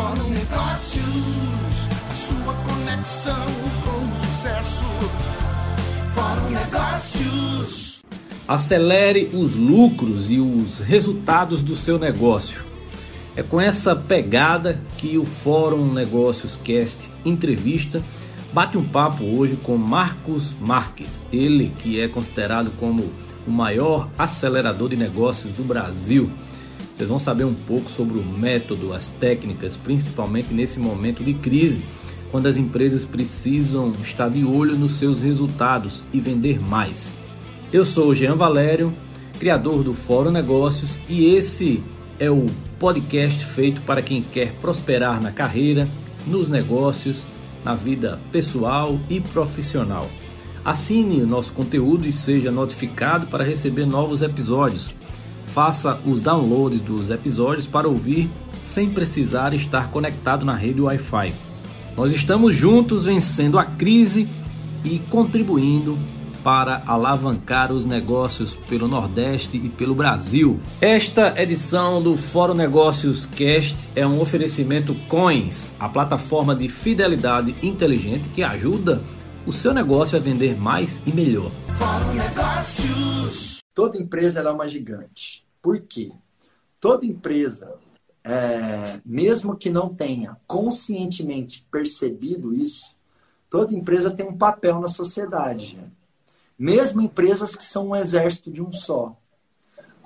Fórum 0.00 0.30
Negócios, 0.30 1.88
a 2.10 2.14
sua 2.14 2.54
conexão 2.54 3.44
com 3.84 4.10
o 4.10 4.14
sucesso. 4.14 4.84
Fórum 6.14 6.50
Negócios. 6.50 8.00
Acelere 8.48 9.28
os 9.34 9.54
lucros 9.54 10.30
e 10.30 10.40
os 10.40 10.78
resultados 10.78 11.62
do 11.62 11.76
seu 11.76 11.98
negócio. 11.98 12.62
É 13.36 13.42
com 13.42 13.60
essa 13.60 13.94
pegada 13.94 14.80
que 14.96 15.18
o 15.18 15.26
Fórum 15.26 15.92
Negócios 15.92 16.58
Cast 16.64 17.10
entrevista 17.22 18.02
bate 18.54 18.78
um 18.78 18.88
papo 18.88 19.22
hoje 19.22 19.56
com 19.56 19.76
Marcos 19.76 20.56
Marques, 20.58 21.20
ele 21.30 21.74
que 21.76 22.00
é 22.00 22.08
considerado 22.08 22.72
como 22.80 23.12
o 23.46 23.50
maior 23.50 24.08
acelerador 24.18 24.88
de 24.88 24.96
negócios 24.96 25.52
do 25.52 25.62
Brasil. 25.62 26.30
Vocês 27.00 27.08
vão 27.08 27.18
saber 27.18 27.44
um 27.44 27.54
pouco 27.54 27.90
sobre 27.90 28.18
o 28.18 28.22
método, 28.22 28.92
as 28.92 29.08
técnicas, 29.08 29.74
principalmente 29.74 30.52
nesse 30.52 30.78
momento 30.78 31.24
de 31.24 31.32
crise, 31.32 31.82
quando 32.30 32.46
as 32.46 32.58
empresas 32.58 33.06
precisam 33.06 33.94
estar 34.02 34.28
de 34.28 34.44
olho 34.44 34.76
nos 34.76 34.96
seus 34.96 35.18
resultados 35.18 36.04
e 36.12 36.20
vender 36.20 36.60
mais. 36.60 37.16
Eu 37.72 37.86
sou 37.86 38.14
Jean 38.14 38.34
Valério, 38.34 38.92
criador 39.38 39.82
do 39.82 39.94
Fórum 39.94 40.30
Negócios, 40.30 40.98
e 41.08 41.24
esse 41.34 41.82
é 42.18 42.30
o 42.30 42.44
podcast 42.78 43.46
feito 43.46 43.80
para 43.80 44.02
quem 44.02 44.20
quer 44.20 44.52
prosperar 44.60 45.22
na 45.22 45.32
carreira, 45.32 45.88
nos 46.26 46.50
negócios, 46.50 47.24
na 47.64 47.74
vida 47.74 48.20
pessoal 48.30 49.00
e 49.08 49.22
profissional. 49.22 50.06
Assine 50.62 51.22
o 51.22 51.26
nosso 51.26 51.54
conteúdo 51.54 52.06
e 52.06 52.12
seja 52.12 52.50
notificado 52.50 53.26
para 53.28 53.42
receber 53.42 53.86
novos 53.86 54.20
episódios. 54.20 54.99
Faça 55.52 55.98
os 56.06 56.20
downloads 56.20 56.80
dos 56.80 57.10
episódios 57.10 57.66
para 57.66 57.88
ouvir 57.88 58.30
sem 58.62 58.88
precisar 58.90 59.52
estar 59.52 59.90
conectado 59.90 60.44
na 60.44 60.54
rede 60.54 60.80
Wi-Fi. 60.80 61.34
Nós 61.96 62.14
estamos 62.14 62.54
juntos 62.54 63.06
vencendo 63.06 63.58
a 63.58 63.64
crise 63.64 64.28
e 64.84 64.98
contribuindo 65.10 65.98
para 66.44 66.82
alavancar 66.86 67.72
os 67.72 67.84
negócios 67.84 68.54
pelo 68.68 68.88
Nordeste 68.88 69.56
e 69.56 69.68
pelo 69.68 69.94
Brasil. 69.94 70.58
Esta 70.80 71.34
edição 71.40 72.00
do 72.00 72.16
Fórum 72.16 72.54
Negócios 72.54 73.26
Cast 73.26 73.76
é 73.94 74.06
um 74.06 74.20
oferecimento 74.20 74.94
Coins, 75.08 75.72
a 75.78 75.88
plataforma 75.88 76.54
de 76.54 76.68
fidelidade 76.68 77.54
inteligente 77.62 78.28
que 78.28 78.42
ajuda 78.42 79.02
o 79.44 79.52
seu 79.52 79.74
negócio 79.74 80.16
a 80.16 80.20
vender 80.20 80.58
mais 80.58 81.02
e 81.04 81.12
melhor. 81.12 81.50
Fórum 81.76 82.14
Negócios. 82.14 83.49
Toda 83.80 83.96
empresa 83.96 84.40
é 84.40 84.50
uma 84.50 84.68
gigante. 84.68 85.42
Por 85.62 85.80
quê? 85.80 86.12
Toda 86.78 87.06
empresa, 87.06 87.78
é, 88.22 89.00
mesmo 89.02 89.56
que 89.56 89.70
não 89.70 89.94
tenha 89.94 90.36
conscientemente 90.46 91.66
percebido 91.72 92.52
isso, 92.52 92.94
toda 93.48 93.74
empresa 93.74 94.10
tem 94.10 94.28
um 94.28 94.36
papel 94.36 94.80
na 94.80 94.88
sociedade, 94.88 95.64
gente. 95.64 95.92
Mesmo 96.58 97.00
empresas 97.00 97.56
que 97.56 97.62
são 97.62 97.88
um 97.88 97.96
exército 97.96 98.50
de 98.50 98.62
um 98.62 98.70
só. 98.70 99.16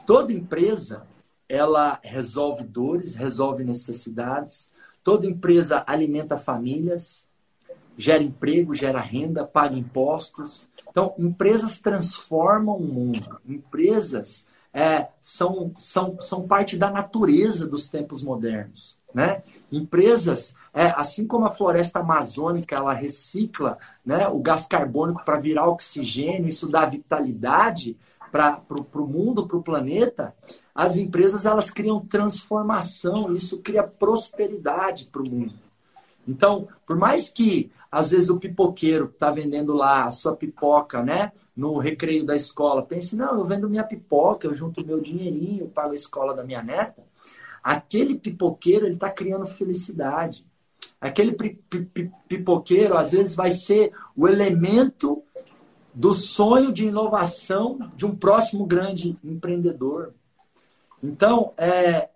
Toda 0.06 0.32
empresa, 0.32 1.04
ela 1.48 1.98
resolve 2.00 2.62
dores, 2.62 3.16
resolve 3.16 3.64
necessidades. 3.64 4.70
Toda 5.02 5.26
empresa 5.26 5.82
alimenta 5.84 6.38
famílias, 6.38 7.23
gera 7.96 8.22
emprego, 8.22 8.74
gera 8.74 9.00
renda, 9.00 9.44
paga 9.44 9.76
impostos. 9.76 10.68
Então, 10.90 11.14
empresas 11.18 11.78
transformam 11.78 12.76
o 12.76 12.86
mundo. 12.86 13.40
Empresas 13.46 14.46
é, 14.72 15.08
são, 15.20 15.72
são, 15.78 16.20
são 16.20 16.46
parte 16.46 16.76
da 16.76 16.90
natureza 16.90 17.66
dos 17.66 17.88
tempos 17.88 18.22
modernos. 18.22 18.98
Né? 19.14 19.42
Empresas, 19.70 20.54
é, 20.72 20.86
assim 20.96 21.26
como 21.26 21.46
a 21.46 21.50
floresta 21.50 22.00
amazônica, 22.00 22.74
ela 22.74 22.92
recicla 22.92 23.78
né, 24.04 24.26
o 24.26 24.40
gás 24.40 24.66
carbônico 24.66 25.24
para 25.24 25.38
virar 25.38 25.68
oxigênio, 25.68 26.48
isso 26.48 26.68
dá 26.68 26.84
vitalidade 26.84 27.96
para 28.32 28.60
o 28.96 29.06
mundo, 29.06 29.46
para 29.46 29.56
o 29.56 29.62
planeta, 29.62 30.34
as 30.74 30.96
empresas 30.96 31.46
elas 31.46 31.70
criam 31.70 32.04
transformação, 32.04 33.32
isso 33.32 33.58
cria 33.58 33.84
prosperidade 33.84 35.04
para 35.06 35.22
o 35.22 35.28
mundo. 35.28 35.54
Então, 36.26 36.66
por 36.84 36.96
mais 36.96 37.30
que 37.30 37.70
às 37.94 38.10
vezes 38.10 38.28
o 38.28 38.40
pipoqueiro 38.40 39.04
está 39.04 39.30
vendendo 39.30 39.72
lá 39.72 40.06
a 40.06 40.10
sua 40.10 40.34
pipoca, 40.34 41.00
né? 41.00 41.30
No 41.56 41.78
recreio 41.78 42.26
da 42.26 42.34
escola, 42.34 42.82
pense, 42.82 43.14
não, 43.14 43.38
eu 43.38 43.44
vendo 43.44 43.70
minha 43.70 43.84
pipoca, 43.84 44.48
eu 44.48 44.52
junto 44.52 44.84
meu 44.84 45.00
dinheirinho, 45.00 45.68
pago 45.68 45.92
a 45.92 45.94
escola 45.94 46.34
da 46.34 46.42
minha 46.42 46.60
neta. 46.60 47.04
Aquele 47.62 48.16
pipoqueiro, 48.16 48.84
ele 48.84 48.96
está 48.96 49.08
criando 49.10 49.46
felicidade. 49.46 50.44
Aquele 51.00 51.36
pipoqueiro, 52.28 52.96
às 52.96 53.12
vezes, 53.12 53.36
vai 53.36 53.52
ser 53.52 53.92
o 54.16 54.26
elemento 54.26 55.22
do 55.94 56.12
sonho 56.12 56.72
de 56.72 56.86
inovação 56.86 57.78
de 57.94 58.04
um 58.04 58.16
próximo 58.16 58.66
grande 58.66 59.16
empreendedor. 59.22 60.12
Então, 61.00 61.52
é, 61.56 62.08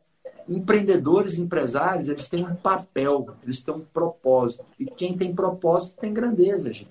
empreendedores, 0.48 1.38
empresários, 1.38 2.08
eles 2.08 2.28
têm 2.28 2.44
um 2.44 2.54
papel, 2.54 3.36
eles 3.42 3.62
têm 3.62 3.74
um 3.74 3.80
propósito. 3.80 4.64
E 4.78 4.86
quem 4.86 5.16
tem 5.16 5.34
propósito 5.34 6.00
tem 6.00 6.12
grandeza, 6.12 6.72
gente. 6.72 6.90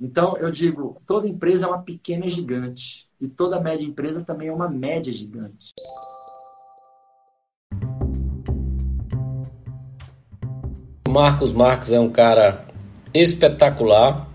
Então, 0.00 0.36
eu 0.36 0.50
digo, 0.50 1.00
toda 1.06 1.26
empresa 1.26 1.64
é 1.64 1.68
uma 1.68 1.82
pequena 1.82 2.26
gigante. 2.28 3.08
E 3.20 3.28
toda 3.28 3.60
média 3.60 3.84
empresa 3.84 4.22
também 4.22 4.48
é 4.48 4.52
uma 4.52 4.68
média 4.68 5.12
gigante. 5.12 5.72
Marcos 11.08 11.52
Marques 11.52 11.92
é 11.92 12.00
um 12.00 12.10
cara 12.10 12.66
espetacular 13.14 14.28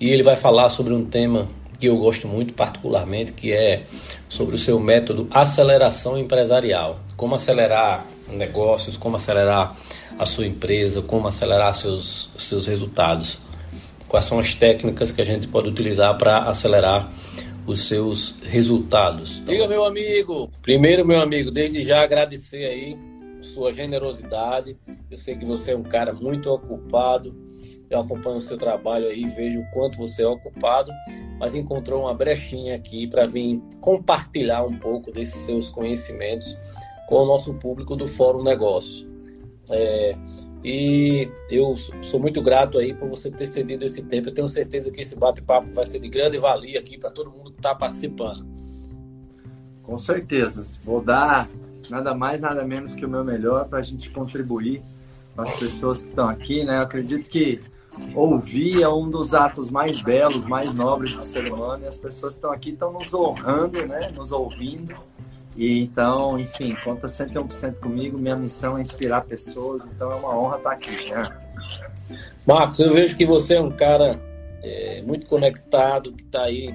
e 0.00 0.08
ele 0.08 0.22
vai 0.22 0.34
falar 0.34 0.70
sobre 0.70 0.94
um 0.94 1.04
tema 1.04 1.46
que 1.78 1.86
eu 1.86 1.98
gosto 1.98 2.26
muito 2.26 2.54
particularmente, 2.54 3.34
que 3.34 3.52
é 3.52 3.84
sobre 4.28 4.54
o 4.54 4.58
seu 4.58 4.80
método 4.80 5.28
aceleração 5.30 6.16
empresarial. 6.16 7.03
Como 7.16 7.34
acelerar 7.34 8.04
negócios, 8.28 8.96
como 8.96 9.16
acelerar 9.16 9.76
a 10.18 10.26
sua 10.26 10.46
empresa, 10.46 11.02
como 11.02 11.28
acelerar 11.28 11.72
seus, 11.74 12.30
seus 12.36 12.66
resultados. 12.66 13.38
Quais 14.08 14.26
são 14.26 14.38
as 14.38 14.54
técnicas 14.54 15.10
que 15.10 15.20
a 15.20 15.24
gente 15.24 15.48
pode 15.48 15.68
utilizar 15.68 16.16
para 16.16 16.44
acelerar 16.44 17.10
os 17.66 17.88
seus 17.88 18.40
resultados. 18.42 19.42
Diga, 19.44 19.66
meu 19.66 19.84
amigo. 19.84 20.50
Primeiro, 20.60 21.06
meu 21.06 21.20
amigo, 21.20 21.50
desde 21.50 21.82
já 21.82 22.02
agradecer 22.02 22.64
aí 22.64 22.96
sua 23.40 23.72
generosidade. 23.72 24.76
Eu 25.10 25.16
sei 25.16 25.36
que 25.36 25.44
você 25.44 25.72
é 25.72 25.76
um 25.76 25.82
cara 25.82 26.12
muito 26.12 26.50
ocupado. 26.50 27.34
Eu 27.88 28.00
acompanho 28.00 28.36
o 28.36 28.40
seu 28.40 28.58
trabalho 28.58 29.06
aí, 29.06 29.26
vejo 29.26 29.60
o 29.60 29.70
quanto 29.70 29.96
você 29.96 30.22
é 30.22 30.26
ocupado, 30.26 30.90
mas 31.38 31.54
encontrou 31.54 32.02
uma 32.02 32.14
brechinha 32.14 32.74
aqui 32.74 33.06
para 33.06 33.26
vir 33.26 33.60
compartilhar 33.80 34.64
um 34.64 34.76
pouco 34.78 35.12
desses 35.12 35.42
seus 35.42 35.70
conhecimentos 35.70 36.56
com 37.14 37.22
o 37.22 37.26
nosso 37.26 37.54
público 37.54 37.94
do 37.94 38.08
Fórum 38.08 38.42
Negócio. 38.42 39.08
É, 39.70 40.16
e 40.64 41.30
eu 41.48 41.76
sou 42.02 42.18
muito 42.18 42.42
grato 42.42 42.76
aí 42.76 42.92
por 42.92 43.08
você 43.08 43.30
ter 43.30 43.46
cedido 43.46 43.84
esse 43.84 44.02
tempo. 44.02 44.30
Eu 44.30 44.34
tenho 44.34 44.48
certeza 44.48 44.90
que 44.90 45.00
esse 45.00 45.14
bate-papo 45.14 45.72
vai 45.72 45.86
ser 45.86 46.00
de 46.00 46.08
grande 46.08 46.38
valia 46.38 46.80
aqui 46.80 46.98
para 46.98 47.12
todo 47.12 47.30
mundo 47.30 47.52
que 47.52 47.58
está 47.58 47.72
participando. 47.72 48.44
Com 49.84 49.96
certeza. 49.96 50.66
Vou 50.82 51.00
dar 51.00 51.48
nada 51.88 52.16
mais, 52.16 52.40
nada 52.40 52.64
menos 52.64 52.96
que 52.96 53.06
o 53.06 53.08
meu 53.08 53.22
melhor 53.22 53.68
para 53.68 53.78
a 53.78 53.82
gente 53.82 54.10
contribuir 54.10 54.82
com 55.36 55.42
as 55.42 55.56
pessoas 55.56 56.02
que 56.02 56.08
estão 56.08 56.28
aqui, 56.28 56.64
né? 56.64 56.78
Eu 56.78 56.82
acredito 56.82 57.30
que 57.30 57.60
ouvir 58.12 58.82
é 58.82 58.88
um 58.88 59.08
dos 59.08 59.34
atos 59.34 59.70
mais 59.70 60.02
belos, 60.02 60.46
mais 60.46 60.74
nobres 60.74 61.14
do 61.14 61.22
ser 61.22 61.52
humano 61.52 61.84
e 61.84 61.86
as 61.86 61.96
pessoas 61.96 62.34
que 62.34 62.38
estão 62.38 62.50
aqui 62.50 62.70
estão 62.70 62.92
nos 62.92 63.14
honrando, 63.14 63.86
né? 63.86 64.08
Nos 64.16 64.32
ouvindo. 64.32 64.96
E 65.56 65.80
então, 65.80 66.38
enfim, 66.38 66.74
conta 66.82 67.06
101% 67.06 67.78
comigo. 67.78 68.18
Minha 68.18 68.36
missão 68.36 68.76
é 68.76 68.82
inspirar 68.82 69.22
pessoas, 69.22 69.84
então 69.86 70.10
é 70.10 70.14
uma 70.16 70.36
honra 70.36 70.56
estar 70.56 70.72
aqui, 70.72 71.10
né? 71.10 71.22
Marcos, 72.46 72.78
eu 72.80 72.92
vejo 72.92 73.16
que 73.16 73.24
você 73.24 73.54
é 73.54 73.60
um 73.60 73.70
cara 73.70 74.20
é, 74.62 75.02
muito 75.02 75.26
conectado, 75.26 76.12
que 76.12 76.22
está 76.22 76.44
aí 76.44 76.74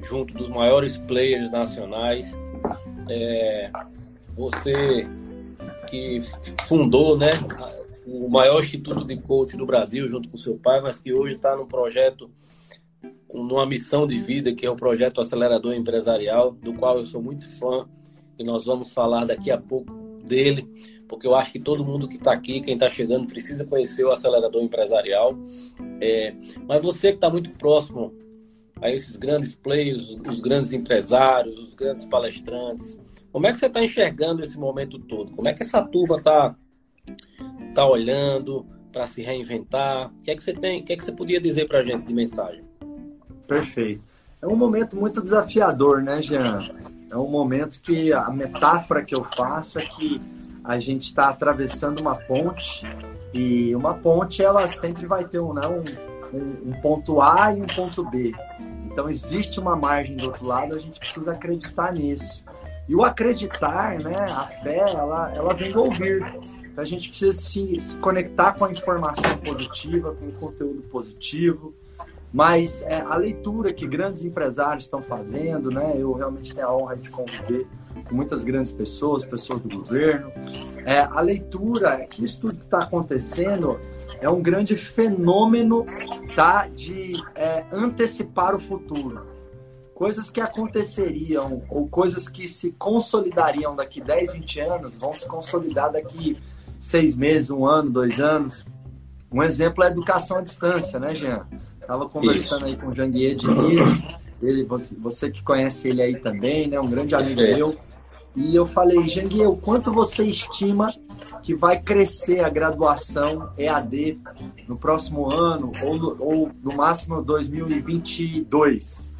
junto 0.00 0.34
dos 0.34 0.48
maiores 0.48 0.96
players 0.96 1.50
nacionais. 1.50 2.36
É, 3.08 3.70
você 4.36 5.06
que 5.88 6.20
fundou 6.62 7.18
né, 7.18 7.30
o 8.06 8.28
maior 8.28 8.60
instituto 8.60 9.04
de 9.04 9.16
coach 9.16 9.56
do 9.56 9.66
Brasil 9.66 10.06
junto 10.08 10.28
com 10.28 10.36
seu 10.36 10.56
pai, 10.56 10.80
mas 10.80 11.02
que 11.02 11.12
hoje 11.12 11.36
está 11.36 11.56
num 11.56 11.66
projeto, 11.66 12.30
numa 13.32 13.66
missão 13.66 14.06
de 14.06 14.18
vida, 14.18 14.52
que 14.54 14.66
é 14.66 14.70
o 14.70 14.76
projeto 14.76 15.20
Acelerador 15.20 15.74
Empresarial, 15.74 16.52
do 16.52 16.72
qual 16.74 16.98
eu 16.98 17.04
sou 17.04 17.22
muito 17.22 17.48
fã 17.58 17.88
e 18.38 18.44
nós 18.44 18.64
vamos 18.64 18.92
falar 18.92 19.26
daqui 19.26 19.50
a 19.50 19.58
pouco 19.58 19.92
dele, 20.24 20.66
porque 21.08 21.26
eu 21.26 21.34
acho 21.34 21.52
que 21.52 21.58
todo 21.58 21.84
mundo 21.84 22.08
que 22.08 22.16
está 22.16 22.32
aqui, 22.32 22.60
quem 22.60 22.74
está 22.74 22.88
chegando, 22.88 23.26
precisa 23.26 23.64
conhecer 23.64 24.04
o 24.04 24.12
Acelerador 24.12 24.62
Empresarial. 24.62 25.36
É, 26.00 26.34
mas 26.66 26.82
você 26.82 27.10
que 27.10 27.16
está 27.16 27.28
muito 27.28 27.50
próximo 27.50 28.14
a 28.80 28.90
esses 28.90 29.16
grandes 29.16 29.54
players, 29.54 30.16
os 30.28 30.40
grandes 30.40 30.72
empresários, 30.72 31.58
os 31.58 31.74
grandes 31.74 32.04
palestrantes, 32.04 33.00
como 33.30 33.46
é 33.46 33.52
que 33.52 33.58
você 33.58 33.66
está 33.66 33.82
enxergando 33.82 34.42
esse 34.42 34.58
momento 34.58 34.98
todo? 34.98 35.32
Como 35.32 35.48
é 35.48 35.52
que 35.52 35.62
essa 35.62 35.82
turma 35.82 36.16
está 36.16 36.56
está 37.68 37.86
olhando 37.86 38.66
para 38.92 39.06
se 39.06 39.22
reinventar? 39.22 40.12
O 40.12 40.22
que 40.22 40.30
é 40.30 40.36
que 40.36 40.42
você 40.42 40.52
tem? 40.52 40.80
O 40.80 40.84
que 40.84 40.92
é 40.92 40.96
que 40.96 41.04
você 41.04 41.12
podia 41.12 41.40
dizer 41.40 41.66
para 41.66 41.78
a 41.78 41.82
gente 41.82 42.06
de 42.06 42.12
mensagem? 42.12 42.62
Perfeito. 43.46 44.02
É 44.40 44.46
um 44.46 44.56
momento 44.56 44.96
muito 44.96 45.22
desafiador, 45.22 46.02
né, 46.02 46.20
Jean? 46.20 46.60
É 47.12 47.16
um 47.16 47.28
momento 47.28 47.78
que 47.82 48.10
a 48.10 48.30
metáfora 48.30 49.02
que 49.02 49.14
eu 49.14 49.22
faço 49.36 49.78
é 49.78 49.82
que 49.82 50.18
a 50.64 50.78
gente 50.78 51.02
está 51.02 51.28
atravessando 51.28 52.00
uma 52.00 52.16
ponte 52.16 52.86
e 53.34 53.76
uma 53.76 53.92
ponte 53.92 54.42
ela 54.42 54.66
sempre 54.66 55.06
vai 55.06 55.22
ter 55.28 55.38
um, 55.38 55.52
não, 55.52 55.84
um, 56.32 56.70
um 56.70 56.80
ponto 56.80 57.20
A 57.20 57.52
e 57.52 57.60
um 57.60 57.66
ponto 57.66 58.02
B. 58.08 58.32
Então 58.86 59.10
existe 59.10 59.60
uma 59.60 59.76
margem 59.76 60.16
do 60.16 60.24
outro 60.24 60.46
lado, 60.46 60.78
a 60.78 60.80
gente 60.80 60.98
precisa 60.98 61.32
acreditar 61.32 61.92
nisso. 61.92 62.42
E 62.88 62.94
o 62.94 63.04
acreditar, 63.04 63.98
né, 63.98 64.14
a 64.30 64.46
fé, 64.46 64.78
ela, 64.88 65.34
ela 65.36 65.52
vem 65.52 65.70
do 65.70 65.84
ouvir. 65.84 66.24
Então 66.64 66.82
a 66.82 66.86
gente 66.86 67.10
precisa 67.10 67.32
se, 67.34 67.78
se 67.78 67.94
conectar 67.96 68.54
com 68.54 68.64
a 68.64 68.72
informação 68.72 69.36
positiva, 69.44 70.14
com 70.14 70.28
o 70.28 70.32
conteúdo 70.32 70.80
positivo. 70.90 71.74
Mas 72.32 72.80
é, 72.82 73.00
a 73.00 73.14
leitura 73.14 73.72
que 73.72 73.86
grandes 73.86 74.24
empresários 74.24 74.84
estão 74.84 75.02
fazendo, 75.02 75.70
né, 75.70 75.94
eu 75.98 76.12
realmente 76.12 76.54
tenho 76.54 76.66
a 76.66 76.76
honra 76.76 76.96
de 76.96 77.10
conviver 77.10 77.66
com 78.08 78.14
muitas 78.14 78.42
grandes 78.42 78.72
pessoas, 78.72 79.24
pessoas 79.24 79.60
do 79.60 79.68
governo. 79.68 80.32
É, 80.86 81.00
a 81.00 81.20
leitura, 81.20 82.06
que 82.08 82.24
isso 82.24 82.40
tudo 82.40 82.56
que 82.56 82.64
está 82.64 82.78
acontecendo 82.78 83.78
é 84.18 84.30
um 84.30 84.40
grande 84.40 84.76
fenômeno 84.76 85.84
tá, 86.34 86.68
de 86.68 87.12
é, 87.34 87.66
antecipar 87.70 88.54
o 88.54 88.58
futuro. 88.58 89.26
Coisas 89.94 90.30
que 90.30 90.40
aconteceriam 90.40 91.62
ou 91.68 91.86
coisas 91.86 92.28
que 92.28 92.48
se 92.48 92.72
consolidariam 92.72 93.76
daqui 93.76 94.00
10, 94.00 94.32
20 94.32 94.60
anos 94.60 94.94
vão 94.98 95.12
se 95.12 95.28
consolidar 95.28 95.92
daqui 95.92 96.38
seis 96.80 97.14
meses, 97.14 97.50
um 97.50 97.66
ano, 97.66 97.90
dois 97.90 98.20
anos. 98.20 98.66
Um 99.30 99.42
exemplo 99.42 99.84
é 99.84 99.88
a 99.88 99.90
educação 99.90 100.38
à 100.38 100.40
distância, 100.40 100.98
né, 100.98 101.14
Jean? 101.14 101.46
Estava 101.82 102.08
conversando 102.08 102.66
Isso. 102.66 102.66
aí 102.66 102.76
com 102.76 102.86
o 102.88 102.94
Janguier 102.94 103.34
Diniz, 103.34 104.02
ele, 104.40 104.64
você, 104.64 104.94
você 104.94 105.30
que 105.30 105.42
conhece 105.42 105.88
ele 105.88 106.00
aí 106.00 106.16
também, 106.16 106.68
né? 106.68 106.80
Um 106.80 106.88
grande 106.88 107.14
amigo 107.14 107.40
meu. 107.40 107.76
E 108.34 108.56
eu 108.56 108.64
falei, 108.64 109.06
Janguier, 109.08 109.48
o 109.48 109.58
quanto 109.58 109.92
você 109.92 110.24
estima 110.24 110.86
que 111.42 111.54
vai 111.54 111.78
crescer 111.78 112.40
a 112.40 112.48
graduação 112.48 113.50
EAD 113.58 114.18
no 114.66 114.78
próximo 114.78 115.30
ano 115.30 115.70
ou 115.84 115.98
no, 115.98 116.16
ou 116.18 116.50
no 116.62 116.74
máximo 116.74 117.20
2022? 117.20 119.12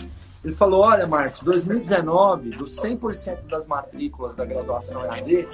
Ele 0.45 0.55
falou, 0.55 0.81
olha, 0.81 1.07
Marcos, 1.07 1.41
2019, 1.43 2.51
dos 2.51 2.75
100% 2.77 3.47
das 3.49 3.67
matrículas 3.67 4.35
da 4.35 4.45
graduação 4.45 5.05
EAD, 5.05 5.49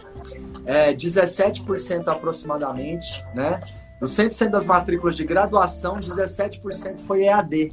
é, 0.64 0.94
17% 0.94 2.08
aproximadamente, 2.08 3.22
né? 3.34 3.60
Dos 4.00 4.12
100% 4.12 4.50
das 4.50 4.65
matrículas 4.65 5.17
de 5.17 5.25
graduação, 5.25 5.97
17% 5.97 6.99
foi 6.99 7.25
EAD. 7.25 7.73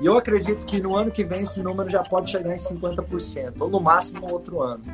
E 0.00 0.06
eu 0.06 0.16
acredito 0.16 0.64
que 0.64 0.80
no 0.80 0.96
ano 0.96 1.10
que 1.10 1.24
vem 1.24 1.42
esse 1.42 1.60
número 1.60 1.90
já 1.90 2.02
pode 2.04 2.30
chegar 2.30 2.54
em 2.54 2.58
50%, 2.58 3.54
ou 3.60 3.68
no 3.68 3.80
máximo 3.80 4.32
outro 4.32 4.62
ano. 4.62 4.84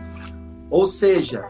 Ou 0.71 0.87
seja, 0.87 1.47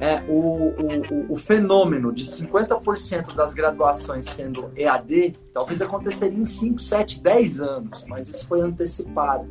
é, 0.00 0.22
o, 0.28 0.70
o, 0.70 1.32
o 1.34 1.36
fenômeno 1.36 2.12
de 2.12 2.24
50% 2.24 3.34
das 3.34 3.54
graduações 3.54 4.26
sendo 4.26 4.70
EAD, 4.76 5.34
talvez 5.52 5.80
aconteceria 5.80 6.38
em 6.38 6.44
5, 6.44 6.80
7, 6.80 7.20
10 7.20 7.60
anos, 7.60 8.04
mas 8.08 8.28
isso 8.28 8.46
foi 8.46 8.60
antecipado. 8.60 9.46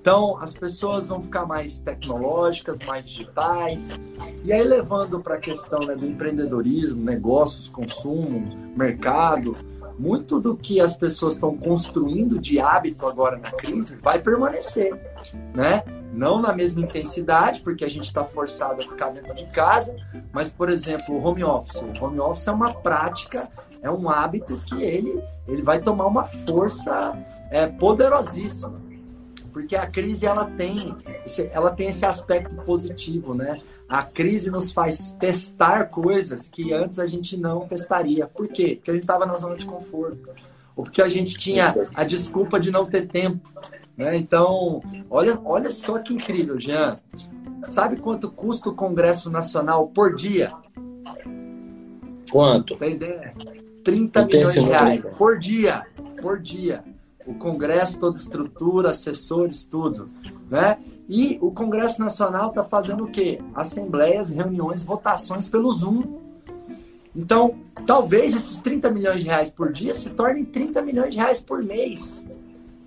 Então, 0.00 0.38
as 0.40 0.54
pessoas 0.54 1.08
vão 1.08 1.22
ficar 1.22 1.44
mais 1.44 1.78
tecnológicas, 1.80 2.78
mais 2.86 3.06
digitais. 3.06 4.00
E 4.42 4.52
aí, 4.52 4.62
levando 4.62 5.20
para 5.20 5.34
a 5.34 5.38
questão 5.38 5.80
né, 5.80 5.94
do 5.94 6.06
empreendedorismo, 6.06 7.04
negócios, 7.04 7.68
consumo, 7.68 8.48
mercado, 8.74 9.52
muito 10.00 10.40
do 10.40 10.56
que 10.56 10.80
as 10.80 10.96
pessoas 10.96 11.34
estão 11.34 11.54
construindo 11.54 12.40
de 12.40 12.58
hábito 12.58 13.06
agora 13.06 13.36
na 13.36 13.50
crise 13.52 13.96
vai 13.96 14.18
permanecer, 14.18 14.98
né? 15.54 15.84
Não 16.12 16.40
na 16.40 16.54
mesma 16.54 16.80
intensidade, 16.80 17.60
porque 17.60 17.84
a 17.84 17.88
gente 17.88 18.06
está 18.06 18.24
forçado 18.24 18.80
a 18.80 18.82
ficar 18.82 19.10
dentro 19.10 19.34
de 19.34 19.46
casa, 19.48 19.94
mas, 20.32 20.50
por 20.50 20.70
exemplo, 20.70 21.14
o 21.14 21.24
home 21.24 21.44
office. 21.44 21.76
O 21.76 22.04
home 22.04 22.18
office 22.18 22.48
é 22.48 22.52
uma 22.52 22.72
prática, 22.72 23.46
é 23.82 23.90
um 23.90 24.08
hábito 24.08 24.56
que 24.64 24.82
ele, 24.82 25.22
ele 25.46 25.62
vai 25.62 25.80
tomar 25.80 26.06
uma 26.06 26.24
força 26.24 27.12
é, 27.50 27.66
poderosíssima 27.66 28.80
porque 29.52 29.74
a 29.74 29.86
crise 29.86 30.26
ela 30.26 30.44
tem 30.44 30.96
ela 31.52 31.72
tem 31.72 31.88
esse 31.88 32.06
aspecto 32.06 32.54
positivo, 32.64 33.34
né? 33.34 33.60
A 33.90 34.04
crise 34.04 34.50
nos 34.50 34.70
faz 34.70 35.12
testar 35.18 35.90
coisas 35.90 36.48
que 36.48 36.72
antes 36.72 36.98
a 36.98 37.06
gente 37.06 37.36
não 37.36 37.66
testaria. 37.66 38.26
Por 38.26 38.48
quê? 38.48 38.76
Porque 38.76 38.90
a 38.90 38.94
gente 38.94 39.02
estava 39.02 39.26
na 39.26 39.34
zona 39.36 39.56
de 39.56 39.66
conforto. 39.66 40.28
Ou 40.76 40.84
porque 40.84 41.02
a 41.02 41.08
gente 41.08 41.36
tinha 41.36 41.74
a 41.94 42.04
desculpa 42.04 42.60
de 42.60 42.70
não 42.70 42.86
ter 42.86 43.06
tempo. 43.06 43.48
Né? 43.96 44.16
Então, 44.16 44.80
olha, 45.10 45.38
olha 45.44 45.70
só 45.70 45.98
que 45.98 46.14
incrível, 46.14 46.58
Jean. 46.58 46.94
Sabe 47.66 47.96
quanto 47.96 48.30
custa 48.30 48.70
o 48.70 48.74
Congresso 48.74 49.28
Nacional 49.28 49.88
por 49.88 50.14
dia? 50.14 50.52
Quanto? 52.30 52.76
Tem 52.76 52.92
ideia? 52.92 53.34
30 53.82 54.26
milhões 54.26 54.54
de 54.54 54.60
reais 54.60 55.10
por 55.18 55.38
dia. 55.38 55.82
Por 56.22 56.38
dia 56.38 56.84
o 57.30 57.34
Congresso, 57.34 57.98
toda 57.98 58.16
estrutura, 58.16 58.90
assessores, 58.90 59.64
tudo, 59.64 60.06
né? 60.50 60.78
E 61.12 61.38
o 61.40 61.50
Congresso 61.50 62.00
Nacional 62.00 62.50
está 62.50 62.62
fazendo 62.62 63.02
o 63.02 63.10
quê? 63.10 63.40
Assembleias, 63.52 64.30
reuniões, 64.30 64.84
votações 64.84 65.48
pelo 65.48 65.72
Zoom. 65.72 66.04
Então, 67.16 67.56
talvez 67.84 68.32
esses 68.36 68.60
30 68.60 68.92
milhões 68.92 69.20
de 69.20 69.26
reais 69.26 69.50
por 69.50 69.72
dia 69.72 69.92
se 69.92 70.08
tornem 70.10 70.44
30 70.44 70.80
milhões 70.82 71.12
de 71.12 71.18
reais 71.18 71.42
por 71.42 71.64
mês. 71.64 72.24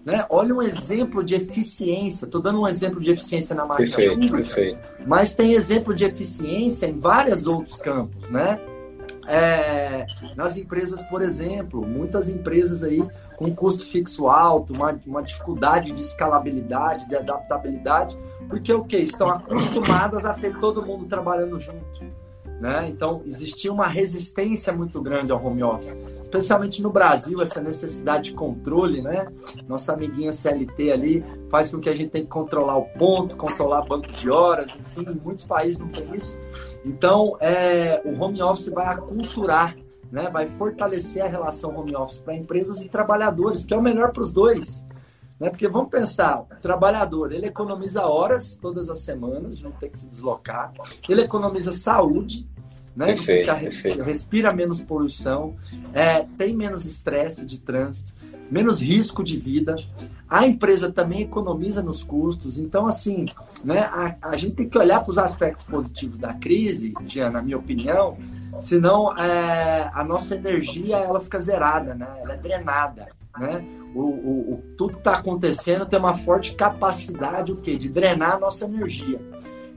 Né? 0.05 0.25
Olha 0.29 0.55
um 0.55 0.61
exemplo 0.61 1.21
de 1.21 1.35
eficiência. 1.35 2.23
Estou 2.23 2.41
dando 2.41 2.61
um 2.61 2.67
exemplo 2.67 3.01
de 3.01 3.11
eficiência 3.11 3.53
na 3.53 3.65
máquina 3.65 3.89
perfeito, 3.89 4.13
pública, 4.13 4.37
perfeito. 4.37 4.95
mas 5.05 5.35
tem 5.35 5.51
exemplo 5.51 5.93
de 5.93 6.05
eficiência 6.05 6.85
em 6.85 6.97
vários 6.97 7.45
outros 7.45 7.75
campos, 7.75 8.29
né? 8.29 8.57
É, 9.27 10.05
nas 10.35 10.57
empresas, 10.57 11.01
por 11.03 11.21
exemplo, 11.21 11.85
muitas 11.85 12.29
empresas 12.29 12.83
aí 12.83 13.05
com 13.43 13.53
custo 13.53 13.85
fixo 13.85 14.27
alto, 14.27 14.73
uma, 14.73 14.99
uma 15.05 15.21
dificuldade 15.21 15.91
de 15.91 16.01
escalabilidade, 16.01 17.07
de 17.07 17.15
adaptabilidade, 17.15 18.17
porque 18.47 18.71
o 18.73 18.83
que? 18.83 18.97
Estão 18.97 19.29
acostumadas 19.29 20.25
a 20.25 20.33
ter 20.33 20.57
todo 20.59 20.85
mundo 20.85 21.05
trabalhando 21.05 21.59
junto. 21.59 22.03
Né? 22.59 22.87
Então, 22.87 23.21
existia 23.25 23.73
uma 23.73 23.87
resistência 23.87 24.71
muito 24.71 25.01
grande 25.01 25.33
ao 25.33 25.45
home 25.45 25.61
office, 25.63 25.93
especialmente 26.21 26.81
no 26.81 26.89
Brasil, 26.89 27.41
essa 27.41 27.59
necessidade 27.59 28.31
de 28.31 28.33
controle, 28.33 29.01
né? 29.01 29.27
Nossa 29.67 29.91
amiguinha 29.91 30.31
CLT 30.31 30.91
ali 30.91 31.21
faz 31.49 31.71
com 31.71 31.79
que 31.79 31.89
a 31.89 31.93
gente 31.93 32.11
tenha 32.11 32.23
que 32.23 32.29
controlar 32.29 32.77
o 32.77 32.85
ponto, 32.85 33.35
controlar 33.35 33.81
banco 33.81 34.09
de 34.09 34.29
horas, 34.29 34.67
enfim, 34.67 35.19
muitos 35.23 35.43
países 35.43 35.77
não 35.79 35.89
tem 35.89 36.15
isso. 36.15 36.37
Então, 36.85 37.35
é, 37.41 38.01
o 38.05 38.23
home 38.23 38.41
office 38.41 38.69
vai 38.69 38.85
aculturar, 38.85 39.75
né? 40.13 40.29
vai 40.29 40.45
fortalecer 40.45 41.23
a 41.23 41.27
relação 41.27 41.75
home 41.75 41.95
office 41.95 42.19
para 42.19 42.35
empresas 42.35 42.79
e 42.81 42.87
trabalhadores, 42.87 43.65
que 43.65 43.73
é 43.73 43.77
o 43.77 43.81
melhor 43.81 44.11
para 44.11 44.21
os 44.21 44.31
dois. 44.31 44.85
Né? 45.39 45.49
Porque 45.49 45.67
vamos 45.67 45.89
pensar, 45.89 46.41
o 46.41 46.45
trabalhador, 46.61 47.31
ele 47.31 47.47
economiza 47.47 48.03
horas 48.03 48.55
todas 48.55 48.91
as 48.91 48.99
semanas, 48.99 49.63
não 49.63 49.71
tem 49.71 49.89
que 49.89 49.97
se 49.97 50.05
deslocar, 50.05 50.71
ele 51.09 51.23
economiza 51.23 51.71
saúde, 51.71 52.47
né? 52.95 53.07
Perfeito, 53.07 53.39
fica, 53.39 53.55
perfeito. 53.55 54.03
respira 54.03 54.53
menos 54.53 54.79
poluição, 54.79 55.55
é, 55.91 56.23
tem 56.37 56.55
menos 56.55 56.85
estresse 56.85 57.43
de 57.43 57.59
trânsito, 57.59 58.13
menos 58.51 58.79
risco 58.79 59.23
de 59.23 59.35
vida. 59.35 59.75
A 60.33 60.47
empresa 60.47 60.91
também 60.91 61.21
economiza 61.21 61.83
nos 61.83 62.01
custos. 62.01 62.57
Então, 62.57 62.87
assim, 62.87 63.25
né, 63.63 63.81
a, 63.81 64.15
a 64.19 64.35
gente 64.35 64.55
tem 64.55 64.67
que 64.67 64.75
olhar 64.75 64.99
para 65.01 65.11
os 65.11 65.19
aspectos 65.19 65.63
positivos 65.63 66.17
da 66.17 66.33
crise, 66.33 66.91
Jean, 67.03 67.29
na 67.29 67.39
minha 67.39 67.55
opinião, 67.55 68.15
senão 68.59 69.15
é, 69.15 69.91
a 69.93 70.03
nossa 70.03 70.33
energia 70.33 70.97
ela 70.97 71.19
fica 71.19 71.39
zerada, 71.39 71.93
né? 71.93 72.05
ela 72.19 72.33
é 72.33 72.37
drenada. 72.37 73.09
Né? 73.37 73.63
O, 73.93 73.99
o, 73.99 74.53
o 74.53 74.63
tudo 74.75 74.93
que 74.93 74.97
está 75.01 75.17
acontecendo 75.17 75.85
tem 75.85 75.99
uma 75.99 76.15
forte 76.15 76.55
capacidade 76.55 77.51
o 77.51 77.55
quê? 77.55 77.77
de 77.77 77.87
drenar 77.87 78.31
a 78.31 78.39
nossa 78.39 78.65
energia. 78.65 79.21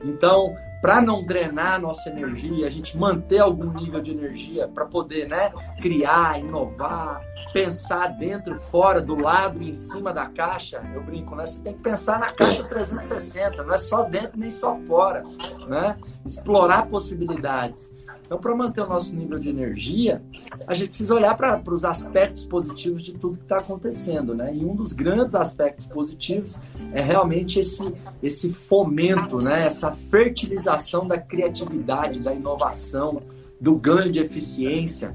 Então, 0.03 0.57
para 0.87 1.03
não 1.03 1.25
drenar 1.25 1.75
a 1.75 1.79
nossa 1.81 2.09
energia, 2.09 2.65
a 2.65 2.71
gente 2.71 2.97
manter 2.97 3.41
algum 3.41 3.73
nível 3.73 4.01
de 4.01 4.13
energia 4.13 4.69
para 4.69 4.87
poder 4.87 5.29
né, 5.29 5.53
criar, 5.83 6.39
inovar, 6.39 7.21
pensar 7.53 8.07
dentro, 8.17 8.57
fora, 8.71 9.01
do 9.01 9.21
lado 9.21 9.61
e 9.61 9.71
em 9.71 9.75
cima 9.75 10.15
da 10.15 10.27
caixa. 10.27 10.81
Eu 10.95 11.03
brinco, 11.03 11.35
né? 11.35 11.45
Você 11.45 11.61
tem 11.61 11.75
que 11.75 11.81
pensar 11.81 12.21
na 12.21 12.31
caixa 12.31 12.63
360, 12.63 13.65
não 13.65 13.75
é 13.75 13.79
só 13.79 14.05
dentro 14.05 14.39
nem 14.39 14.49
só 14.49 14.79
fora, 14.87 15.25
né? 15.67 15.99
Explorar 16.25 16.87
possibilidades. 16.87 17.93
Então, 18.27 18.39
para 18.39 18.55
manter 18.55 18.81
o 18.81 18.89
nosso 18.89 19.15
nível 19.15 19.39
de 19.39 19.49
energia, 19.49 20.21
a 20.67 20.75
gente 20.75 20.89
precisa 20.89 21.15
olhar 21.15 21.35
para 21.37 21.63
os 21.73 21.85
aspectos 21.85 22.45
positivos 22.45 23.03
de 23.03 23.13
tudo 23.13 23.37
que 23.39 23.45
está 23.45 23.59
acontecendo, 23.59 24.35
né? 24.35 24.53
E 24.53 24.65
um 24.65 24.75
dos 24.75 24.93
grandes 24.93 25.35
aspectos 25.37 25.87
positivos 25.87 26.59
é 26.93 27.01
realmente 27.01 27.61
esse, 27.61 27.95
esse 28.21 28.53
fomento, 28.53 29.39
né? 29.39 29.65
Essa 29.67 29.93
fertilização 29.93 31.07
da 31.07 31.19
criatividade, 31.19 32.19
da 32.19 32.35
inovação, 32.35 33.23
do 33.61 33.77
ganho 33.77 34.11
de 34.11 34.19
eficiência. 34.19 35.13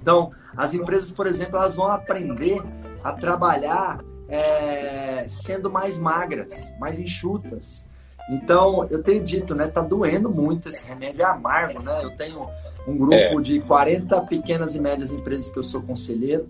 Então, 0.00 0.30
as 0.54 0.74
empresas, 0.74 1.10
por 1.10 1.26
exemplo, 1.26 1.56
elas 1.56 1.74
vão 1.74 1.86
aprender 1.86 2.62
a 3.02 3.12
trabalhar 3.12 3.98
é, 4.28 5.26
sendo 5.26 5.70
mais 5.70 5.98
magras, 5.98 6.72
mais 6.78 6.98
enxutas. 6.98 7.86
Então, 8.30 8.86
eu 8.90 9.02
tenho 9.02 9.22
dito, 9.22 9.54
né? 9.54 9.66
Tá 9.66 9.80
doendo 9.80 10.30
muito 10.30 10.68
esse 10.68 10.86
remédio 10.86 11.22
é 11.22 11.26
amargo, 11.26 11.82
né? 11.82 12.00
Eu 12.02 12.16
tenho 12.16 12.48
um 12.86 12.96
grupo 12.96 13.14
é. 13.14 13.40
de 13.40 13.60
40 13.60 14.20
pequenas 14.22 14.74
e 14.74 14.80
médias 14.80 15.10
empresas 15.10 15.50
que 15.50 15.58
eu 15.58 15.62
sou 15.62 15.82
conselheiro. 15.82 16.48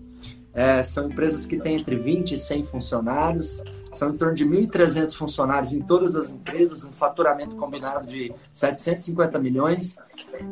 É, 0.53 0.83
são 0.83 1.09
empresas 1.09 1.47
que 1.47 1.57
têm 1.57 1.77
entre 1.77 1.95
20 1.95 2.33
e 2.33 2.37
100 2.37 2.65
funcionários, 2.65 3.63
são 3.91 4.11
em 4.11 4.15
torno 4.15 4.35
de 4.35 4.45
1.300 4.45 5.15
funcionários 5.15 5.73
em 5.73 5.81
todas 5.81 6.15
as 6.15 6.29
empresas, 6.29 6.83
um 6.83 6.91
faturamento 6.91 7.55
combinado 7.55 8.05
de 8.05 8.31
750 8.53 9.39
milhões, 9.39 9.97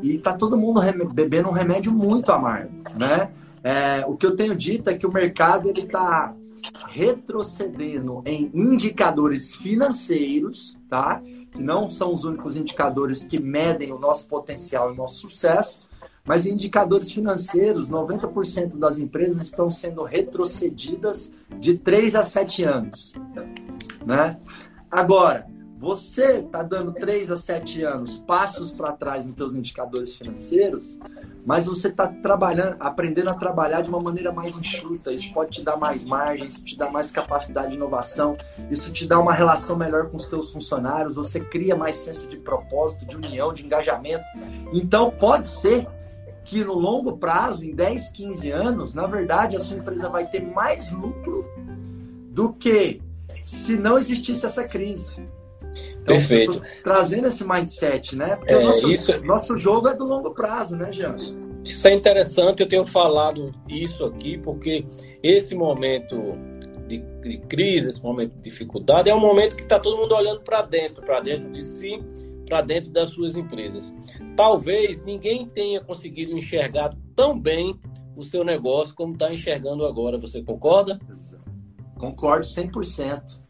e 0.01 0.15
está 0.15 0.33
todo 0.33 0.57
mundo 0.57 0.81
bebendo 1.13 1.49
um 1.49 1.51
remédio 1.51 1.93
muito 1.93 2.31
amargo, 2.31 2.71
né? 2.97 3.29
É, 3.63 4.03
o 4.07 4.17
que 4.17 4.25
eu 4.25 4.35
tenho 4.35 4.55
dito 4.55 4.89
é 4.89 4.97
que 4.97 5.05
o 5.05 5.13
mercado 5.13 5.69
está 5.69 6.33
retrocedendo 6.89 8.23
em 8.25 8.49
indicadores 8.55 9.53
financeiros, 9.53 10.77
tá? 10.91 11.21
Que 11.49 11.63
não 11.63 11.89
são 11.89 12.13
os 12.13 12.25
únicos 12.25 12.57
indicadores 12.57 13.25
que 13.25 13.41
medem 13.41 13.93
o 13.93 13.97
nosso 13.97 14.27
potencial 14.27 14.89
e 14.89 14.93
o 14.93 14.95
nosso 14.95 15.21
sucesso, 15.21 15.89
mas 16.25 16.45
indicadores 16.45 17.09
financeiros, 17.09 17.89
90% 17.89 18.77
das 18.77 18.99
empresas 18.99 19.41
estão 19.41 19.71
sendo 19.71 20.03
retrocedidas 20.03 21.31
de 21.59 21.77
3 21.77 22.15
a 22.15 22.23
7 22.23 22.63
anos. 22.63 23.13
Né? 24.05 24.37
Agora, 24.91 25.47
você 25.77 26.39
está 26.39 26.61
dando 26.61 26.91
3 26.91 27.31
a 27.31 27.37
7 27.37 27.83
anos 27.83 28.17
passos 28.19 28.73
para 28.73 28.91
trás 28.91 29.23
nos 29.23 29.33
seus 29.33 29.55
indicadores 29.55 30.13
financeiros, 30.13 30.97
mas 31.45 31.65
você 31.65 31.87
está 31.87 32.07
trabalhando, 32.07 32.75
aprendendo 32.79 33.29
a 33.29 33.33
trabalhar 33.33 33.81
de 33.81 33.89
uma 33.89 33.99
maneira 33.99 34.31
mais 34.31 34.55
enxuta. 34.57 35.11
Isso 35.11 35.33
pode 35.33 35.51
te 35.51 35.63
dar 35.63 35.75
mais 35.75 36.03
margem, 36.03 36.45
isso 36.47 36.63
te 36.63 36.77
dá 36.77 36.89
mais 36.89 37.11
capacidade 37.11 37.69
de 37.69 37.75
inovação, 37.75 38.37
isso 38.69 38.91
te 38.91 39.07
dá 39.07 39.19
uma 39.19 39.33
relação 39.33 39.77
melhor 39.77 40.09
com 40.09 40.17
os 40.17 40.25
seus 40.25 40.51
funcionários, 40.51 41.15
você 41.15 41.39
cria 41.39 41.75
mais 41.75 41.95
senso 41.97 42.27
de 42.27 42.37
propósito, 42.37 43.05
de 43.05 43.15
união, 43.15 43.53
de 43.53 43.65
engajamento. 43.65 44.23
Então, 44.71 45.11
pode 45.11 45.47
ser 45.47 45.87
que 46.43 46.63
no 46.63 46.73
longo 46.73 47.17
prazo, 47.17 47.63
em 47.63 47.73
10, 47.73 48.09
15 48.09 48.51
anos, 48.51 48.93
na 48.93 49.07
verdade, 49.07 49.55
a 49.55 49.59
sua 49.59 49.77
empresa 49.77 50.09
vai 50.09 50.25
ter 50.27 50.41
mais 50.41 50.91
lucro 50.91 51.45
do 52.31 52.53
que 52.53 53.01
se 53.41 53.77
não 53.77 53.97
existisse 53.97 54.45
essa 54.45 54.63
crise. 54.63 55.27
Então, 56.01 56.15
Perfeito. 56.15 56.61
Trazendo 56.83 57.27
esse 57.27 57.43
mindset, 57.47 58.15
né? 58.15 58.35
Porque 58.35 58.53
é, 58.53 58.57
o 58.57 58.65
nosso, 58.65 58.91
isso... 58.91 59.25
nosso 59.25 59.55
jogo 59.55 59.87
é 59.87 59.95
do 59.95 60.03
longo 60.03 60.33
prazo, 60.33 60.75
né, 60.75 60.91
Jean? 60.91 61.15
Isso 61.63 61.87
é 61.87 61.93
interessante, 61.93 62.61
eu 62.61 62.67
tenho 62.67 62.83
falado 62.83 63.51
isso 63.69 64.03
aqui, 64.05 64.37
porque 64.39 64.83
esse 65.21 65.55
momento 65.55 66.15
de, 66.87 67.03
de 67.21 67.37
crise, 67.47 67.89
esse 67.89 68.03
momento 68.03 68.33
de 68.33 68.41
dificuldade, 68.41 69.09
é 69.09 69.15
um 69.15 69.19
momento 69.19 69.55
que 69.55 69.61
está 69.61 69.79
todo 69.79 69.97
mundo 69.97 70.15
olhando 70.15 70.41
para 70.41 70.63
dentro, 70.63 71.03
para 71.03 71.19
dentro 71.19 71.51
de 71.51 71.61
si 71.61 72.03
para 72.51 72.61
dentro 72.61 72.91
das 72.91 73.11
suas 73.11 73.37
empresas. 73.37 73.95
Talvez 74.35 75.05
ninguém 75.05 75.47
tenha 75.47 75.79
conseguido 75.79 76.33
enxergar 76.37 76.93
tão 77.15 77.39
bem 77.39 77.79
o 78.13 78.23
seu 78.23 78.43
negócio 78.43 78.93
como 78.93 79.13
está 79.13 79.33
enxergando 79.33 79.85
agora. 79.85 80.17
Você 80.17 80.43
concorda? 80.43 80.99
Concordo 81.97 82.45
100%. 82.45 83.40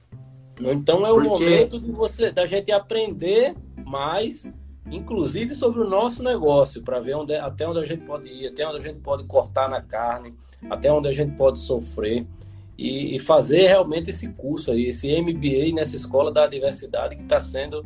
Então 0.69 1.05
é 1.05 1.11
o 1.11 1.15
Porque... 1.15 1.43
momento 1.43 1.79
de 1.79 1.91
você, 1.91 2.31
da 2.31 2.45
gente 2.45 2.71
aprender 2.71 3.55
mais, 3.85 4.51
inclusive 4.91 5.55
sobre 5.55 5.81
o 5.81 5.89
nosso 5.89 6.23
negócio, 6.23 6.81
para 6.83 6.99
ver 6.99 7.15
onde, 7.15 7.33
até 7.35 7.67
onde 7.67 7.79
a 7.79 7.85
gente 7.85 8.03
pode 8.03 8.27
ir, 8.27 8.47
até 8.47 8.67
onde 8.67 8.77
a 8.77 8.79
gente 8.79 8.99
pode 8.99 9.23
cortar 9.25 9.69
na 9.69 9.81
carne, 9.81 10.33
até 10.69 10.91
onde 10.91 11.07
a 11.07 11.11
gente 11.11 11.35
pode 11.35 11.59
sofrer 11.59 12.25
e, 12.77 13.15
e 13.15 13.19
fazer 13.19 13.67
realmente 13.67 14.09
esse 14.09 14.27
curso 14.29 14.71
aí, 14.71 14.87
esse 14.87 15.09
MBA 15.21 15.73
nessa 15.73 15.95
escola 15.95 16.31
da 16.31 16.47
diversidade 16.47 17.15
que 17.15 17.23
está 17.23 17.39
sendo 17.39 17.83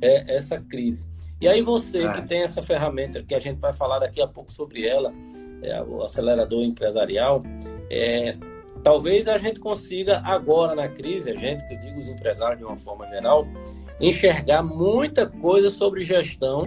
é 0.00 0.36
essa 0.36 0.60
crise. 0.60 1.08
E 1.40 1.48
aí 1.48 1.60
você 1.60 2.04
é. 2.04 2.12
que 2.12 2.22
tem 2.22 2.42
essa 2.42 2.62
ferramenta, 2.62 3.22
que 3.22 3.34
a 3.34 3.40
gente 3.40 3.60
vai 3.60 3.72
falar 3.72 3.98
daqui 3.98 4.20
a 4.20 4.28
pouco 4.28 4.52
sobre 4.52 4.86
ela, 4.86 5.12
é, 5.62 5.82
o 5.82 6.02
acelerador 6.02 6.62
empresarial, 6.62 7.42
é, 7.90 8.36
talvez 8.82 9.28
a 9.28 9.38
gente 9.38 9.60
consiga 9.60 10.20
agora 10.24 10.74
na 10.74 10.88
crise, 10.88 11.30
a 11.30 11.36
gente, 11.36 11.66
que 11.66 11.74
eu 11.74 11.80
digo 11.80 12.00
os 12.00 12.08
empresários 12.08 12.58
de 12.58 12.64
uma 12.64 12.76
forma 12.76 13.06
geral, 13.08 13.46
enxergar 14.00 14.62
muita 14.62 15.26
coisa 15.26 15.70
sobre 15.70 16.02
gestão 16.02 16.66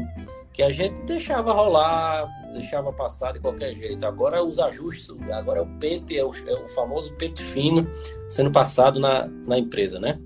que 0.54 0.64
a 0.64 0.70
gente 0.70 1.04
deixava 1.04 1.52
rolar, 1.52 2.28
deixava 2.54 2.94
passar 2.94 3.34
de 3.34 3.42
qualquer 3.42 3.76
jeito. 3.76 4.06
Agora 4.06 4.42
os 4.42 4.58
ajustes, 4.58 5.14
agora 5.32 5.60
é 5.60 5.64
o 5.64 5.68
pente, 5.80 6.18
é 6.18 6.24
o, 6.24 6.32
é 6.48 6.64
o 6.64 6.68
famoso 6.70 7.14
pente 7.16 7.44
fino 7.44 7.86
sendo 8.30 8.52
passado 8.52 9.00
na, 9.00 9.28
na 9.28 9.60
empresa, 9.60 10.00
né? 10.00 10.18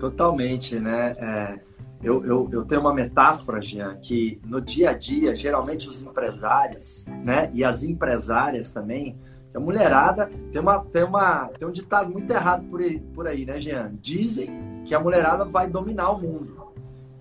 Totalmente, 0.00 0.80
né? 0.80 1.14
É 1.18 1.70
eu, 2.02 2.24
eu, 2.24 2.48
eu 2.50 2.64
tenho 2.64 2.80
uma 2.80 2.94
metáfora, 2.94 3.60
Jean, 3.60 3.96
que 3.96 4.40
no 4.44 4.60
dia 4.60 4.90
a 4.90 4.94
dia, 4.94 5.36
geralmente 5.36 5.86
os 5.86 6.00
empresários, 6.00 7.04
né, 7.24 7.50
e 7.54 7.62
as 7.62 7.82
empresárias 7.82 8.70
também, 8.70 9.18
a 9.54 9.60
mulherada 9.60 10.30
tem, 10.52 10.60
uma, 10.60 10.84
tem, 10.84 11.04
uma, 11.04 11.48
tem 11.48 11.66
um 11.66 11.72
ditado 11.72 12.10
muito 12.10 12.30
errado 12.30 12.64
por 12.68 12.80
aí, 12.80 13.00
por 13.00 13.26
aí, 13.26 13.44
né, 13.44 13.60
Jean? 13.60 13.92
Dizem 14.00 14.82
que 14.84 14.94
a 14.94 15.00
mulherada 15.00 15.44
vai 15.44 15.68
dominar 15.68 16.10
o 16.10 16.20
mundo. 16.20 16.60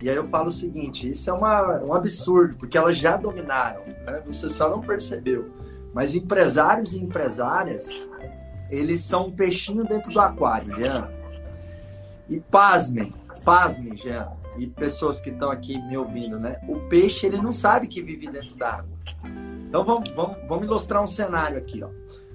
E 0.02 0.10
aí 0.10 0.16
eu 0.16 0.28
falo 0.28 0.48
o 0.48 0.52
seguinte: 0.52 1.10
isso 1.10 1.30
é 1.30 1.34
uma, 1.34 1.82
um 1.84 1.94
absurdo, 1.94 2.56
porque 2.58 2.78
elas 2.78 2.98
já 2.98 3.18
dominaram, 3.18 3.84
né? 3.86 4.22
você 4.26 4.50
só 4.50 4.70
não 4.70 4.82
percebeu. 4.82 5.50
Mas 5.94 6.14
empresários 6.14 6.94
e 6.94 7.00
empresárias, 7.00 8.10
eles 8.70 9.02
são 9.02 9.28
um 9.28 9.32
peixinho 9.32 9.84
dentro 9.84 10.12
do 10.12 10.20
aquário, 10.20 10.76
Jean. 10.76 11.10
E 12.30 12.40
pasmem, 12.40 13.12
pasmem, 13.44 13.98
Jean 13.98 14.40
e 14.58 14.68
pessoas 14.68 15.22
que 15.22 15.30
estão 15.30 15.52
aqui 15.52 15.78
me 15.78 15.98
ouvindo, 15.98 16.40
né? 16.40 16.60
O 16.68 16.80
peixe 16.88 17.26
ele 17.26 17.38
não 17.38 17.52
sabe 17.52 17.88
que 17.88 18.02
vive 18.02 18.28
dentro 18.30 18.56
d'água. 18.58 18.90
Então 19.70 19.86
vamos, 19.86 20.10
vamos, 20.10 20.38
vamos 20.48 20.66
ilustrar 20.66 21.04
um 21.04 21.08
cenário 21.08 21.60
aqui, 21.60 21.84
ó. 21.84 21.90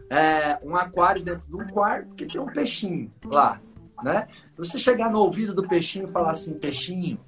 É, 0.08 0.56
um 0.62 0.76
aquário 0.76 1.22
dentro 1.22 1.48
de 1.48 1.56
um 1.56 1.66
quarto 1.66 2.14
que 2.14 2.26
tem 2.26 2.40
um 2.40 2.46
peixinho 2.46 3.10
lá, 3.24 3.60
né? 4.02 4.28
Você 4.56 4.78
chegar 4.78 5.10
no 5.10 5.18
ouvido 5.18 5.52
do 5.52 5.66
peixinho 5.66 6.08
e 6.08 6.12
falar 6.12 6.30
assim, 6.30 6.54
peixinho, 6.54 7.18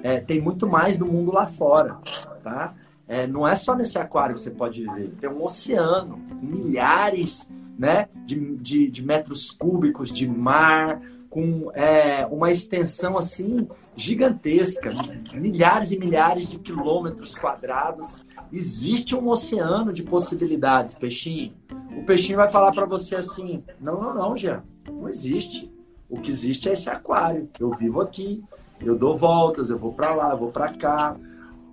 é, 0.00 0.20
tem 0.20 0.40
muito 0.40 0.68
mais 0.68 0.96
do 0.96 1.04
mundo 1.04 1.32
lá 1.32 1.48
fora, 1.48 1.98
tá? 2.42 2.74
É, 3.08 3.26
não 3.26 3.48
é 3.48 3.56
só 3.56 3.74
nesse 3.74 3.98
aquário 3.98 4.36
que 4.36 4.40
você 4.40 4.50
pode 4.50 4.82
viver, 4.84 5.08
tem 5.16 5.28
um 5.28 5.42
oceano, 5.42 6.22
milhares 6.40 7.48
né, 7.76 8.08
de, 8.26 8.56
de, 8.56 8.88
de 8.88 9.04
metros 9.04 9.50
cúbicos 9.50 10.10
de 10.10 10.28
mar, 10.28 11.00
com 11.38 11.70
é, 11.72 12.26
uma 12.26 12.50
extensão 12.50 13.16
assim 13.16 13.68
gigantesca, 13.96 14.90
milhares 15.34 15.92
e 15.92 15.98
milhares 15.98 16.48
de 16.48 16.58
quilômetros 16.58 17.32
quadrados. 17.36 18.26
Existe 18.52 19.14
um 19.14 19.28
oceano 19.28 19.92
de 19.92 20.02
possibilidades, 20.02 20.96
peixinho. 20.96 21.52
O 21.96 22.02
peixinho 22.04 22.38
vai 22.38 22.50
falar 22.50 22.72
para 22.72 22.86
você 22.86 23.14
assim: 23.14 23.62
não, 23.80 24.00
não, 24.00 24.14
não, 24.14 24.36
Jean, 24.36 24.64
não 24.90 25.08
existe. 25.08 25.72
O 26.10 26.18
que 26.20 26.28
existe 26.28 26.68
é 26.68 26.72
esse 26.72 26.90
aquário. 26.90 27.48
Eu 27.60 27.70
vivo 27.70 28.00
aqui, 28.00 28.42
eu 28.84 28.96
dou 28.98 29.16
voltas, 29.16 29.70
eu 29.70 29.78
vou 29.78 29.92
para 29.92 30.12
lá, 30.14 30.32
eu 30.32 30.38
vou 30.38 30.50
para 30.50 30.72
cá. 30.72 31.14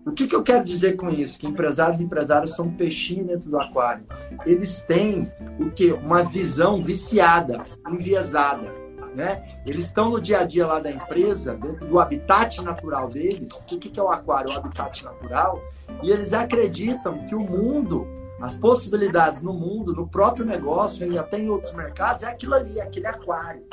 O 0.06 0.12
que, 0.12 0.28
que 0.28 0.36
eu 0.36 0.44
quero 0.44 0.64
dizer 0.64 0.96
com 0.96 1.10
isso? 1.10 1.40
Que 1.40 1.48
empresários 1.48 2.00
e 2.00 2.04
empresárias 2.04 2.52
são 2.52 2.70
peixinho 2.70 3.26
dentro 3.26 3.50
do 3.50 3.60
aquário. 3.60 4.06
Eles 4.46 4.82
têm 4.82 5.22
o 5.60 5.72
que? 5.72 5.92
Uma 5.92 6.22
visão 6.22 6.80
viciada, 6.80 7.64
enviesada 7.90 8.85
né? 9.16 9.60
Eles 9.66 9.86
estão 9.86 10.10
no 10.10 10.22
dia 10.22 10.40
a 10.40 10.44
dia 10.44 10.68
lá 10.68 10.80
da 10.80 10.92
empresa, 10.92 11.56
dentro 11.56 11.88
do 11.88 12.00
habitat 12.00 12.62
natural 12.64 13.08
deles. 13.08 13.52
O 13.54 13.64
que, 13.64 13.78
que 13.78 14.00
é 14.00 14.04
o 14.04 14.10
aquário? 14.10 14.54
O 14.54 14.58
habitat 14.58 15.04
natural. 15.04 15.62
E 16.04 16.12
eles 16.12 16.34
acreditam 16.34 17.18
que 17.20 17.34
o 17.34 17.40
mundo, 17.40 18.06
as 18.42 18.58
possibilidades 18.58 19.42
no 19.42 19.54
mundo, 19.54 19.94
no 19.94 20.08
próprio 20.08 20.46
negócio 20.46 21.10
e 21.10 21.18
até 21.18 21.40
em 21.40 21.50
outros 21.50 21.74
mercados, 21.74 22.24
é 22.24 22.28
aquilo 22.28 22.54
ali, 22.54 22.80
é 22.80 22.84
aquele 22.84 23.08
aquário. 23.08 23.64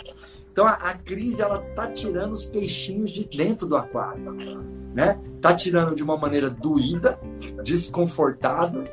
Então 0.52 0.66
a, 0.66 0.72
a 0.72 0.94
crise 0.94 1.42
ela 1.42 1.58
tá 1.74 1.86
tirando 1.88 2.32
os 2.32 2.44
peixinhos 2.44 3.10
de 3.10 3.24
dentro 3.24 3.66
do 3.66 3.76
aquário, 3.76 4.32
né? 4.94 5.18
Tá 5.40 5.54
tirando 5.54 5.94
de 5.94 6.02
uma 6.02 6.16
maneira 6.16 6.48
doída, 6.50 7.18
desconfortável, 7.64 8.84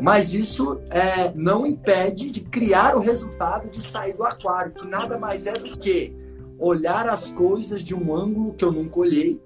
mas 0.00 0.32
isso 0.32 0.80
é, 0.90 1.32
não 1.34 1.66
impede 1.66 2.30
de 2.30 2.40
criar 2.40 2.96
o 2.96 3.00
resultado 3.00 3.68
de 3.68 3.82
sair 3.82 4.14
do 4.14 4.24
aquário, 4.24 4.72
que 4.72 4.86
nada 4.86 5.18
mais 5.18 5.46
é 5.46 5.52
do 5.52 5.70
que 5.72 6.14
olhar 6.58 7.08
as 7.08 7.32
coisas 7.32 7.82
de 7.82 7.94
um 7.94 8.14
ângulo 8.14 8.54
que 8.54 8.64
eu 8.64 8.72
nunca 8.72 8.98
olhei 8.98 9.40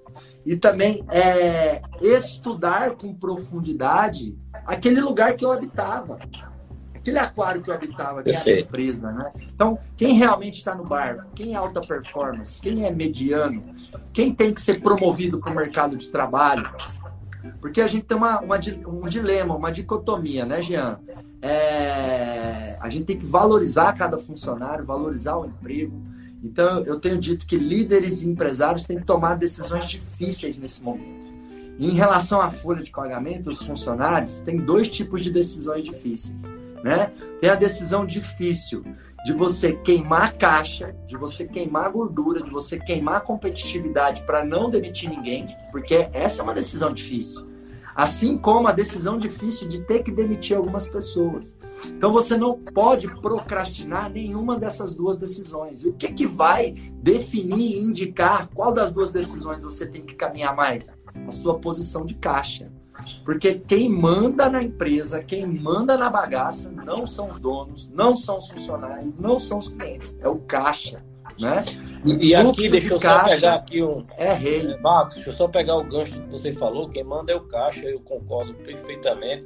e 0.45 0.57
também 0.57 1.04
é, 1.09 1.83
estudar 2.00 2.92
com 2.92 3.14
profundidade 3.14 4.37
aquele 4.64 5.00
lugar 5.00 5.35
que 5.35 5.45
eu 5.45 5.52
habitava, 5.52 6.19
aquele 6.95 7.19
aquário 7.19 7.62
que 7.62 7.71
eu 7.71 7.75
habitava, 7.75 8.23
que 8.23 8.30
era 8.30 8.45
a 8.45 8.61
empresa, 8.61 9.12
né? 9.12 9.33
Então, 9.54 9.78
quem 9.97 10.14
realmente 10.14 10.59
está 10.59 10.75
no 10.75 10.85
barco, 10.85 11.25
quem 11.35 11.54
é 11.54 11.57
alta 11.57 11.80
performance, 11.80 12.61
quem 12.61 12.85
é 12.85 12.92
mediano, 12.92 13.75
quem 14.12 14.33
tem 14.33 14.52
que 14.52 14.61
ser 14.61 14.80
promovido 14.80 15.40
para 15.40 15.52
o 15.52 15.57
mercado 15.57 15.97
de 15.97 16.09
trabalho, 16.09 16.62
Porque 17.61 17.80
a 17.80 17.87
gente 17.87 18.04
tem 18.04 18.16
uma, 18.16 18.40
uma 18.40 18.56
um 18.87 19.09
dilema, 19.09 19.54
uma 19.54 19.73
dicotomia, 19.73 20.44
né, 20.44 20.62
Jean? 20.62 20.99
É, 21.40 22.78
a 22.80 22.88
gente 22.88 23.04
tem 23.04 23.18
que 23.18 23.26
valorizar 23.26 23.92
cada 23.94 24.18
funcionário, 24.18 24.85
valorizar 24.85 25.37
o 25.37 25.47
emprego. 25.47 26.00
Então, 26.42 26.82
eu 26.85 26.99
tenho 26.99 27.18
dito 27.18 27.47
que 27.47 27.56
líderes 27.56 28.23
e 28.23 28.28
empresários 28.28 28.85
têm 28.85 28.99
que 28.99 29.04
tomar 29.04 29.37
decisões 29.37 29.87
difíceis 29.87 30.59
nesse 30.59 30.82
momento. 30.82 31.30
E 31.78 31.87
em 31.87 31.94
relação 31.94 32.40
à 32.40 32.50
folha 32.50 32.82
de 32.82 32.90
pagamento, 32.90 33.50
os 33.50 33.64
funcionários 33.64 34.40
têm 34.40 34.59
dois 34.59 34.90
tipos 34.90 35.23
de 35.23 35.30
decisões 35.30 35.85
difíceis. 35.85 36.42
Né? 36.82 37.11
Tem 37.40 37.50
a 37.50 37.54
decisão 37.54 38.06
difícil 38.06 38.85
de 39.24 39.32
você 39.32 39.74
queimar 39.74 40.34
caixa, 40.34 40.86
de 41.06 41.16
você 41.16 41.46
queimar 41.46 41.92
gordura, 41.92 42.42
de 42.42 42.50
você 42.50 42.78
queimar 42.78 43.22
competitividade 43.22 44.22
para 44.22 44.44
não 44.44 44.70
demitir 44.70 45.10
ninguém, 45.10 45.46
porque 45.70 46.08
essa 46.12 46.40
é 46.40 46.44
uma 46.44 46.54
decisão 46.54 46.88
difícil. 46.88 47.48
Assim 47.94 48.38
como 48.38 48.68
a 48.68 48.72
decisão 48.72 49.18
difícil 49.18 49.68
de 49.68 49.82
ter 49.82 50.02
que 50.02 50.10
demitir 50.10 50.56
algumas 50.56 50.88
pessoas. 50.88 51.54
Então 51.86 52.12
você 52.12 52.36
não 52.36 52.58
pode 52.58 53.08
procrastinar 53.20 54.10
nenhuma 54.10 54.58
dessas 54.58 54.94
duas 54.94 55.18
decisões. 55.18 55.82
E 55.82 55.88
o 55.88 55.92
que, 55.92 56.12
que 56.12 56.26
vai 56.26 56.72
definir 57.02 57.76
e 57.76 57.78
indicar 57.78 58.48
qual 58.54 58.72
das 58.72 58.92
duas 58.92 59.10
decisões 59.10 59.62
você 59.62 59.86
tem 59.86 60.02
que 60.02 60.14
caminhar 60.14 60.54
mais? 60.54 60.98
A 61.26 61.32
sua 61.32 61.58
posição 61.58 62.04
de 62.04 62.14
caixa. 62.14 62.70
Porque 63.25 63.54
quem 63.54 63.88
manda 63.88 64.49
na 64.49 64.62
empresa, 64.62 65.23
quem 65.23 65.47
manda 65.47 65.97
na 65.97 66.09
bagaça, 66.11 66.71
não 66.85 67.07
são 67.07 67.30
os 67.30 67.38
donos, 67.38 67.88
não 67.88 68.14
são 68.14 68.38
os 68.38 68.49
funcionários, 68.49 69.12
não 69.19 69.38
são 69.38 69.59
os 69.59 69.73
clientes, 69.73 70.19
é 70.21 70.28
o 70.28 70.37
caixa. 70.37 70.99
Né? 71.38 71.64
E, 72.04 72.28
e 72.28 72.35
aqui, 72.35 72.69
deixa 72.69 72.95
eu 72.95 73.00
só 73.00 73.25
pegar 73.25 73.54
aqui 73.54 73.83
um. 73.83 74.04
É 74.16 74.33
rei. 74.33 74.73
É, 74.73 74.80
Marcos, 74.80 75.16
deixa 75.16 75.30
eu 75.30 75.35
só 75.35 75.49
pegar 75.49 75.76
o 75.76 75.85
gancho 75.85 76.21
que 76.21 76.28
você 76.28 76.52
falou, 76.52 76.88
quem 76.88 77.04
manda 77.04 77.33
é 77.33 77.37
o 77.37 77.47
caixa, 77.47 77.87
eu 77.87 78.00
concordo 78.00 78.54
perfeitamente. 78.54 79.45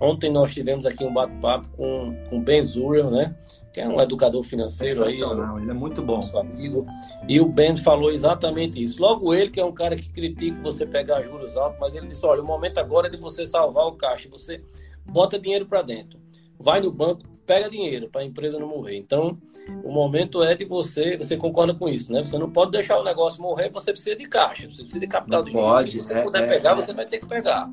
Ontem 0.00 0.30
nós 0.30 0.52
tivemos 0.52 0.84
aqui 0.84 1.04
um 1.04 1.12
bate-papo 1.12 1.68
com, 1.76 2.14
com 2.28 2.42
Ben 2.42 2.62
Zuriel, 2.62 3.10
né? 3.10 3.34
Que 3.74 3.80
é 3.80 3.88
um 3.88 4.00
educador 4.00 4.44
financeiro 4.44 5.02
aí. 5.02 5.20
Ele 5.60 5.70
é 5.72 5.74
muito 5.74 6.00
bom. 6.00 6.14
Nosso 6.14 6.38
amigo. 6.38 6.86
E 7.28 7.40
o 7.40 7.46
Ben 7.46 7.76
falou 7.76 8.12
exatamente 8.12 8.80
isso. 8.80 9.02
Logo 9.02 9.34
ele, 9.34 9.50
que 9.50 9.60
é 9.60 9.64
um 9.64 9.72
cara 9.72 9.96
que 9.96 10.08
critica 10.12 10.62
você 10.62 10.86
pegar 10.86 11.22
juros 11.22 11.56
altos, 11.56 11.80
mas 11.80 11.92
ele 11.92 12.06
disse: 12.06 12.24
olha, 12.24 12.40
o 12.40 12.46
momento 12.46 12.78
agora 12.78 13.08
é 13.08 13.10
de 13.10 13.16
você 13.16 13.44
salvar 13.44 13.86
o 13.86 13.96
caixa. 13.96 14.28
Você 14.30 14.62
bota 15.04 15.40
dinheiro 15.40 15.66
para 15.66 15.82
dentro. 15.82 16.20
Vai 16.56 16.80
no 16.80 16.92
banco, 16.92 17.24
pega 17.44 17.68
dinheiro 17.68 18.08
para 18.08 18.20
a 18.20 18.24
empresa 18.24 18.60
não 18.60 18.68
morrer. 18.68 18.96
Então, 18.96 19.36
o 19.82 19.90
momento 19.90 20.40
é 20.40 20.54
de 20.54 20.64
você, 20.64 21.16
você 21.16 21.36
concorda 21.36 21.74
com 21.74 21.88
isso, 21.88 22.12
né? 22.12 22.22
Você 22.22 22.38
não 22.38 22.50
pode 22.50 22.70
deixar 22.70 23.00
o 23.00 23.02
negócio 23.02 23.42
morrer, 23.42 23.72
você 23.72 23.90
precisa 23.90 24.14
de 24.14 24.28
caixa, 24.28 24.68
você 24.68 24.82
precisa 24.82 25.00
de 25.00 25.08
capital 25.08 25.40
não 25.40 25.46
de 25.46 25.52
pode. 25.52 25.90
Se 25.90 25.98
você 25.98 26.14
é, 26.14 26.22
puder 26.22 26.44
é, 26.44 26.46
pegar, 26.46 26.70
é, 26.70 26.74
você 26.76 26.92
vai 26.92 27.06
ter 27.06 27.18
que 27.18 27.26
pegar 27.26 27.72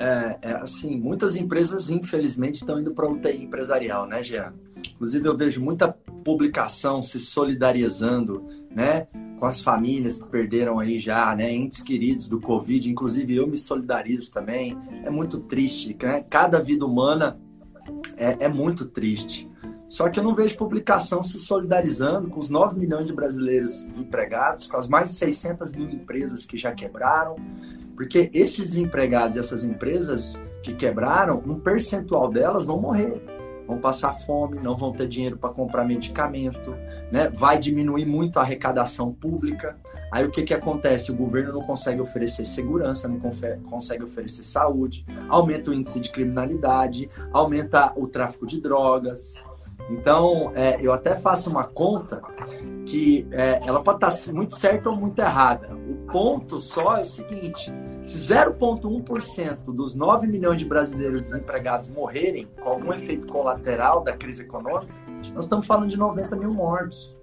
é, 0.00 0.38
é, 0.40 0.52
assim, 0.54 0.96
muitas 0.98 1.36
empresas, 1.36 1.90
infelizmente, 1.90 2.54
estão 2.54 2.80
indo 2.80 2.92
para 2.92 3.06
o 3.06 3.12
UTI 3.12 3.44
empresarial, 3.44 4.06
né, 4.06 4.22
Jean? 4.22 4.54
Inclusive, 5.00 5.26
eu 5.26 5.34
vejo 5.34 5.62
muita 5.62 5.88
publicação 6.22 7.02
se 7.02 7.18
solidarizando, 7.18 8.46
né, 8.70 9.06
com 9.38 9.46
as 9.46 9.62
famílias 9.62 10.20
que 10.20 10.28
perderam 10.28 10.78
aí 10.78 10.98
já, 10.98 11.34
né, 11.34 11.50
entes 11.50 11.80
queridos 11.80 12.28
do 12.28 12.38
Covid. 12.38 12.86
Inclusive, 12.86 13.34
eu 13.34 13.46
me 13.46 13.56
solidarizo 13.56 14.30
também. 14.30 14.76
É 15.02 15.08
muito 15.08 15.40
triste, 15.40 15.96
né? 16.02 16.22
Cada 16.28 16.60
vida 16.60 16.84
humana 16.84 17.40
é, 18.18 18.44
é 18.44 18.48
muito 18.48 18.84
triste. 18.84 19.50
Só 19.88 20.10
que 20.10 20.20
eu 20.20 20.22
não 20.22 20.34
vejo 20.34 20.58
publicação 20.58 21.22
se 21.22 21.38
solidarizando 21.38 22.28
com 22.28 22.38
os 22.38 22.50
9 22.50 22.78
milhões 22.78 23.06
de 23.06 23.14
brasileiros 23.14 23.82
desempregados, 23.84 24.66
com 24.66 24.76
as 24.76 24.86
mais 24.86 25.12
de 25.12 25.14
600 25.14 25.72
mil 25.72 25.88
empresas 25.88 26.44
que 26.44 26.58
já 26.58 26.72
quebraram, 26.72 27.36
porque 27.96 28.30
esses 28.34 28.68
desempregados 28.68 29.34
e 29.34 29.38
essas 29.38 29.64
empresas 29.64 30.38
que 30.62 30.74
quebraram, 30.74 31.42
um 31.46 31.58
percentual 31.58 32.28
delas 32.30 32.66
vão 32.66 32.78
morrer. 32.78 33.39
Vão 33.70 33.78
passar 33.78 34.12
fome, 34.14 34.58
não 34.60 34.76
vão 34.76 34.92
ter 34.92 35.06
dinheiro 35.06 35.36
para 35.36 35.50
comprar 35.50 35.84
medicamento, 35.84 36.74
né? 37.12 37.30
vai 37.32 37.56
diminuir 37.56 38.04
muito 38.04 38.40
a 38.40 38.42
arrecadação 38.42 39.12
pública. 39.12 39.76
Aí 40.10 40.24
o 40.24 40.30
que, 40.30 40.42
que 40.42 40.52
acontece? 40.52 41.12
O 41.12 41.14
governo 41.14 41.52
não 41.52 41.62
consegue 41.62 42.00
oferecer 42.00 42.44
segurança, 42.44 43.06
não 43.06 43.20
consegue 43.20 44.02
oferecer 44.02 44.42
saúde, 44.42 45.06
aumenta 45.28 45.70
o 45.70 45.74
índice 45.74 46.00
de 46.00 46.10
criminalidade, 46.10 47.08
aumenta 47.32 47.92
o 47.94 48.08
tráfico 48.08 48.44
de 48.44 48.60
drogas, 48.60 49.34
então, 49.88 50.52
é, 50.54 50.78
eu 50.80 50.92
até 50.92 51.16
faço 51.16 51.50
uma 51.50 51.64
conta 51.64 52.22
que 52.86 53.26
é, 53.30 53.60
ela 53.64 53.82
pode 53.82 54.04
estar 54.04 54.32
muito 54.32 54.56
certa 54.56 54.90
ou 54.90 54.96
muito 54.96 55.18
errada. 55.20 55.74
O 55.74 55.94
ponto 56.10 56.60
só 56.60 56.96
é 56.96 57.02
o 57.02 57.04
seguinte: 57.04 57.72
se 58.04 58.32
0,1% 58.32 59.72
dos 59.72 59.94
9 59.94 60.26
milhões 60.26 60.58
de 60.58 60.64
brasileiros 60.64 61.22
desempregados 61.22 61.88
morrerem 61.88 62.48
com 62.60 62.68
algum 62.68 62.92
efeito 62.92 63.26
colateral 63.28 64.02
da 64.02 64.12
crise 64.12 64.42
econômica, 64.42 64.92
nós 65.34 65.44
estamos 65.44 65.66
falando 65.66 65.88
de 65.88 65.96
90 65.96 66.36
mil 66.36 66.52
mortos. 66.52 67.16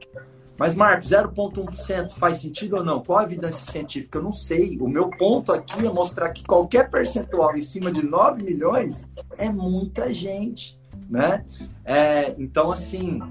Mas, 0.60 0.74
Marcos, 0.74 1.10
0,1% 1.10 2.14
faz 2.14 2.38
sentido 2.38 2.78
ou 2.78 2.84
não? 2.84 3.04
Qual 3.04 3.20
a 3.20 3.24
evidência 3.24 3.72
científica? 3.72 4.18
Eu 4.18 4.24
não 4.24 4.32
sei. 4.32 4.76
O 4.80 4.88
meu 4.88 5.08
ponto 5.12 5.52
aqui 5.52 5.86
é 5.86 5.92
mostrar 5.92 6.32
que 6.32 6.44
qualquer 6.44 6.90
percentual 6.90 7.56
em 7.56 7.62
cima 7.62 7.92
de 7.92 8.04
9 8.04 8.44
milhões 8.44 9.08
é 9.38 9.52
muita 9.52 10.12
gente 10.12 10.77
né? 11.10 11.46
É, 11.84 12.36
então, 12.38 12.72
assim, 12.72 13.22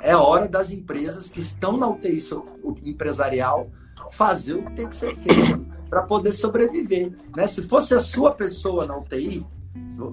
é 0.00 0.14
hora 0.14 0.48
das 0.48 0.70
empresas 0.70 1.30
que 1.30 1.40
estão 1.40 1.76
na 1.76 1.88
UTI 1.88 2.18
empresarial 2.84 3.68
fazer 4.10 4.54
o 4.54 4.62
que 4.62 4.72
tem 4.72 4.88
que 4.88 4.96
ser 4.96 5.16
feito 5.16 5.66
para 5.88 6.02
poder 6.02 6.32
sobreviver, 6.32 7.12
né? 7.36 7.46
Se 7.46 7.62
fosse 7.62 7.94
a 7.94 8.00
sua 8.00 8.32
pessoa 8.32 8.86
na 8.86 8.98
UTI, 8.98 9.46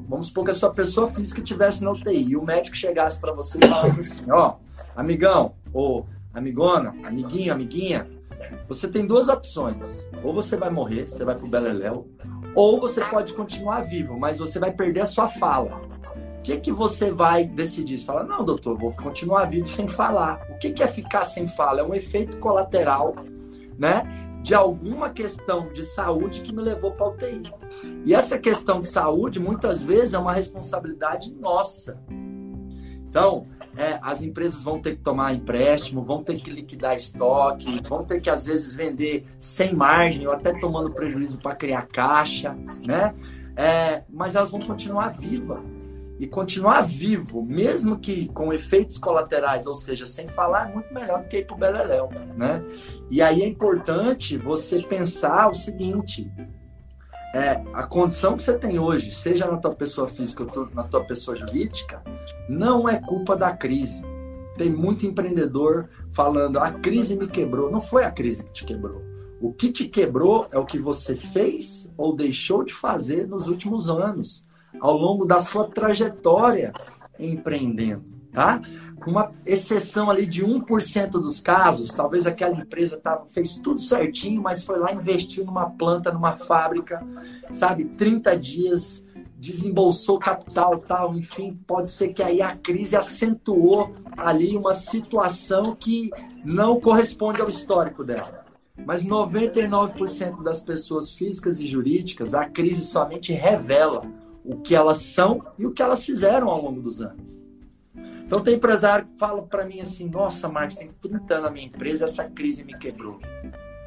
vamos 0.07 0.27
supor 0.27 0.45
que 0.45 0.51
a 0.51 0.55
sua 0.55 0.71
pessoa 0.71 1.11
física 1.11 1.41
estivesse 1.41 1.83
na 1.83 1.91
UTI 1.91 2.31
e 2.31 2.37
o 2.37 2.43
médico 2.43 2.75
chegasse 2.75 3.19
para 3.19 3.33
você 3.33 3.57
e 3.57 3.67
falasse 3.67 3.99
assim, 3.99 4.31
ó, 4.31 4.55
amigão, 4.95 5.53
ou 5.73 6.05
amigona, 6.33 6.93
amiguinho, 7.03 7.53
amiguinha, 7.53 8.07
você 8.67 8.87
tem 8.87 9.05
duas 9.05 9.27
opções. 9.27 10.07
Ou 10.23 10.33
você 10.33 10.55
vai 10.55 10.69
morrer, 10.69 11.07
você 11.07 11.23
vai 11.23 11.35
pro 11.35 11.49
Beleléu, 11.49 12.07
ou 12.55 12.79
você 12.79 13.01
pode 13.01 13.33
continuar 13.33 13.81
vivo, 13.81 14.19
mas 14.19 14.37
você 14.37 14.59
vai 14.59 14.71
perder 14.71 15.01
a 15.01 15.05
sua 15.05 15.27
fala. 15.27 15.81
O 16.41 16.43
que, 16.43 16.58
que 16.58 16.71
você 16.71 17.12
vai 17.12 17.45
decidir? 17.45 17.99
Você 17.99 18.06
fala, 18.06 18.23
não, 18.23 18.43
doutor, 18.43 18.75
vou 18.75 18.91
continuar 18.93 19.45
vivo 19.45 19.67
sem 19.67 19.88
falar. 19.88 20.39
O 20.49 20.58
que, 20.58 20.71
que 20.71 20.82
é 20.82 20.88
ficar 20.88 21.23
sem 21.23 21.47
fala? 21.47 21.82
É 21.82 21.84
um 21.84 21.93
efeito 21.93 22.39
colateral, 22.39 23.13
né? 23.77 24.04
De 24.41 24.56
alguma 24.56 25.12
questão 25.12 25.71
de 25.71 25.84
saúde 25.84 26.41
que 26.41 26.51
me 26.51 26.63
levou 26.63 26.93
para 26.93 27.06
a 27.06 27.10
UTI. 27.10 27.43
E 28.04 28.15
essa 28.15 28.39
questão 28.39 28.80
de 28.80 28.88
saúde, 28.88 29.39
muitas 29.39 29.84
vezes, 29.84 30.15
é 30.15 30.17
uma 30.17 30.34
responsabilidade 30.34 31.32
nossa. 31.32 32.01
Então, 33.08 33.45
é, 33.77 33.99
as 34.01 34.23
empresas 34.23 34.63
vão 34.63 34.82
ter 34.82 34.95
que 34.95 35.04
tomar 35.04 35.36
empréstimo, 35.36 36.01
vão 36.01 36.23
ter 36.23 36.39
que 36.41 36.49
liquidar 36.49 36.95
estoque, 36.95 37.84
vão 37.88 38.04
ter 38.04 38.19
que, 38.19 38.32
às 38.32 38.45
vezes, 38.45 38.73
vender 38.73 39.27
sem 39.38 39.75
margem 39.75 40.25
ou 40.25 40.34
até 40.34 40.60
tomando 40.60 40.91
prejuízo 40.91 41.38
para 41.38 41.54
criar 41.54 41.86
caixa, 41.86 42.58
né? 42.84 43.13
É, 43.56 44.01
mas 44.10 44.36
elas 44.36 44.49
vão 44.49 44.60
continuar 44.60 45.10
vivas 45.10 45.60
e 46.21 46.27
continuar 46.27 46.84
vivo, 46.84 47.43
mesmo 47.43 47.97
que 47.97 48.27
com 48.27 48.53
efeitos 48.53 48.95
colaterais, 48.99 49.65
ou 49.65 49.73
seja, 49.73 50.05
sem 50.05 50.27
falar, 50.27 50.69
é 50.69 50.73
muito 50.75 50.93
melhor 50.93 51.23
do 51.23 51.27
que 51.27 51.39
ir 51.39 51.47
para 51.47 51.55
o 51.55 51.60
Beleléu, 51.60 52.10
né? 52.38 52.63
E 53.10 53.23
aí 53.23 53.41
é 53.41 53.47
importante 53.47 54.38
você 54.38 54.84
pensar 54.84 55.49
o 55.49 55.55
seguinte, 55.55 56.31
é, 57.34 57.63
a 57.73 57.88
condição 57.88 58.38
que 58.38 58.43
você 58.43 58.55
tem 58.55 58.77
hoje, 58.77 59.10
seja 59.10 59.47
na 59.47 59.57
tua 59.57 59.73
pessoa 59.73 60.07
física 60.07 60.43
ou 60.43 60.69
na 60.75 60.84
tua 60.84 61.03
pessoa 61.03 61.36
jurídica, 61.36 62.03
não 62.47 62.88
é 62.88 62.99
culpa 62.99 63.36
da 63.36 63.57
crise. 63.57 64.03
Tem 64.55 64.69
muito 64.69 65.07
empreendedor 65.07 65.89
falando, 66.12 66.60
a 66.60 66.69
crise 66.69 67.15
me 67.15 67.25
quebrou. 67.25 67.71
Não 67.71 67.81
foi 67.81 68.03
a 68.03 68.12
crise 68.12 68.43
que 68.43 68.51
te 68.51 68.63
quebrou. 68.63 69.01
O 69.41 69.51
que 69.51 69.71
te 69.71 69.88
quebrou 69.88 70.47
é 70.51 70.60
o 70.60 70.67
que 70.67 70.77
você 70.77 71.15
fez 71.15 71.89
ou 71.97 72.15
deixou 72.15 72.63
de 72.63 72.75
fazer 72.75 73.27
nos 73.27 73.47
últimos 73.47 73.89
anos 73.89 74.45
ao 74.79 74.95
longo 74.95 75.25
da 75.25 75.39
sua 75.39 75.67
trajetória 75.67 76.71
empreendendo, 77.19 78.03
tá? 78.31 78.62
Com 79.03 79.12
uma 79.12 79.31
exceção 79.45 80.10
ali 80.10 80.25
de 80.25 80.45
1% 80.45 81.10
dos 81.12 81.39
casos, 81.39 81.89
talvez 81.89 82.27
aquela 82.27 82.55
empresa 82.55 82.97
tá, 82.97 83.23
fez 83.31 83.57
tudo 83.57 83.79
certinho, 83.79 84.41
mas 84.41 84.63
foi 84.63 84.77
lá 84.77 84.91
investiu 84.93 85.43
numa 85.43 85.69
planta, 85.69 86.12
numa 86.12 86.36
fábrica, 86.38 87.05
sabe, 87.51 87.86
30 87.86 88.38
dias, 88.38 89.03
desembolsou 89.41 90.19
capital, 90.19 90.77
tal, 90.77 91.15
enfim, 91.15 91.60
pode 91.65 91.89
ser 91.89 92.10
que 92.10 92.21
aí 92.21 92.43
a 92.43 92.55
crise 92.55 92.95
acentuou 92.95 93.91
ali 94.15 94.55
uma 94.55 94.75
situação 94.75 95.75
que 95.75 96.12
não 96.45 96.79
corresponde 96.79 97.41
ao 97.41 97.49
histórico 97.49 98.03
dela. 98.03 98.45
Mas 98.86 99.03
99% 99.03 100.43
das 100.43 100.62
pessoas 100.62 101.12
físicas 101.12 101.60
e 101.60 101.65
jurídicas, 101.65 102.36
a 102.36 102.45
crise 102.45 102.86
somente 102.86 103.34
revela 103.34 104.05
o 104.43 104.58
que 104.58 104.75
elas 104.75 104.99
são 104.99 105.41
e 105.58 105.65
o 105.65 105.71
que 105.71 105.82
elas 105.82 106.04
fizeram 106.06 106.49
ao 106.49 106.62
longo 106.62 106.82
dos 106.82 107.01
anos. 107.01 107.32
Então 108.23 108.41
tem 108.41 108.56
empresário 108.56 109.08
que 109.08 109.17
fala 109.17 109.41
para 109.41 109.65
mim 109.65 109.82
assim, 109.82 110.10
nossa, 110.10 110.47
Marcos, 110.47 110.75
tem 110.75 110.88
30 110.88 111.34
anos 111.34 111.45
na 111.45 111.51
minha 111.51 111.67
empresa, 111.67 112.06
essa 112.06 112.23
crise 112.23 112.63
me 112.63 112.77
quebrou. 112.77 113.19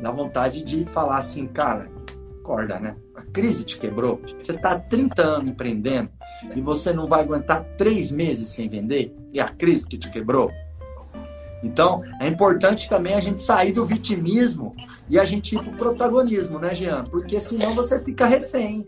Dá 0.00 0.10
vontade 0.10 0.62
de 0.62 0.84
falar 0.84 1.18
assim, 1.18 1.46
cara, 1.46 1.90
Acorda, 2.44 2.78
né? 2.78 2.94
A 3.16 3.22
crise 3.22 3.64
te 3.64 3.78
quebrou. 3.78 4.20
Você 4.42 4.52
está 4.52 4.72
há 4.72 4.78
30 4.78 5.22
anos 5.22 5.48
empreendendo 5.48 6.10
e 6.54 6.60
você 6.60 6.92
não 6.92 7.06
vai 7.06 7.22
aguentar 7.22 7.64
três 7.78 8.12
meses 8.12 8.50
sem 8.50 8.68
vender? 8.68 9.16
E 9.32 9.40
a 9.40 9.48
crise 9.48 9.86
que 9.86 9.96
te 9.96 10.10
quebrou? 10.10 10.52
Então, 11.62 12.02
é 12.20 12.28
importante 12.28 12.86
também 12.86 13.14
a 13.14 13.20
gente 13.20 13.40
sair 13.40 13.72
do 13.72 13.86
vitimismo 13.86 14.76
e 15.08 15.18
a 15.18 15.24
gente 15.24 15.56
ir 15.56 15.62
para 15.62 15.72
o 15.72 15.76
protagonismo, 15.76 16.58
né, 16.58 16.74
Jean? 16.74 17.04
Porque 17.04 17.40
senão 17.40 17.74
você 17.74 17.98
fica 18.04 18.26
refém. 18.26 18.84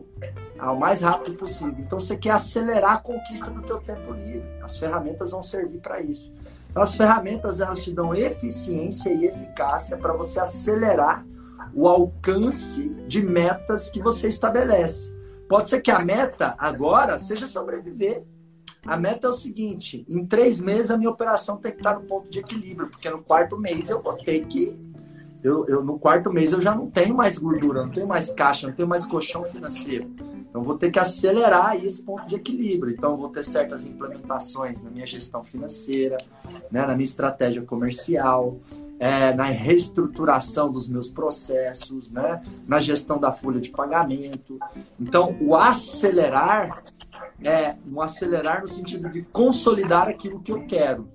Ah, 0.58 0.72
o 0.72 0.78
mais 0.78 1.00
rápido 1.00 1.36
possível. 1.36 1.76
Então 1.78 1.98
você 1.98 2.16
quer 2.16 2.30
acelerar 2.30 2.94
a 2.94 2.98
conquista 2.98 3.50
do 3.50 3.62
teu 3.62 3.78
tempo 3.78 4.12
livre. 4.12 4.48
As 4.62 4.78
ferramentas 4.78 5.30
vão 5.30 5.42
servir 5.42 5.78
para 5.78 6.00
isso. 6.00 6.32
Então, 6.76 6.82
as 6.82 6.94
ferramentas 6.94 7.58
elas 7.58 7.82
te 7.82 7.90
dão 7.90 8.14
eficiência 8.14 9.08
e 9.08 9.24
eficácia 9.24 9.96
para 9.96 10.12
você 10.12 10.38
acelerar 10.38 11.24
o 11.74 11.88
alcance 11.88 12.88
de 13.06 13.22
metas 13.22 13.88
que 13.88 13.98
você 14.02 14.28
estabelece. 14.28 15.10
Pode 15.48 15.70
ser 15.70 15.80
que 15.80 15.90
a 15.90 16.00
meta 16.00 16.54
agora 16.58 17.18
seja 17.18 17.46
sobreviver. 17.46 18.24
A 18.86 18.96
meta 18.96 19.26
é 19.26 19.30
o 19.30 19.32
seguinte: 19.32 20.04
em 20.06 20.26
três 20.26 20.60
meses 20.60 20.90
a 20.90 20.98
minha 20.98 21.10
operação 21.10 21.56
tem 21.56 21.72
que 21.72 21.78
estar 21.78 21.94
no 21.94 22.02
ponto 22.06 22.28
de 22.28 22.40
equilíbrio, 22.40 22.88
porque 22.90 23.08
no 23.08 23.22
quarto 23.22 23.58
mês 23.58 23.88
eu 23.88 24.02
vou 24.02 24.16
ter 24.18 24.44
que. 24.46 24.78
Eu, 25.42 25.64
eu, 25.66 25.82
no 25.82 25.98
quarto 25.98 26.30
mês 26.30 26.52
eu 26.52 26.60
já 26.60 26.74
não 26.74 26.90
tenho 26.90 27.14
mais 27.14 27.38
gordura, 27.38 27.84
não 27.84 27.92
tenho 27.92 28.06
mais 28.06 28.34
caixa, 28.34 28.66
não 28.66 28.74
tenho 28.74 28.88
mais 28.88 29.06
colchão 29.06 29.44
financeiro. 29.44 30.10
Então 30.48 30.62
vou 30.62 30.78
ter 30.78 30.90
que 30.90 30.98
acelerar 30.98 31.76
esse 31.76 32.02
ponto 32.02 32.26
de 32.26 32.36
equilíbrio. 32.36 32.92
Então 32.92 33.16
vou 33.16 33.28
ter 33.28 33.44
certas 33.44 33.84
implementações 33.84 34.82
na 34.82 34.90
minha 34.90 35.06
gestão 35.06 35.42
financeira, 35.42 36.16
né, 36.70 36.86
na 36.86 36.94
minha 36.94 37.04
estratégia 37.04 37.62
comercial, 37.62 38.58
é, 38.98 39.34
na 39.34 39.44
reestruturação 39.44 40.72
dos 40.72 40.88
meus 40.88 41.08
processos, 41.08 42.10
né, 42.10 42.40
na 42.66 42.80
gestão 42.80 43.18
da 43.18 43.30
folha 43.30 43.60
de 43.60 43.70
pagamento. 43.70 44.58
Então 44.98 45.36
o 45.40 45.54
acelerar 45.54 46.82
é 47.42 47.76
um 47.92 48.00
acelerar 48.00 48.62
no 48.62 48.68
sentido 48.68 49.10
de 49.10 49.22
consolidar 49.30 50.08
aquilo 50.08 50.40
que 50.40 50.52
eu 50.52 50.64
quero. 50.66 51.08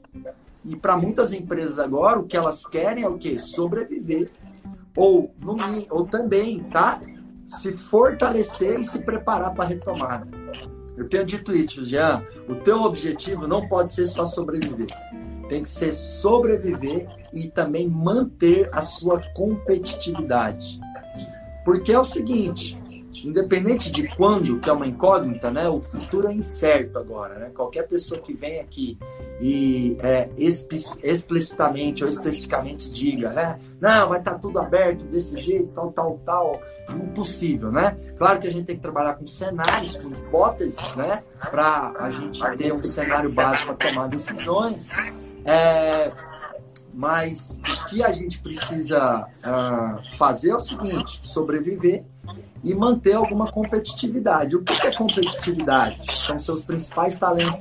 E 0.63 0.75
para 0.75 0.95
muitas 0.95 1.33
empresas 1.33 1.79
agora, 1.79 2.19
o 2.19 2.27
que 2.27 2.37
elas 2.37 2.65
querem 2.65 3.03
é 3.03 3.07
o 3.07 3.17
quê? 3.17 3.39
Sobreviver. 3.39 4.29
Ou, 4.95 5.33
no, 5.39 5.57
ou 5.89 6.05
também, 6.05 6.63
tá? 6.65 6.99
Se 7.51 7.73
fortalecer 7.73 8.79
e 8.79 8.85
se 8.85 8.99
preparar 8.99 9.53
para 9.53 9.65
a 9.65 9.67
retomada. 9.67 10.27
Eu 10.95 11.07
tenho 11.09 11.25
dito 11.25 11.53
isso, 11.53 11.83
Jean. 11.83 12.23
O 12.47 12.55
teu 12.55 12.83
objetivo 12.83 13.47
não 13.47 13.67
pode 13.67 13.91
ser 13.91 14.07
só 14.07 14.25
sobreviver. 14.25 14.87
Tem 15.49 15.63
que 15.63 15.69
ser 15.69 15.93
sobreviver 15.93 17.07
e 17.33 17.49
também 17.49 17.89
manter 17.89 18.69
a 18.73 18.81
sua 18.81 19.21
competitividade. 19.33 20.79
Porque 21.65 21.91
é 21.91 21.99
o 21.99 22.05
seguinte, 22.05 22.81
independente 23.27 23.91
de 23.91 24.07
quando, 24.15 24.59
que 24.59 24.69
é 24.69 24.73
uma 24.73 24.87
incógnita, 24.87 25.51
né? 25.51 25.67
O 25.67 25.81
futuro 25.81 26.29
é 26.29 26.33
incerto 26.33 26.97
agora, 26.97 27.35
né? 27.35 27.51
Qualquer 27.53 27.87
pessoa 27.87 28.19
que 28.19 28.33
vem 28.33 28.59
aqui 28.59 28.97
e 29.39 29.97
é, 29.99 30.29
explicitamente 30.37 32.03
ou 32.03 32.09
especificamente 32.09 32.89
diga, 32.89 33.31
né? 33.31 33.59
Não, 33.79 34.09
vai 34.09 34.19
estar 34.19 34.35
tudo 34.35 34.59
aberto 34.59 35.03
desse 35.05 35.37
jeito, 35.37 35.69
tal, 35.69 35.91
tal, 35.91 36.19
tal. 36.25 36.61
Impossível, 36.89 37.71
né? 37.71 37.97
Claro 38.17 38.39
que 38.39 38.47
a 38.47 38.51
gente 38.51 38.65
tem 38.65 38.75
que 38.75 38.81
trabalhar 38.81 39.15
com 39.15 39.25
cenários, 39.25 39.97
com 39.97 40.11
hipóteses, 40.11 40.95
né? 40.95 41.23
Para 41.49 41.93
a 41.99 42.11
gente 42.11 42.39
ter 42.57 42.73
um 42.73 42.83
cenário 42.83 43.33
básico 43.33 43.73
para 43.75 43.89
tomar 43.89 44.07
decisões. 44.07 44.89
É, 45.45 46.11
mas 46.93 47.59
o 47.59 47.87
que 47.87 48.03
a 48.03 48.11
gente 48.11 48.39
precisa 48.39 49.27
ah, 49.43 50.01
fazer 50.17 50.51
é 50.51 50.55
o 50.55 50.59
seguinte: 50.59 51.19
sobreviver 51.23 52.03
e 52.63 52.75
manter 52.75 53.13
alguma 53.13 53.51
competitividade. 53.51 54.55
O 54.55 54.63
que 54.63 54.87
é 54.87 54.91
competitividade? 54.91 56.01
São 56.15 56.37
seus 56.37 56.63
principais 56.63 57.17
talentos. 57.17 57.59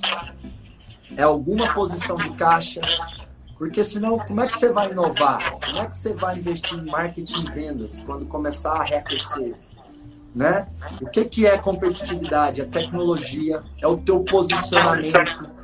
É 1.16 1.23
alguma 1.23 1.73
posição 1.73 2.16
de 2.16 2.37
caixa. 2.37 2.81
Porque 3.57 3.85
senão, 3.85 4.18
como 4.18 4.40
é 4.40 4.46
que 4.46 4.59
você 4.59 4.70
vai 4.70 4.90
inovar? 4.90 5.59
Como 5.61 5.83
é 5.83 5.87
que 5.87 5.96
você 5.96 6.14
vai 6.14 6.38
investir 6.38 6.79
em 6.79 6.90
marketing 6.90 7.46
e 7.46 7.51
vendas 7.51 8.01
quando 8.01 8.25
começar 8.27 8.73
a 8.73 8.85
reaquecer? 8.85 9.55
Né? 10.35 10.66
O 11.01 11.07
que, 11.07 11.25
que 11.25 11.46
é 11.46 11.59
competitividade? 11.59 12.61
É 12.61 12.64
tecnologia, 12.64 13.62
é 13.83 13.87
o 13.87 13.96
teu 13.99 14.20
posicionamento. 14.20 15.60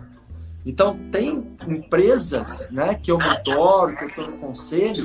Então, 0.66 0.98
tem 1.12 1.46
empresas 1.68 2.68
né, 2.72 2.96
que 3.00 3.12
eu 3.12 3.18
mentoro, 3.18 3.94
que 3.94 4.02
eu 4.02 4.09
estou 4.09 4.26
no 4.26 4.38
conselho, 4.38 5.05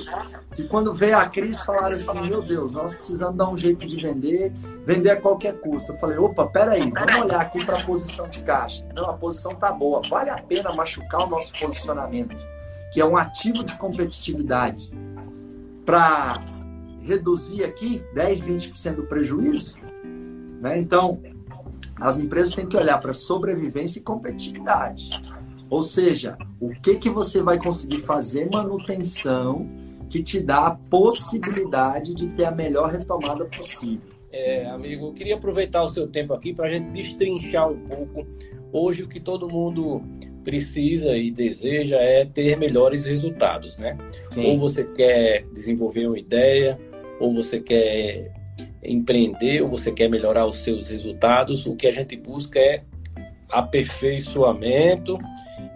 que 0.55 0.67
quando 0.67 0.91
veio 0.91 1.19
a 1.19 1.27
crise 1.27 1.63
falaram 1.63 1.93
assim: 1.93 2.21
meu 2.27 2.41
Deus, 2.41 2.71
nós 2.71 2.95
precisamos 2.95 3.35
dar 3.35 3.47
um 3.47 3.55
jeito 3.55 3.87
de 3.87 4.01
vender, 4.01 4.51
vender 4.83 5.11
a 5.11 5.21
qualquer 5.21 5.53
custo. 5.61 5.91
Eu 5.91 5.97
falei: 5.99 6.17
opa, 6.17 6.47
peraí, 6.47 6.89
vamos 6.89 7.15
olhar 7.21 7.41
aqui 7.41 7.63
para 7.63 7.77
a 7.77 7.83
posição 7.83 8.27
de 8.27 8.43
caixa. 8.43 8.83
Não, 8.95 9.11
a 9.11 9.13
posição 9.13 9.53
tá 9.53 9.71
boa, 9.71 10.01
vale 10.09 10.31
a 10.31 10.41
pena 10.41 10.73
machucar 10.73 11.27
o 11.27 11.29
nosso 11.29 11.53
posicionamento, 11.53 12.35
que 12.91 12.99
é 12.99 13.05
um 13.05 13.15
ativo 13.15 13.63
de 13.63 13.77
competitividade, 13.77 14.91
para 15.85 16.39
reduzir 17.03 17.63
aqui 17.63 18.03
10, 18.15 18.41
20% 18.41 18.95
do 18.95 19.03
prejuízo. 19.03 19.75
Né? 20.59 20.79
Então, 20.79 21.21
as 21.99 22.17
empresas 22.17 22.55
têm 22.55 22.65
que 22.65 22.75
olhar 22.75 22.99
para 22.99 23.13
sobrevivência 23.13 23.99
e 23.99 24.01
competitividade. 24.01 25.07
Ou 25.71 25.81
seja, 25.81 26.37
o 26.59 26.69
que, 26.69 26.97
que 26.97 27.09
você 27.09 27.41
vai 27.41 27.57
conseguir 27.57 28.01
fazer 28.01 28.47
manutenção 28.51 29.67
que 30.09 30.21
te 30.21 30.41
dá 30.41 30.67
a 30.67 30.71
possibilidade 30.71 32.13
de 32.13 32.27
ter 32.27 32.43
a 32.43 32.51
melhor 32.51 32.91
retomada 32.91 33.45
possível. 33.45 34.11
É, 34.29 34.65
amigo, 34.65 35.07
eu 35.07 35.13
queria 35.13 35.35
aproveitar 35.35 35.81
o 35.83 35.87
seu 35.87 36.05
tempo 36.05 36.33
aqui 36.33 36.53
para 36.53 36.65
a 36.65 36.69
gente 36.69 36.91
destrinchar 36.91 37.69
um 37.69 37.79
pouco 37.85 38.27
hoje 38.73 39.03
o 39.03 39.07
que 39.07 39.21
todo 39.21 39.47
mundo 39.47 40.01
precisa 40.43 41.15
e 41.17 41.31
deseja 41.31 41.95
é 41.95 42.25
ter 42.25 42.57
melhores 42.57 43.05
resultados, 43.05 43.77
né? 43.77 43.97
Sim. 44.31 44.47
Ou 44.47 44.57
você 44.57 44.83
quer 44.83 45.45
desenvolver 45.53 46.07
uma 46.07 46.19
ideia, 46.19 46.77
ou 47.19 47.33
você 47.33 47.61
quer 47.61 48.33
empreender, 48.83 49.61
ou 49.61 49.69
você 49.69 49.93
quer 49.93 50.09
melhorar 50.09 50.45
os 50.45 50.57
seus 50.57 50.89
resultados. 50.89 51.65
O 51.65 51.75
que 51.75 51.87
a 51.87 51.91
gente 51.93 52.17
busca 52.17 52.59
é 52.59 52.83
aperfeiçoamento 53.49 55.17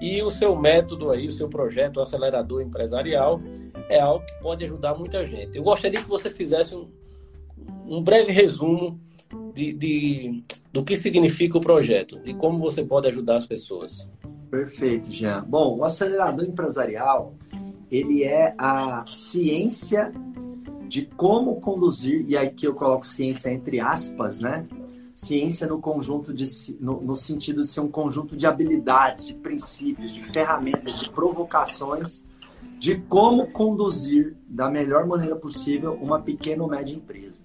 e 0.01 0.21
o 0.21 0.29
seu 0.29 0.55
método 0.55 1.11
aí, 1.11 1.27
o 1.27 1.31
seu 1.31 1.47
projeto 1.47 1.97
o 1.97 2.01
acelerador 2.01 2.61
empresarial 2.61 3.41
é 3.89 3.99
algo 3.99 4.25
que 4.25 4.33
pode 4.41 4.63
ajudar 4.65 4.95
muita 4.95 5.25
gente. 5.25 5.57
Eu 5.57 5.63
gostaria 5.63 6.01
que 6.01 6.09
você 6.09 6.29
fizesse 6.29 6.75
um, 6.75 6.87
um 7.89 8.03
breve 8.03 8.31
resumo 8.31 8.99
de, 9.53 9.73
de, 9.73 10.43
do 10.71 10.83
que 10.83 10.95
significa 10.95 11.57
o 11.57 11.61
projeto 11.61 12.19
e 12.25 12.33
como 12.33 12.59
você 12.59 12.83
pode 12.83 13.07
ajudar 13.07 13.37
as 13.37 13.45
pessoas. 13.45 14.07
Perfeito, 14.49 15.11
Jean. 15.11 15.43
Bom, 15.47 15.77
o 15.77 15.83
acelerador 15.83 16.45
empresarial, 16.45 17.33
ele 17.89 18.23
é 18.23 18.53
a 18.57 19.03
ciência 19.07 20.11
de 20.87 21.05
como 21.05 21.59
conduzir, 21.59 22.25
e 22.27 22.37
aqui 22.37 22.65
eu 22.65 22.73
coloco 22.73 23.05
ciência 23.05 23.49
entre 23.51 23.79
aspas, 23.79 24.39
né? 24.39 24.67
Ciência 25.15 25.65
no 25.65 25.79
conjunto 25.79 26.33
de 26.33 26.45
no, 26.79 27.01
no 27.01 27.15
sentido 27.15 27.61
de 27.61 27.67
ser 27.67 27.79
um 27.79 27.89
conjunto 27.89 28.35
de 28.35 28.45
habilidades, 28.45 29.27
de 29.27 29.33
princípios, 29.33 30.13
de 30.13 30.23
ferramentas, 30.23 30.99
de 30.99 31.09
provocações 31.09 32.23
de 32.79 32.97
como 32.97 33.51
conduzir 33.51 34.35
da 34.47 34.69
melhor 34.69 35.05
maneira 35.05 35.35
possível 35.35 35.93
uma 35.93 36.19
pequena 36.19 36.63
ou 36.63 36.69
média 36.69 36.93
empresa. 36.93 37.35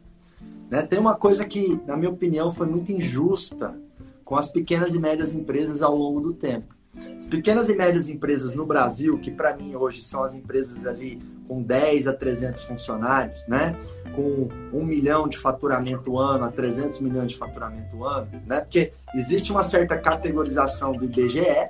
Né? 0.70 0.82
Tem 0.82 0.98
uma 0.98 1.14
coisa 1.14 1.44
que, 1.44 1.80
na 1.86 1.96
minha 1.96 2.10
opinião, 2.10 2.52
foi 2.52 2.66
muito 2.66 2.92
injusta 2.92 3.78
com 4.24 4.36
as 4.36 4.50
pequenas 4.50 4.94
e 4.94 5.00
médias 5.00 5.34
empresas 5.34 5.82
ao 5.82 5.96
longo 5.96 6.20
do 6.20 6.32
tempo. 6.32 6.74
As 7.16 7.26
pequenas 7.26 7.68
e 7.68 7.76
médias 7.76 8.08
empresas 8.08 8.54
no 8.54 8.66
Brasil, 8.66 9.18
que 9.18 9.30
para 9.30 9.56
mim 9.56 9.74
hoje 9.74 10.02
são 10.02 10.22
as 10.22 10.34
empresas 10.34 10.86
ali 10.86 11.20
com 11.50 11.60
10 11.60 12.06
a 12.06 12.12
300 12.12 12.62
funcionários, 12.62 13.44
né? 13.48 13.76
com 14.14 14.48
1 14.72 14.84
milhão 14.84 15.26
de 15.26 15.36
faturamento 15.36 16.16
ano 16.16 16.44
a 16.44 16.48
300 16.48 17.00
milhões 17.00 17.32
de 17.32 17.38
faturamento 17.38 18.04
ano, 18.04 18.28
né? 18.46 18.60
porque 18.60 18.92
existe 19.16 19.50
uma 19.50 19.64
certa 19.64 19.98
categorização 19.98 20.92
do 20.92 21.06
IBGE 21.06 21.68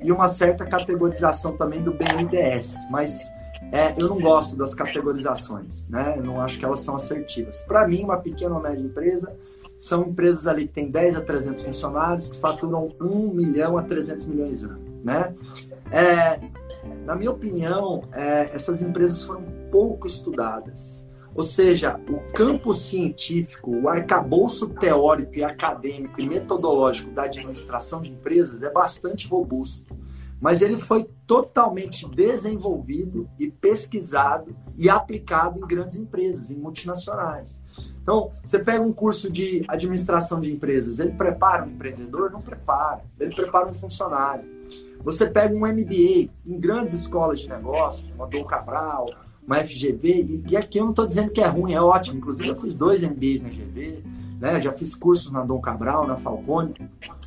e 0.00 0.12
uma 0.12 0.28
certa 0.28 0.64
categorização 0.64 1.56
também 1.56 1.82
do 1.82 1.92
BNDES, 1.92 2.76
mas 2.88 3.28
é, 3.72 4.00
eu 4.00 4.10
não 4.10 4.20
gosto 4.20 4.54
das 4.54 4.76
categorizações, 4.76 5.88
né? 5.88 6.14
eu 6.16 6.22
não 6.22 6.40
acho 6.40 6.56
que 6.56 6.64
elas 6.64 6.78
são 6.78 6.94
assertivas. 6.94 7.62
Para 7.62 7.88
mim, 7.88 8.04
uma 8.04 8.18
pequena 8.18 8.54
ou 8.54 8.62
média 8.62 8.80
empresa 8.80 9.34
são 9.80 10.02
empresas 10.02 10.46
ali 10.46 10.68
que 10.68 10.74
têm 10.74 10.88
10 10.88 11.16
a 11.16 11.20
300 11.20 11.64
funcionários, 11.64 12.30
que 12.30 12.38
faturam 12.38 12.94
1 13.00 13.34
milhão 13.34 13.76
a 13.76 13.82
300 13.82 14.24
milhões 14.26 14.62
ano. 14.62 14.86
Né? 15.02 15.34
É, 15.90 16.40
na 17.04 17.14
minha 17.14 17.30
opinião, 17.30 18.04
é, 18.12 18.50
essas 18.52 18.82
empresas 18.82 19.22
foram 19.22 19.42
pouco 19.70 20.06
estudadas. 20.06 21.04
Ou 21.34 21.42
seja, 21.42 22.00
o 22.08 22.32
campo 22.32 22.72
científico, 22.72 23.70
o 23.70 23.88
arcabouço 23.90 24.68
teórico 24.68 25.36
e 25.36 25.44
acadêmico 25.44 26.18
e 26.18 26.26
metodológico 26.26 27.10
da 27.10 27.24
administração 27.24 28.00
de 28.00 28.10
empresas 28.10 28.62
é 28.62 28.70
bastante 28.70 29.28
robusto. 29.28 29.94
Mas 30.40 30.62
ele 30.62 30.78
foi 30.78 31.04
totalmente 31.26 32.08
desenvolvido 32.08 33.28
e 33.38 33.50
pesquisado 33.50 34.56
e 34.78 34.88
aplicado 34.88 35.58
em 35.58 35.66
grandes 35.66 35.96
empresas, 35.96 36.50
em 36.50 36.56
multinacionais. 36.56 37.62
Então, 38.02 38.32
você 38.42 38.58
pega 38.58 38.82
um 38.82 38.92
curso 38.92 39.30
de 39.30 39.62
administração 39.68 40.40
de 40.40 40.50
empresas, 40.50 40.98
ele 40.98 41.12
prepara 41.12 41.64
um 41.64 41.70
empreendedor? 41.70 42.30
Não 42.30 42.40
prepara. 42.40 43.02
Ele 43.18 43.34
prepara 43.34 43.68
um 43.68 43.74
funcionário. 43.74 44.55
Você 45.04 45.26
pega 45.26 45.54
um 45.54 45.60
MBA 45.60 46.30
em 46.46 46.58
grandes 46.58 46.94
escolas 46.94 47.40
de 47.40 47.48
negócio, 47.48 48.08
uma 48.14 48.26
Dom 48.26 48.44
Cabral, 48.44 49.06
uma 49.46 49.62
FGV, 49.62 50.42
e, 50.48 50.56
aqui 50.56 50.78
eu 50.78 50.84
não 50.84 50.90
estou 50.90 51.06
dizendo 51.06 51.30
que 51.30 51.40
é 51.40 51.46
ruim, 51.46 51.72
é 51.72 51.80
ótimo. 51.80 52.18
Inclusive, 52.18 52.48
eu 52.48 52.56
fiz 52.56 52.74
dois 52.74 53.02
MBAs 53.02 53.42
na 53.42 53.48
GV, 53.48 54.02
né? 54.40 54.60
já 54.60 54.72
fiz 54.72 54.94
cursos 54.94 55.30
na 55.30 55.42
Dom 55.42 55.60
Cabral, 55.60 56.06
na 56.06 56.16
Falcone, 56.16 56.74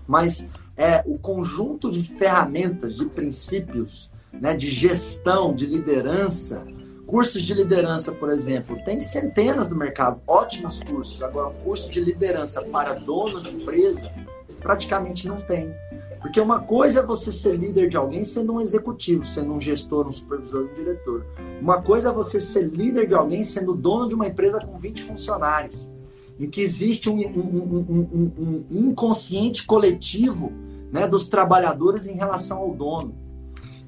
mas 0.05 0.45
é 0.75 1.01
o 1.05 1.17
conjunto 1.17 1.91
de 1.91 2.03
ferramentas, 2.03 2.95
de 2.95 3.05
princípios, 3.05 4.11
né? 4.33 4.55
de 4.55 4.69
gestão, 4.69 5.53
de 5.53 5.65
liderança, 5.65 6.61
Cursos 7.09 7.41
de 7.41 7.55
liderança, 7.55 8.11
por 8.11 8.29
exemplo, 8.29 8.77
tem 8.85 9.01
centenas 9.01 9.67
no 9.67 9.75
mercado, 9.75 10.21
ótimos 10.27 10.79
cursos. 10.79 11.19
Agora, 11.23 11.47
um 11.47 11.53
curso 11.55 11.89
de 11.89 11.99
liderança 11.99 12.61
para 12.61 12.93
dono 12.93 13.41
de 13.41 13.49
empresa, 13.49 14.11
praticamente 14.59 15.27
não 15.27 15.37
tem. 15.37 15.73
Porque 16.19 16.39
uma 16.39 16.59
coisa 16.59 16.99
é 16.99 17.05
você 17.05 17.31
ser 17.31 17.55
líder 17.55 17.89
de 17.89 17.95
alguém 17.95 18.25
sendo 18.25 18.53
um 18.53 18.61
executivo, 18.61 19.25
sendo 19.25 19.53
um 19.53 19.61
gestor, 19.61 20.05
um 20.05 20.11
supervisor, 20.11 20.69
um 20.69 20.73
diretor. 20.73 21.25
Uma 21.61 21.81
coisa 21.81 22.09
é 22.09 22.11
você 22.11 22.41
ser 22.41 22.67
líder 22.67 23.07
de 23.07 23.13
alguém 23.13 23.43
sendo 23.43 23.73
dono 23.73 24.07
de 24.07 24.15
uma 24.15 24.27
empresa 24.27 24.59
com 24.59 24.77
20 24.77 25.03
funcionários, 25.03 25.89
em 26.37 26.49
que 26.49 26.61
existe 26.61 27.09
um, 27.09 27.19
um, 27.19 27.85
um, 27.89 28.65
um 28.69 28.89
inconsciente 28.89 29.65
coletivo 29.65 30.51
né, 30.91 31.07
dos 31.07 31.29
trabalhadores 31.29 32.05
em 32.05 32.15
relação 32.15 32.57
ao 32.57 32.73
dono. 32.73 33.15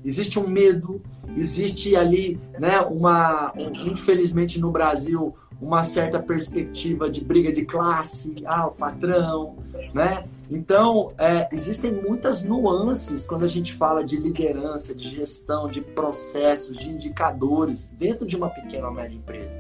Existe 0.04 0.40
um 0.40 0.48
medo, 0.48 1.02
existe 1.38 1.96
ali, 1.96 2.40
né, 2.60 2.80
uma, 2.80 3.54
infelizmente 3.86 4.60
no 4.60 4.72
Brasil, 4.72 5.36
uma 5.62 5.84
certa 5.84 6.20
perspectiva 6.20 7.08
de 7.10 7.24
briga 7.24 7.54
de 7.54 7.64
classe, 7.64 8.34
ah, 8.46 8.66
o 8.66 8.72
patrão, 8.72 9.58
né? 9.94 10.26
Então, 10.50 11.14
é, 11.18 11.48
existem 11.54 11.94
muitas 11.94 12.42
nuances 12.42 13.26
quando 13.26 13.46
a 13.46 13.48
gente 13.48 13.74
fala 13.74 14.04
de 14.04 14.18
liderança, 14.18 14.94
de 14.94 15.10
gestão, 15.10 15.70
de 15.70 15.80
processos, 15.80 16.78
de 16.78 16.90
indicadores 16.90 17.88
dentro 17.94 18.26
de 18.26 18.36
uma 18.36 18.50
pequena 18.50 18.88
ou 18.88 18.94
média 18.94 19.16
empresa. 19.16 19.58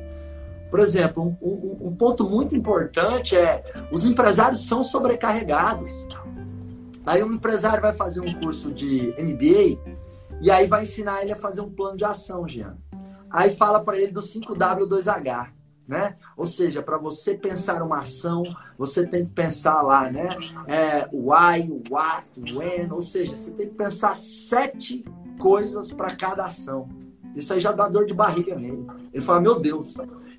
Por 0.69 0.79
exemplo, 0.79 1.37
um, 1.41 1.49
um, 1.49 1.87
um 1.87 1.95
ponto 1.95 2.27
muito 2.27 2.55
importante 2.55 3.37
é 3.37 3.63
os 3.91 4.03
empresários 4.03 4.65
são 4.65 4.83
sobrecarregados. 4.83 6.07
Aí 7.05 7.23
um 7.23 7.33
empresário 7.33 7.81
vai 7.81 7.93
fazer 7.93 8.21
um 8.21 8.33
curso 8.39 8.71
de 8.71 9.13
MBA 9.17 9.79
e 10.41 10.49
aí 10.49 10.67
vai 10.67 10.83
ensinar 10.83 11.21
ele 11.21 11.31
a 11.31 11.35
fazer 11.35 11.61
um 11.61 11.69
plano 11.69 11.95
de 11.95 12.05
ação, 12.05 12.47
Jean. 12.47 12.75
Aí 13.29 13.55
fala 13.55 13.79
para 13.79 13.97
ele 13.97 14.11
do 14.11 14.21
5W2H, 14.21 15.49
né? 15.87 16.15
Ou 16.37 16.47
seja, 16.47 16.81
para 16.81 16.97
você 16.97 17.35
pensar 17.35 17.81
uma 17.81 17.99
ação, 17.99 18.43
você 18.77 19.05
tem 19.05 19.25
que 19.25 19.31
pensar 19.31 19.81
lá, 19.81 20.09
né? 20.09 20.29
É, 20.67 21.07
why, 21.11 21.81
what, 21.89 22.29
when, 22.53 22.91
ou 22.91 23.01
seja, 23.01 23.35
você 23.35 23.51
tem 23.51 23.67
que 23.67 23.75
pensar 23.75 24.15
sete 24.15 25.03
coisas 25.39 25.91
para 25.91 26.15
cada 26.15 26.45
ação. 26.45 26.87
Isso 27.35 27.53
aí 27.53 27.59
já 27.59 27.71
dá 27.71 27.87
dor 27.87 28.05
de 28.05 28.13
barriga 28.13 28.55
nele. 28.55 28.85
Ele 29.13 29.23
fala, 29.23 29.41
meu 29.41 29.59
Deus. 29.59 29.93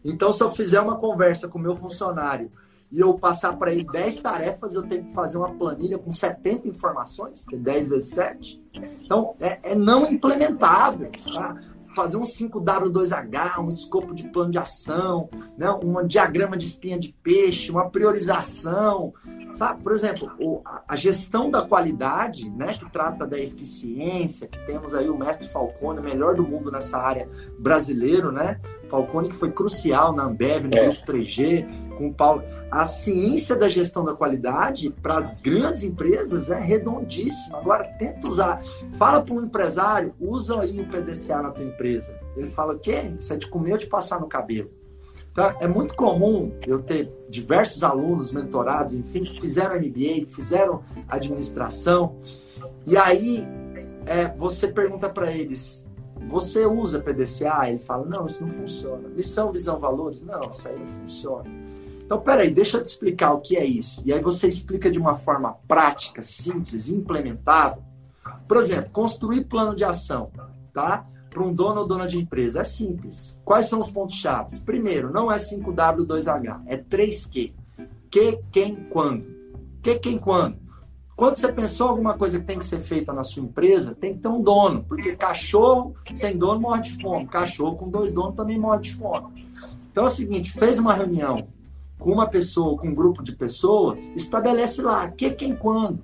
Então, 0.05 0.33
se 0.33 0.42
eu 0.42 0.50
fizer 0.50 0.81
uma 0.81 0.96
conversa 0.96 1.48
com 1.48 1.59
o 1.59 1.62
meu 1.62 1.76
funcionário 1.76 2.50
e 2.90 3.00
eu 3.00 3.14
passar 3.18 3.57
para 3.57 3.72
ele 3.72 3.85
10 3.85 4.20
tarefas, 4.20 4.74
eu 4.74 4.83
tenho 4.83 5.05
que 5.05 5.14
fazer 5.14 5.38
uma 5.38 5.50
planilha 5.55 5.98
com 5.98 6.12
70 6.12 6.68
informações, 6.68 7.44
que 7.44 7.55
é 7.55 7.59
10 7.59 7.88
vezes 7.88 8.11
7. 8.11 8.62
Então, 9.05 9.35
é, 9.40 9.72
é 9.72 9.74
não 9.74 10.07
implementável. 10.07 11.11
Tá? 11.33 11.59
Fazer 11.94 12.16
um 12.16 12.22
5W2H, 12.22 13.59
um 13.59 13.68
escopo 13.68 14.14
de 14.14 14.28
plano 14.28 14.50
de 14.50 14.59
ação, 14.59 15.28
né? 15.57 15.70
um 15.70 16.07
diagrama 16.07 16.57
de 16.57 16.66
espinha 16.66 16.98
de 16.98 17.12
peixe, 17.22 17.70
uma 17.70 17.90
priorização. 17.90 19.12
Sabe? 19.55 19.83
Por 19.83 19.92
exemplo, 19.92 20.62
a 20.88 20.96
gestão 20.96 21.50
da 21.50 21.62
qualidade, 21.62 22.48
né? 22.50 22.72
que 22.72 22.90
trata 22.90 23.26
da 23.26 23.38
eficiência, 23.38 24.48
que 24.48 24.59
temos 24.66 24.94
aí 24.94 25.09
o 25.11 25.18
mestre 25.18 25.48
Falcone, 25.48 26.00
melhor 26.00 26.35
do 26.35 26.42
mundo 26.42 26.70
nessa 26.70 26.98
área 26.98 27.28
brasileiro, 27.59 28.33
né? 28.33 28.61
Falcone 28.92 29.31
que 29.31 29.35
foi 29.35 29.50
crucial 29.50 30.12
na 30.12 30.24
Ambev, 30.24 30.64
no 30.64 30.76
é. 30.76 30.85
Grupo 30.88 31.07
3G, 31.11 31.96
com 31.96 32.09
o 32.09 32.14
Paulo. 32.14 32.44
A 32.70 32.85
ciência 32.85 33.57
da 33.57 33.66
gestão 33.66 34.05
da 34.05 34.14
qualidade 34.14 34.90
para 35.02 35.16
as 35.16 35.35
grandes 35.40 35.83
empresas 35.83 36.50
é 36.50 36.61
redondíssima. 36.61 37.59
Agora, 37.59 37.85
tenta 37.98 38.28
usar. 38.28 38.62
Fala 38.98 39.22
para 39.22 39.35
um 39.35 39.42
empresário, 39.42 40.14
usa 40.20 40.61
aí 40.61 40.78
o 40.78 40.87
PDCA 40.87 41.40
na 41.40 41.50
tua 41.50 41.64
empresa. 41.64 42.14
Ele 42.37 42.48
fala, 42.48 42.74
o 42.74 42.78
quê? 42.78 43.14
Isso 43.18 43.33
é 43.33 43.37
de 43.37 43.46
comer 43.46 43.72
ou 43.72 43.78
de 43.78 43.87
passar 43.87 44.20
no 44.20 44.26
cabelo? 44.26 44.70
Então, 45.33 45.55
é 45.61 45.66
muito 45.66 45.94
comum 45.94 46.52
eu 46.66 46.83
ter 46.83 47.11
diversos 47.31 47.83
alunos 47.83 48.31
mentorados, 48.31 48.92
enfim, 48.92 49.22
que 49.22 49.40
fizeram 49.40 49.76
MBA, 49.76 50.26
que 50.26 50.28
fizeram 50.31 50.83
administração, 51.09 52.16
e 52.87 52.96
aí 52.96 53.42
é, 54.05 54.28
você 54.28 54.68
pergunta 54.68 55.09
para 55.09 55.33
eles, 55.33 55.85
você 56.26 56.64
usa 56.66 57.00
PDCA? 57.00 57.68
Ele 57.68 57.78
fala, 57.78 58.06
não, 58.06 58.26
isso 58.26 58.44
não 58.44 58.52
funciona. 58.52 59.08
Missão, 59.08 59.52
visão, 59.52 59.78
valores? 59.78 60.22
Não, 60.22 60.50
isso 60.50 60.68
aí 60.68 60.78
não 60.78 60.87
funciona. 60.87 61.44
Então, 62.04 62.20
peraí, 62.20 62.50
deixa 62.50 62.76
eu 62.76 62.85
te 62.85 62.88
explicar 62.88 63.32
o 63.32 63.40
que 63.40 63.56
é 63.56 63.64
isso. 63.64 64.02
E 64.04 64.12
aí 64.12 64.20
você 64.20 64.46
explica 64.46 64.90
de 64.90 64.98
uma 64.98 65.16
forma 65.16 65.56
prática, 65.66 66.20
simples, 66.20 66.90
implementável. 66.90 67.82
Por 68.46 68.58
exemplo, 68.58 68.90
construir 68.90 69.44
plano 69.44 69.74
de 69.74 69.85
ação, 69.85 70.30
tá? 70.72 71.06
Para 71.30 71.42
um 71.42 71.54
dono 71.54 71.80
ou 71.80 71.87
dona 71.87 72.06
de 72.06 72.18
empresa. 72.18 72.61
É 72.61 72.64
simples. 72.64 73.40
Quais 73.44 73.66
são 73.66 73.80
os 73.80 73.90
pontos-chave? 73.90 74.61
Primeiro, 74.61 75.11
não 75.11 75.32
é 75.32 75.37
5W2H, 75.37 76.62
é 76.66 76.76
3Q. 76.76 77.52
Que, 78.11 78.38
quem, 78.52 78.76
quando. 78.90 79.24
Que, 79.82 79.98
quem, 79.98 80.18
quando. 80.18 80.62
Quando 81.22 81.37
você 81.37 81.52
pensou 81.52 81.88
alguma 81.88 82.14
coisa 82.14 82.40
que 82.40 82.44
tem 82.44 82.58
que 82.58 82.64
ser 82.64 82.80
feita 82.80 83.12
na 83.12 83.22
sua 83.22 83.44
empresa, 83.44 83.94
tem 83.94 84.12
que 84.12 84.18
ter 84.18 84.26
um 84.26 84.42
dono, 84.42 84.85
porque 84.88 85.14
cachorro 85.14 85.94
sem 86.16 86.37
dono 86.37 86.61
morre 86.61 86.82
de 86.82 87.00
fome, 87.00 87.28
cachorro 87.28 87.76
com 87.76 87.88
dois 87.88 88.12
donos 88.12 88.35
também 88.35 88.58
morre 88.58 88.80
de 88.80 88.92
fome. 88.92 89.48
Então 89.92 90.02
é 90.02 90.06
o 90.08 90.11
seguinte, 90.11 90.50
fez 90.50 90.80
uma 90.80 90.92
reunião 90.92 91.46
com 91.96 92.11
uma 92.11 92.26
pessoa, 92.26 92.76
com 92.76 92.88
um 92.88 92.94
grupo 92.94 93.22
de 93.22 93.30
pessoas, 93.30 94.12
estabelece 94.16 94.82
lá 94.82 95.08
que, 95.12 95.30
quem, 95.30 95.54
quando. 95.54 96.02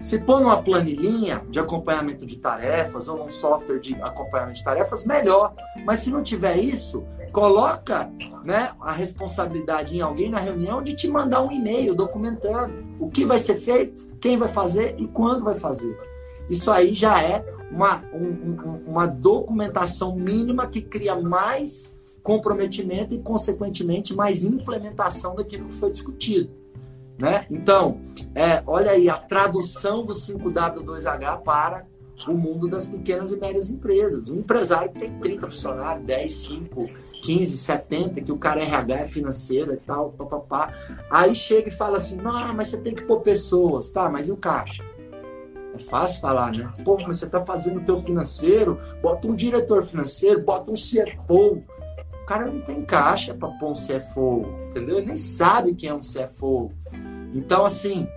Se 0.00 0.18
pôr 0.18 0.40
numa 0.40 0.62
planilhinha 0.62 1.42
de 1.48 1.58
acompanhamento 1.58 2.26
de 2.26 2.36
tarefas 2.36 3.08
ou 3.08 3.16
num 3.16 3.28
software 3.28 3.78
de 3.78 3.94
acompanhamento 4.02 4.58
de 4.58 4.64
tarefas, 4.64 5.06
melhor. 5.06 5.54
Mas 5.84 6.00
se 6.00 6.10
não 6.10 6.22
tiver 6.22 6.56
isso, 6.58 7.04
coloca 7.32 8.10
né, 8.44 8.72
a 8.80 8.92
responsabilidade 8.92 9.96
em 9.96 10.00
alguém 10.00 10.30
na 10.30 10.38
reunião 10.38 10.82
de 10.82 10.94
te 10.94 11.08
mandar 11.08 11.42
um 11.42 11.50
e-mail 11.50 11.94
documentando 11.94 12.84
o 12.98 13.08
que 13.08 13.24
vai 13.24 13.38
ser 13.38 13.60
feito, 13.60 14.06
quem 14.20 14.36
vai 14.36 14.48
fazer 14.48 14.94
e 14.98 15.06
quando 15.06 15.44
vai 15.44 15.54
fazer. 15.54 15.96
Isso 16.50 16.70
aí 16.70 16.94
já 16.94 17.22
é 17.22 17.44
uma, 17.70 18.04
um, 18.12 18.82
uma 18.86 19.06
documentação 19.06 20.14
mínima 20.14 20.66
que 20.66 20.82
cria 20.82 21.16
mais 21.16 21.96
comprometimento 22.22 23.14
e, 23.14 23.18
consequentemente, 23.18 24.14
mais 24.14 24.44
implementação 24.44 25.34
daquilo 25.34 25.66
que 25.66 25.74
foi 25.74 25.90
discutido. 25.90 26.50
Né? 27.20 27.46
Então, 27.50 28.00
é, 28.34 28.62
olha 28.66 28.90
aí 28.90 29.08
a 29.08 29.16
tradução 29.16 30.04
do 30.04 30.12
5W2H 30.12 31.42
para 31.42 31.86
o 32.28 32.34
mundo 32.34 32.68
das 32.68 32.86
pequenas 32.86 33.32
e 33.32 33.36
médias 33.36 33.70
empresas. 33.70 34.28
Um 34.30 34.38
empresário 34.38 34.92
que 34.92 35.00
tem 35.00 35.18
30 35.18 35.50
funcionários, 35.50 36.06
10, 36.06 36.32
5, 36.32 36.90
15, 37.22 37.58
70, 37.58 38.20
que 38.20 38.32
o 38.32 38.38
cara 38.38 38.60
é 38.60 38.64
RH, 38.64 38.94
é 38.94 39.06
financeiro 39.08 39.74
e 39.74 39.76
tal, 39.76 40.10
papapá. 40.10 40.72
Aí 41.10 41.34
chega 41.34 41.68
e 41.68 41.72
fala 41.72 41.96
assim: 41.96 42.16
não, 42.16 42.54
mas 42.54 42.68
você 42.68 42.78
tem 42.78 42.94
que 42.94 43.02
pôr 43.02 43.20
pessoas, 43.20 43.90
tá? 43.90 44.08
Mas 44.08 44.28
e 44.28 44.32
o 44.32 44.36
caixa? 44.36 44.84
É 45.74 45.78
fácil 45.78 46.20
falar, 46.20 46.56
né? 46.56 46.70
Pô, 46.84 46.96
mas 47.04 47.18
você 47.18 47.26
tá 47.26 47.44
fazendo 47.44 47.80
o 47.80 47.84
teu 47.84 47.98
financeiro, 47.98 48.80
bota 49.02 49.26
um 49.26 49.34
diretor 49.34 49.84
financeiro, 49.84 50.40
bota 50.40 50.70
um 50.70 50.74
CFO. 50.74 51.62
O 52.24 52.26
cara 52.26 52.50
não 52.50 52.62
tem 52.62 52.82
caixa 52.82 53.34
para 53.34 53.50
pôr 53.50 53.72
um 53.72 53.74
CFO, 53.74 54.46
entendeu? 54.70 54.96
Ele 54.96 55.08
nem 55.08 55.16
sabe 55.16 55.74
quem 55.74 55.90
é 55.90 55.94
um 55.94 56.00
CFO. 56.00 56.72
Então, 57.34 57.66
assim, 57.66 58.08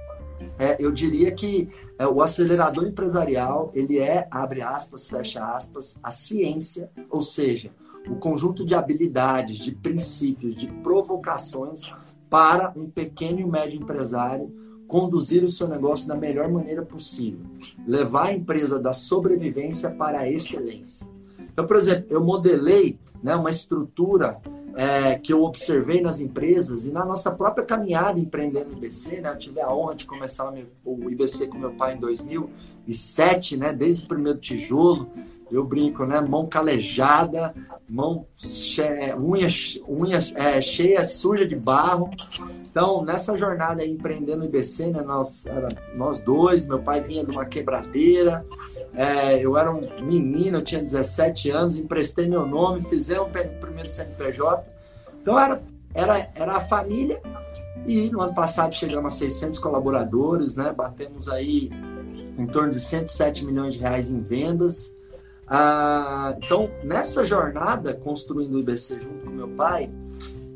é, 0.58 0.78
eu 0.80 0.94
diria 0.94 1.30
que 1.30 1.70
é, 2.00 2.08
o 2.08 2.22
acelerador 2.22 2.88
empresarial, 2.88 3.70
ele 3.76 4.00
é, 4.00 4.26
abre 4.32 4.62
aspas, 4.62 5.10
fecha 5.10 5.44
aspas, 5.44 6.00
a 6.02 6.10
ciência, 6.10 6.90
ou 7.10 7.20
seja, 7.20 7.70
o 8.10 8.16
conjunto 8.16 8.66
de 8.66 8.74
habilidades, 8.74 9.58
de 9.58 9.74
princípios, 9.74 10.56
de 10.56 10.68
provocações 10.68 11.92
para 12.30 12.72
um 12.78 12.90
pequeno 12.90 13.42
e 13.42 13.46
médio 13.46 13.78
empresário 13.82 14.50
conduzir 14.88 15.44
o 15.44 15.50
seu 15.50 15.68
negócio 15.68 16.08
da 16.08 16.16
melhor 16.16 16.50
maneira 16.50 16.82
possível, 16.82 17.46
levar 17.86 18.28
a 18.28 18.34
empresa 18.34 18.80
da 18.80 18.94
sobrevivência 18.94 19.92
para 19.92 20.20
a 20.20 20.32
excelência. 20.32 21.06
Então, 21.58 21.66
por 21.66 21.76
exemplo, 21.76 22.06
eu 22.10 22.24
modelei 22.24 23.00
né, 23.24 23.36
uma 23.36 23.50
estrutura 23.50 24.40
é, 24.76 25.16
que 25.16 25.34
eu 25.34 25.44
observei 25.44 26.02
nas 26.02 26.20
empresas 26.20 26.86
e 26.86 26.92
na 26.92 27.04
nossa 27.04 27.32
própria 27.32 27.66
caminhada 27.66 28.20
empreendendo 28.20 28.76
o 28.76 28.78
IBC, 28.78 29.22
né? 29.22 29.32
Eu 29.32 29.38
tive 29.38 29.60
a 29.60 29.74
honra 29.74 29.96
de 29.96 30.06
começar 30.06 30.54
o 30.86 31.10
IBC 31.10 31.48
com 31.48 31.58
meu 31.58 31.72
pai 31.72 31.96
em 31.96 32.00
2007, 32.00 33.58
né? 33.58 33.74
Desde 33.74 34.06
o 34.06 34.08
primeiro 34.08 34.38
tijolo, 34.38 35.10
eu 35.52 35.64
brinco, 35.64 36.06
né? 36.06 36.20
Mão 36.20 36.46
calejada, 36.46 37.54
mão 37.90 38.26
che... 38.36 38.84
unhas, 39.18 39.80
unhas 39.88 40.36
é, 40.36 40.62
cheia, 40.62 41.06
suja 41.06 41.48
de 41.48 41.56
barro. 41.56 42.10
Então, 42.70 43.04
nessa 43.04 43.38
jornada 43.38 43.82
aí, 43.82 43.92
empreendendo 43.92 44.42
o 44.42 44.46
IBC, 44.46 44.88
né? 44.88 45.02
Nós, 45.02 45.46
era, 45.46 45.70
nós 45.96 46.22
dois, 46.22 46.68
meu 46.68 46.80
pai 46.80 47.02
vinha 47.02 47.26
de 47.26 47.32
uma 47.32 47.46
quebradeira, 47.46 48.46
é, 48.94 49.40
eu 49.40 49.58
era 49.58 49.72
um 49.72 49.82
menino, 50.04 50.58
eu 50.58 50.64
tinha 50.64 50.82
17 50.82 51.50
anos, 51.50 51.78
emprestei 51.78 52.28
meu 52.28 52.46
nome, 52.46 52.82
fizemos 52.84 53.28
o 53.28 53.60
primeiro 53.60 53.88
CNPJ. 53.88 54.66
Então 55.22 55.40
era, 55.40 55.62
era, 55.94 56.30
era 56.36 56.58
a 56.58 56.62
família 56.62 57.22
e 57.86 58.10
no 58.10 58.22
ano 58.22 58.34
passado 58.34 58.76
chegamos 58.76 59.14
a 59.14 59.18
600 59.18 59.60
colaboradores, 59.60 60.56
né? 60.56 60.74
Batemos 60.76 61.30
aí 61.30 61.70
em 62.38 62.46
torno 62.46 62.72
de 62.72 62.80
107 62.80 63.46
milhões 63.46 63.76
de 63.76 63.80
reais 63.80 64.10
em 64.10 64.22
vendas. 64.22 64.94
Ah, 65.48 66.36
então, 66.38 66.70
nessa 66.84 67.24
jornada, 67.24 67.94
construindo 67.94 68.56
o 68.56 68.60
IBC 68.60 69.00
junto 69.00 69.26
com 69.26 69.30
meu 69.30 69.48
pai, 69.50 69.90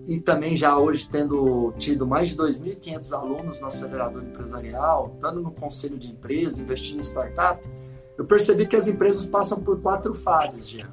e 0.07 0.19
também 0.19 0.57
já 0.57 0.77
hoje 0.77 1.07
tendo 1.09 1.73
tido 1.77 2.05
mais 2.05 2.29
de 2.29 2.35
2.500 2.35 3.13
alunos 3.13 3.61
no 3.61 3.67
acelerador 3.67 4.23
empresarial, 4.23 5.11
estando 5.15 5.41
no 5.41 5.51
conselho 5.51 5.97
de 5.97 6.09
empresa, 6.09 6.61
investindo 6.61 6.99
em 6.99 7.03
startup, 7.03 7.63
eu 8.17 8.25
percebi 8.25 8.65
que 8.65 8.75
as 8.75 8.87
empresas 8.87 9.25
passam 9.25 9.59
por 9.59 9.79
quatro 9.81 10.13
fases, 10.13 10.67
Jean. 10.67 10.89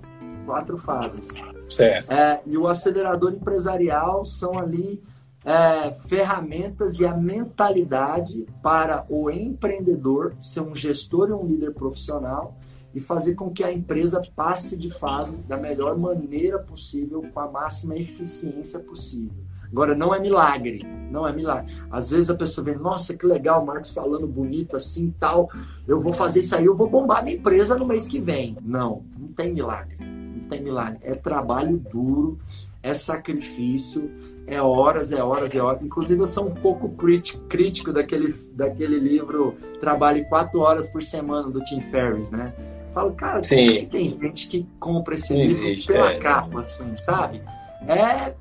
Quatro 0.47 0.79
fases. 0.79 1.29
Certo. 1.69 2.11
É, 2.11 2.41
e 2.47 2.57
o 2.57 2.67
acelerador 2.67 3.33
empresarial 3.33 4.25
são 4.25 4.59
ali 4.59 5.03
é, 5.45 5.93
ferramentas 6.07 6.99
e 6.99 7.05
a 7.05 7.15
mentalidade 7.15 8.47
para 8.63 9.05
o 9.09 9.31
empreendedor 9.31 10.35
ser 10.41 10.61
um 10.61 10.75
gestor 10.75 11.29
e 11.29 11.33
um 11.33 11.45
líder 11.47 11.75
profissional 11.75 12.57
e 12.99 13.01
fazer 13.01 13.37
com 13.37 13.49
que 13.49 13.63
a 13.63 13.73
empresa 13.73 14.21
passe 14.35 14.77
de 14.77 14.91
fase 14.91 15.49
da 15.49 15.57
melhor 15.57 15.97
maneira 15.97 16.59
possível, 16.59 17.25
com 17.33 17.39
a 17.39 17.49
máxima 17.49 17.97
eficiência 17.97 18.81
possível. 18.81 19.31
Agora, 19.71 19.95
não 19.95 20.13
é 20.13 20.19
milagre, 20.19 20.85
não 21.09 21.27
é 21.27 21.33
milagre. 21.33 21.73
Às 21.93 22.11
vezes 22.11 22.29
a 22.29 22.35
pessoa 22.35 22.65
vê, 22.65 22.75
nossa, 22.75 23.17
que 23.17 23.25
legal, 23.25 23.63
o 23.63 23.67
Marcos 23.67 23.91
falando 23.91 24.27
bonito 24.27 24.77
assim 24.77 25.15
tal, 25.21 25.49
eu 25.87 26.01
vou 26.01 26.13
fazer 26.13 26.41
isso 26.41 26.57
aí, 26.57 26.65
eu 26.65 26.75
vou 26.75 26.91
bombar 26.91 27.23
minha 27.23 27.37
empresa 27.37 27.77
no 27.77 27.87
mês 27.87 28.05
que 28.05 28.19
vem. 28.19 28.57
Não, 28.63 29.05
não 29.17 29.29
tem 29.29 29.55
milagre, 29.55 29.97
não 30.01 30.49
tem 30.49 30.61
milagre. 30.61 30.99
É 31.03 31.13
trabalho 31.13 31.77
duro, 31.79 32.37
é 32.83 32.95
sacrifício, 32.95 34.11
é 34.45 34.61
horas, 34.61 35.13
é 35.13 35.23
horas, 35.23 35.55
é 35.55 35.63
horas. 35.63 35.85
Inclusive, 35.85 36.21
eu 36.21 36.27
sou 36.27 36.49
um 36.49 36.55
pouco 36.55 36.89
crítico 36.89 37.93
daquele, 37.93 38.33
daquele 38.55 38.99
livro 38.99 39.57
Trabalhe 39.81 40.25
Quatro 40.25 40.61
Horas 40.61 40.89
por 40.89 41.03
Semana, 41.03 41.49
do 41.49 41.63
Tim 41.63 41.81
Ferriss, 41.83 42.31
né? 42.31 42.53
Falo, 42.93 43.13
cara, 43.13 43.41
tem 43.41 44.19
gente 44.21 44.49
que 44.49 44.67
compra 44.81 45.15
esse 45.15 45.33
não 45.33 45.41
livro 45.41 45.67
existe, 45.67 45.87
pela 45.87 46.13
é. 46.13 46.19
capa, 46.19 46.61
assim, 46.61 46.95
sabe? 46.95 47.43
É, 47.87 48.35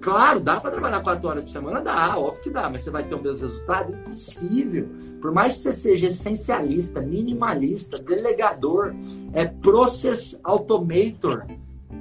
Claro, 0.00 0.40
dá 0.40 0.58
para 0.58 0.70
trabalhar 0.70 1.00
quatro 1.02 1.28
horas 1.28 1.44
por 1.44 1.50
semana? 1.50 1.80
Dá, 1.80 2.18
óbvio 2.18 2.42
que 2.42 2.50
dá, 2.50 2.70
mas 2.70 2.80
você 2.80 2.90
vai 2.90 3.04
ter 3.04 3.14
o 3.14 3.22
mesmo 3.22 3.46
resultado? 3.46 3.92
Impossível. 3.92 4.88
Por 5.20 5.30
mais 5.30 5.54
que 5.54 5.60
você 5.60 5.72
seja 5.74 6.06
essencialista, 6.06 7.02
minimalista, 7.02 7.98
delegador, 7.98 8.94
é 9.34 9.44
process 9.44 10.40
automator, 10.42 11.44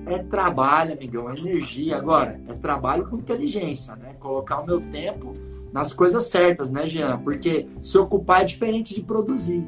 é 0.06 0.20
trabalho, 0.20 0.94
amigão, 0.94 1.30
é 1.30 1.38
energia. 1.38 1.98
Agora, 1.98 2.40
é 2.48 2.54
trabalho 2.54 3.06
com 3.10 3.18
inteligência, 3.18 3.96
né? 3.98 4.16
Colocar 4.18 4.62
o 4.62 4.66
meu 4.66 4.80
tempo 4.80 5.36
nas 5.74 5.92
coisas 5.92 6.24
certas, 6.28 6.72
né, 6.72 6.88
Jean? 6.88 7.18
Porque 7.20 7.68
se 7.82 7.98
ocupar 7.98 8.44
é 8.44 8.46
diferente 8.46 8.96
de 8.96 9.02
produzir, 9.02 9.68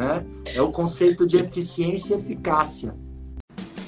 né? 0.00 0.24
É 0.54 0.62
o 0.62 0.72
conceito 0.72 1.26
de 1.26 1.36
eficiência 1.36 2.14
e 2.14 2.18
eficácia. 2.18 2.94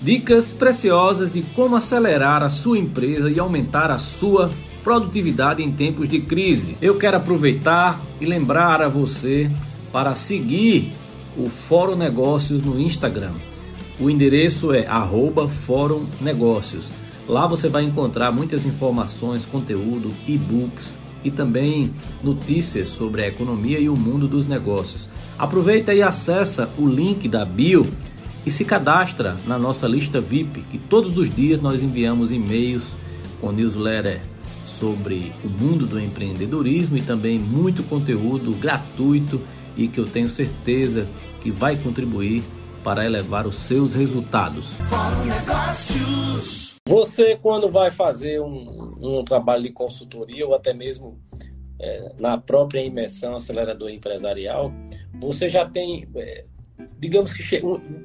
Dicas 0.01 0.51
preciosas 0.51 1.33
de 1.33 1.42
como 1.42 1.75
acelerar 1.75 2.42
a 2.42 2.51
sua 2.51 2.79
empresa 2.79 3.31
e 3.31 3.40
aumentar 3.40 3.90
a 3.90 3.98
sua 3.98 4.51
produtividade 4.85 5.62
em 5.62 5.72
tempos 5.72 6.09
de 6.09 6.20
crise. 6.20 6.77
Eu 6.83 6.98
quero 6.98 7.16
aproveitar 7.16 8.01
e 8.20 8.27
lembrar 8.27 8.83
a 8.83 8.88
você 8.88 9.51
para 9.90 10.14
seguir 10.14 10.92
o 11.37 11.48
Fórum 11.48 11.96
Negócios 11.96 12.61
no 12.61 12.79
Instagram. 12.79 13.35
O 13.98 14.11
endereço 14.11 14.72
é 14.75 14.87
Fórum 15.48 16.05
Negócios. 16.20 16.90
Lá 17.27 17.46
você 17.46 17.68
vai 17.68 17.85
encontrar 17.85 18.33
muitas 18.33 18.66
informações, 18.66 19.46
conteúdo, 19.46 20.12
e-books 20.27 20.98
e 21.25 21.31
também 21.31 21.94
notícias 22.22 22.88
sobre 22.88 23.22
a 23.22 23.29
economia 23.29 23.79
e 23.79 23.88
o 23.88 23.96
mundo 23.96 24.27
dos 24.27 24.48
negócios. 24.48 25.09
Aproveita 25.38 25.95
e 25.95 26.03
acessa 26.03 26.70
o 26.78 26.87
link 26.87 27.28
da 27.28 27.45
bio 27.45 27.87
e 28.45 28.51
se 28.51 28.64
cadastra 28.64 29.37
na 29.47 29.59
nossa 29.59 29.87
lista 29.87 30.20
VIP, 30.20 30.62
que 30.62 30.78
todos 30.78 31.16
os 31.16 31.30
dias 31.30 31.61
nós 31.61 31.83
enviamos 31.83 32.33
e-mails 32.33 32.85
com 33.41 33.53
newsletter 33.53 34.20
sobre 34.66 35.33
o 35.45 35.49
mundo 35.49 35.87
do 35.87 35.99
empreendedorismo 35.99 36.97
e 36.97 37.03
também 37.03 37.39
muito 37.39 37.83
conteúdo 37.85 38.53
gratuito 38.53 39.41
e 39.76 39.89
que 39.89 40.01
eu 40.01 40.07
tenho 40.07 40.28
certeza 40.28 41.07
que 41.41 41.51
vai 41.51 41.76
contribuir 41.76 42.43
para 42.83 43.05
elevar 43.05 43.47
os 43.47 43.55
seus 43.55 43.95
resultados. 43.95 44.72
Você, 46.89 47.39
quando 47.41 47.68
vai 47.68 47.91
fazer 47.91 48.41
um, 48.41 48.95
um 49.01 49.24
trabalho 49.24 49.62
de 49.62 49.70
consultoria 49.70 50.47
ou 50.47 50.55
até 50.55 50.74
mesmo 50.74 51.20
é, 51.83 52.12
na 52.18 52.39
própria 52.39 52.80
imersão 52.80 53.37
acelerador 53.37 53.91
empresarial, 53.91 54.72
você 55.20 55.49
já 55.49 55.68
tem 55.68 56.09
é, 56.16 56.45
digamos 56.99 57.33
que 57.33 57.61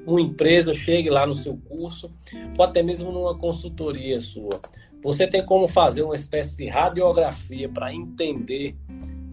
uma 0.06 0.22
empresa 0.22 0.74
chegue 0.74 1.10
lá 1.10 1.26
no 1.26 1.34
seu 1.34 1.56
curso, 1.56 2.12
ou 2.58 2.66
até 2.66 2.82
mesmo 2.82 3.12
numa 3.12 3.38
consultoria 3.38 4.20
sua, 4.20 4.60
você 5.04 5.28
tem 5.28 5.46
como 5.46 5.68
fazer 5.68 6.04
uma 6.04 6.16
espécie 6.16 6.58
de 6.58 6.68
radiografia 6.68 7.70
para 7.70 7.94
entender 7.94 8.76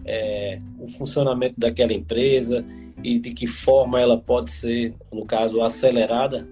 é, 0.05 0.59
o 0.79 0.87
funcionamento 0.87 1.55
daquela 1.57 1.93
empresa 1.93 2.63
e 3.03 3.19
de 3.19 3.33
que 3.33 3.47
forma 3.47 3.99
ela 3.99 4.17
pode 4.17 4.51
ser, 4.51 4.93
no 5.11 5.25
caso, 5.25 5.61
acelerada? 5.61 6.47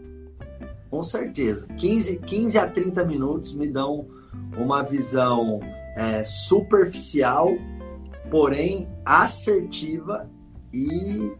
Com 0.90 1.04
certeza. 1.04 1.68
15, 1.78 2.20
15 2.20 2.58
a 2.58 2.68
30 2.68 3.06
minutos 3.06 3.54
me 3.54 3.68
dão 3.68 4.08
uma 4.58 4.84
visão 4.84 5.60
é, 5.96 6.24
superficial, 6.24 7.50
porém 8.30 8.90
assertiva 9.06 10.30
e 10.74 11.32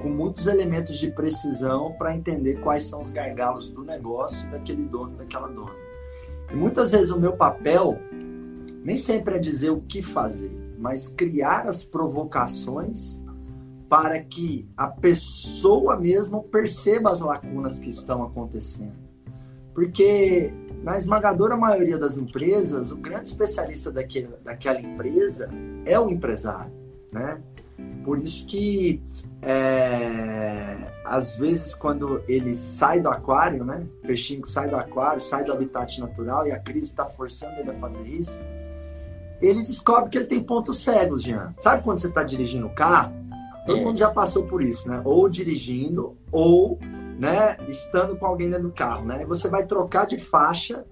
com 0.00 0.08
muitos 0.08 0.46
elementos 0.46 0.98
de 0.98 1.10
precisão 1.10 1.92
para 1.92 2.14
entender 2.14 2.60
quais 2.60 2.84
são 2.84 3.02
os 3.02 3.10
gargalos 3.10 3.70
do 3.70 3.84
negócio 3.84 4.50
daquele 4.50 4.84
dono, 4.84 5.16
daquela 5.16 5.48
dona. 5.48 5.74
E 6.50 6.54
muitas 6.54 6.92
vezes 6.92 7.10
o 7.10 7.18
meu 7.18 7.32
papel 7.34 7.98
nem 8.84 8.96
sempre 8.96 9.36
é 9.36 9.38
dizer 9.38 9.70
o 9.70 9.80
que 9.80 10.02
fazer, 10.02 10.50
mas 10.78 11.08
criar 11.08 11.68
as 11.68 11.84
provocações 11.84 13.22
para 13.88 14.20
que 14.20 14.68
a 14.76 14.86
pessoa 14.86 15.96
mesma 15.96 16.40
perceba 16.40 17.10
as 17.12 17.20
lacunas 17.20 17.78
que 17.78 17.90
estão 17.90 18.22
acontecendo. 18.22 19.01
Porque 19.74 20.52
na 20.82 20.98
esmagadora 20.98 21.56
maioria 21.56 21.98
das 21.98 22.18
empresas, 22.18 22.90
o 22.90 22.96
grande 22.96 23.26
especialista 23.26 23.90
daquele, 23.90 24.28
daquela 24.44 24.80
empresa 24.80 25.48
é 25.84 25.98
o 25.98 26.10
empresário, 26.10 26.72
né? 27.10 27.40
Por 28.04 28.18
isso 28.18 28.44
que 28.46 29.00
é, 29.40 30.76
às 31.04 31.36
vezes 31.36 31.74
quando 31.74 32.22
ele 32.28 32.56
sai 32.56 33.00
do 33.00 33.08
aquário, 33.08 33.64
né? 33.64 33.86
O 34.02 34.06
peixinho 34.06 34.42
que 34.42 34.48
sai 34.48 34.68
do 34.68 34.76
aquário, 34.76 35.20
sai 35.20 35.44
do 35.44 35.52
habitat 35.52 36.00
natural 36.00 36.46
e 36.46 36.52
a 36.52 36.58
crise 36.58 36.88
está 36.88 37.06
forçando 37.06 37.60
ele 37.60 37.70
a 37.70 37.74
fazer 37.74 38.06
isso, 38.06 38.40
ele 39.40 39.62
descobre 39.62 40.10
que 40.10 40.18
ele 40.18 40.26
tem 40.26 40.42
pontos 40.42 40.80
cegos, 40.80 41.22
Jean. 41.22 41.54
Sabe 41.58 41.82
quando 41.82 42.00
você 42.00 42.08
está 42.08 42.22
dirigindo 42.22 42.66
o 42.66 42.74
carro? 42.74 43.12
Todo 43.66 43.78
é. 43.78 43.84
mundo 43.84 43.98
já 43.98 44.10
passou 44.10 44.44
por 44.44 44.62
isso, 44.62 44.88
né? 44.88 45.00
Ou 45.04 45.28
dirigindo, 45.28 46.16
ou 46.30 46.78
né, 47.22 47.56
estando 47.68 48.16
com 48.16 48.26
alguém 48.26 48.50
dentro 48.50 48.64
do 48.64 48.72
carro, 48.74 49.04
né? 49.04 49.24
Você 49.26 49.48
vai 49.48 49.64
trocar 49.64 50.08
de 50.08 50.18
faixa 50.18 50.84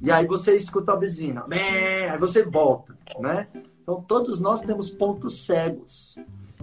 e 0.00 0.08
aí 0.08 0.24
você 0.24 0.54
escuta 0.54 0.92
a 0.92 0.96
buzina, 0.96 1.44
aí 1.50 2.16
você 2.16 2.44
volta, 2.44 2.96
né? 3.18 3.48
Então 3.82 4.00
todos 4.00 4.38
nós 4.38 4.60
temos 4.60 4.88
pontos 4.88 5.44
cegos. 5.44 6.14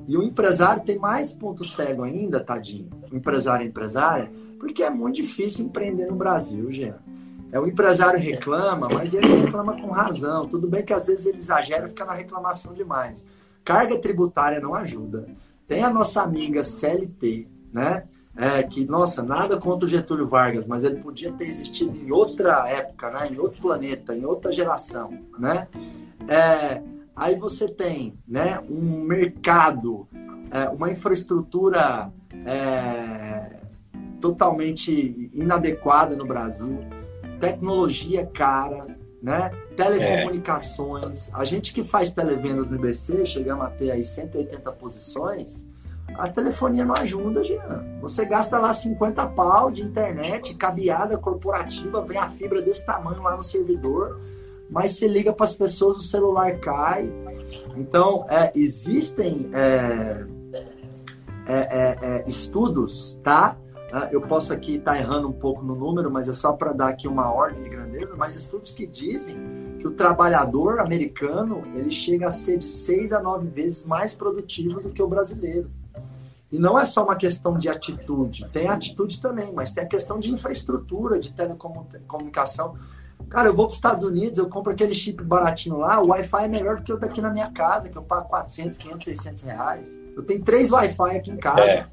E 0.08 0.16
o 0.16 0.24
empresário 0.24 0.84
tem 0.86 0.98
mais 0.98 1.34
ponto 1.34 1.66
cego 1.66 2.06
ainda, 2.06 2.40
tadinho. 2.40 2.90
Empresário 3.12 3.66
e 3.66 3.68
empresária, 3.68 4.32
porque 4.58 4.82
é 4.82 4.90
muito 4.90 5.18
difícil 5.18 5.66
empreender 5.66 6.06
no 6.06 6.16
Brasil, 6.16 6.72
Jean. 6.72 6.96
É, 7.52 7.60
o 7.60 7.68
empresário 7.68 8.18
reclama, 8.18 8.88
mas 8.88 9.14
ele 9.14 9.28
reclama 9.28 9.74
com 9.74 9.92
razão. 9.92 10.48
Tudo 10.48 10.70
bem 10.70 10.86
que 10.86 10.94
às 10.94 11.08
vezes 11.08 11.26
ele 11.26 11.40
exagera 11.40 11.90
fica 11.90 12.06
na 12.06 12.14
reclamação 12.14 12.74
demais. 12.74 13.22
Carga 13.66 14.00
tributária 14.00 14.62
não 14.62 14.74
ajuda. 14.74 15.28
Tem 15.68 15.84
a 15.84 15.90
nossa 15.90 16.22
amiga 16.22 16.64
CLT, 16.64 17.50
né? 17.74 18.06
É, 18.36 18.64
que, 18.64 18.86
nossa, 18.86 19.22
nada 19.22 19.58
contra 19.58 19.86
o 19.86 19.90
Getúlio 19.90 20.28
Vargas, 20.28 20.66
mas 20.66 20.84
ele 20.84 21.02
podia 21.02 21.32
ter 21.34 21.48
existido 21.48 21.98
em 21.98 22.12
outra 22.12 22.68
época, 22.70 23.12
né? 23.12 23.28
em 23.30 23.38
outro 23.38 23.62
planeta, 23.62 24.16
em 24.16 24.24
outra 24.24 24.52
geração. 24.52 25.12
Né? 25.38 25.68
É, 26.28 26.82
aí 27.16 27.36
você 27.36 27.68
tem 27.68 28.18
né, 28.26 28.60
um 28.70 29.04
mercado, 29.04 30.08
é, 30.50 30.70
uma 30.70 30.90
infraestrutura 30.90 32.10
é, 32.46 33.58
totalmente 34.22 35.30
inadequada 35.34 36.16
no 36.16 36.26
Brasil 36.26 36.80
tecnologia 37.42 38.26
cara, 38.26 38.86
né? 39.22 39.52
Telecomunicações. 39.76 41.34
A 41.34 41.44
gente 41.44 41.74
que 41.74 41.84
faz 41.84 42.14
televendas 42.14 42.70
no 42.70 42.78
IBC, 42.78 43.26
chegamos 43.26 43.66
a 43.66 43.70
ter 43.72 43.92
aí 43.92 44.04
180 44.04 44.72
posições, 44.74 45.68
a 46.18 46.30
telefonia 46.30 46.86
não 46.86 46.96
ajuda, 46.96 47.44
Jean. 47.44 47.86
Você 48.02 48.26
gasta 48.26 48.58
lá 48.60 48.74
50 48.74 49.26
pau 49.28 49.72
de 49.72 49.82
internet, 49.82 50.56
cabeada 50.56 51.18
corporativa, 51.18 52.02
vem 52.02 52.18
a 52.18 52.30
fibra 52.30 52.62
desse 52.62 52.86
tamanho 52.86 53.22
lá 53.22 53.36
no 53.36 53.44
servidor, 53.44 54.20
mas 54.70 54.92
você 54.92 55.08
liga 55.08 55.34
para 55.34 55.46
as 55.46 55.56
pessoas, 55.56 55.98
o 55.98 56.02
celular 56.02 56.58
cai. 56.60 57.12
Então, 57.76 58.26
é, 58.30 58.52
existem 58.56 59.50
é, 59.54 60.26
é, 61.48 61.56
é, 61.56 61.98
é 62.02 62.24
estudos, 62.28 63.20
tá? 63.24 63.58
Ah, 63.92 64.08
eu 64.10 64.22
posso 64.22 64.54
aqui 64.54 64.76
estar 64.76 64.94
tá 64.94 64.98
errando 64.98 65.28
um 65.28 65.34
pouco 65.34 65.62
no 65.62 65.76
número, 65.76 66.10
mas 66.10 66.30
é 66.30 66.34
só 66.34 66.54
para 66.54 66.72
dar 66.72 66.88
aqui 66.88 67.10
uma 67.10 67.30
ordem 67.30 67.62
de 67.62 67.70
grandeza, 67.70 68.16
mas 68.16 68.38
estudos 68.38 68.72
que 68.72 68.88
dizem 68.88 69.38
que 69.80 69.88
o 69.88 69.92
trabalhador 69.92 70.80
americano 70.80 71.62
ele 71.76 71.92
chega 71.92 72.28
a 72.28 72.32
ser 72.32 72.58
de 72.58 72.68
seis 72.68 73.12
a 73.12 73.22
nove 73.22 73.48
vezes 73.48 73.84
mais 73.86 74.14
produtivo 74.14 74.80
do 74.80 74.94
que 74.94 75.04
o 75.04 75.08
brasileiro. 75.08 75.70
E 76.52 76.60
não 76.60 76.78
é 76.78 76.84
só 76.84 77.04
uma 77.04 77.16
questão 77.16 77.54
de 77.54 77.70
atitude, 77.70 78.46
tem 78.50 78.68
atitude 78.68 79.22
também, 79.22 79.54
mas 79.54 79.72
tem 79.72 79.84
a 79.84 79.88
questão 79.88 80.20
de 80.20 80.32
infraestrutura, 80.32 81.18
de 81.18 81.32
telecomunicação. 81.32 82.76
Cara, 83.30 83.48
eu 83.48 83.56
vou 83.56 83.68
para 83.68 83.72
os 83.72 83.78
Estados 83.78 84.04
Unidos, 84.04 84.38
eu 84.38 84.50
compro 84.50 84.74
aquele 84.74 84.94
chip 84.94 85.24
baratinho 85.24 85.78
lá, 85.78 86.02
o 86.02 86.10
Wi-Fi 86.10 86.44
é 86.44 86.48
melhor 86.50 86.76
do 86.78 86.84
que 86.84 86.92
o 86.92 86.98
daqui 86.98 87.22
na 87.22 87.30
minha 87.30 87.50
casa, 87.52 87.88
que 87.88 87.98
eu 87.98 88.02
pago 88.02 88.28
400, 88.28 88.78
500, 88.78 89.06
600 89.06 89.44
reais. 89.44 89.88
Eu 90.16 90.24
tenho 90.24 90.44
três 90.44 90.72
Wi-Fi 90.72 91.16
aqui 91.16 91.32
em 91.32 91.38
casa. 91.38 91.62
É. 91.62 91.88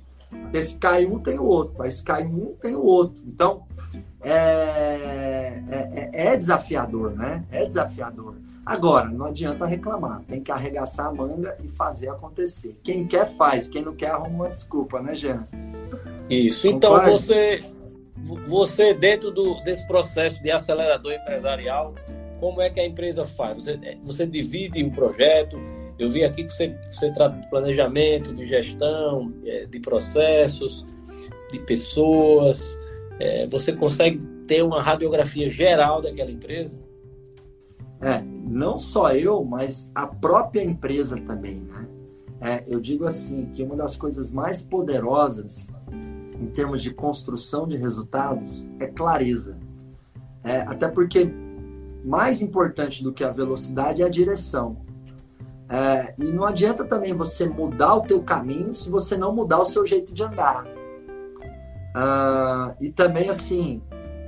Esse 0.53 0.77
cai 0.77 1.07
um, 1.07 1.19
tem 1.19 1.39
o 1.39 1.45
outro. 1.45 1.85
Esse 1.85 2.03
cai 2.03 2.27
um, 2.27 2.55
tem 2.61 2.75
o 2.75 2.83
outro. 2.83 3.23
Então, 3.27 3.63
é, 4.21 5.63
é, 5.71 6.11
é, 6.13 6.37
desafiador, 6.37 7.13
né? 7.13 7.45
É 7.51 7.65
desafiador. 7.65 8.35
Agora, 8.69 9.09
não 9.09 9.25
adianta 9.25 9.64
reclamar. 9.64 10.23
Tem 10.29 10.43
que 10.43 10.53
arregaçar 10.53 11.07
a 11.07 11.12
manga 11.12 11.57
e 11.64 11.69
fazer 11.69 12.11
acontecer. 12.11 12.77
Quem 12.83 13.07
quer, 13.07 13.31
faz. 13.31 13.66
Quem 13.66 13.83
não 13.83 13.95
quer, 13.95 14.11
arruma 14.11 14.45
uma 14.45 14.49
desculpa, 14.51 15.01
né, 15.01 15.14
Jean? 15.14 15.49
Isso. 16.29 16.69
Então, 16.69 17.01
você, 17.01 17.62
você 18.47 18.93
dentro 18.93 19.31
do, 19.31 19.59
desse 19.62 19.87
processo 19.87 20.43
de 20.43 20.51
acelerador 20.51 21.14
empresarial, 21.14 21.95
como 22.41 22.61
é 22.61 22.69
que 22.69 22.79
a 22.79 22.87
empresa 22.87 23.25
faz? 23.25 23.64
Você, 23.64 23.79
você 24.03 24.27
divide 24.27 24.85
um 24.85 24.91
projeto, 24.91 25.59
eu 25.99 26.11
vi 26.11 26.23
aqui 26.23 26.45
que 26.45 26.53
você, 26.53 26.77
você 26.93 27.11
trata 27.14 27.41
de 27.41 27.49
planejamento, 27.49 28.35
de 28.35 28.45
gestão, 28.45 29.33
é, 29.47 29.64
de 29.64 29.81
processos, 29.81 30.85
de 31.51 31.59
pessoas. 31.61 32.79
É, 33.19 33.47
você 33.47 33.73
consegue 33.73 34.19
ter 34.47 34.62
uma 34.62 34.83
radiografia 34.83 35.49
geral 35.49 36.03
daquela 36.03 36.31
empresa? 36.31 36.79
É, 38.01 38.23
não 38.23 38.79
só 38.79 39.13
eu, 39.13 39.45
mas 39.45 39.91
a 39.95 40.07
própria 40.07 40.63
empresa 40.63 41.17
também, 41.17 41.61
né? 41.61 41.89
É, 42.41 42.65
eu 42.69 42.81
digo 42.81 43.05
assim 43.05 43.47
que 43.47 43.63
uma 43.63 43.75
das 43.75 43.97
coisas 43.97 44.31
mais 44.31 44.63
poderosas 44.63 45.69
em 46.41 46.47
termos 46.47 46.83
de 46.83 46.93
construção 46.95 47.67
de 47.67 47.77
resultados 47.77 48.65
é 48.79 48.87
clareza. 48.87 49.59
É, 50.45 50.61
até 50.61 50.87
porque 50.89 51.29
mais 52.05 52.41
importante 52.41 53.03
do 53.03 53.13
que 53.13 53.25
a 53.25 53.31
velocidade 53.31 54.03
é 54.03 54.07
a 54.07 54.09
direção. 54.09 54.77
É, 55.69 56.15
e 56.19 56.25
não 56.25 56.45
adianta 56.45 56.85
também 56.85 57.13
você 57.13 57.47
mudar 57.47 57.97
o 57.97 58.03
teu 58.03 58.23
caminho 58.23 58.75
se 58.75 58.89
você 58.89 59.17
não 59.17 59.35
mudar 59.35 59.61
o 59.61 59.67
seu 59.67 59.87
jeito 59.87 60.15
de 60.15 60.23
andar. 60.23 60.65
Ah, 61.95 62.75
e 62.81 62.91
também, 62.91 63.29
assim, 63.29 63.83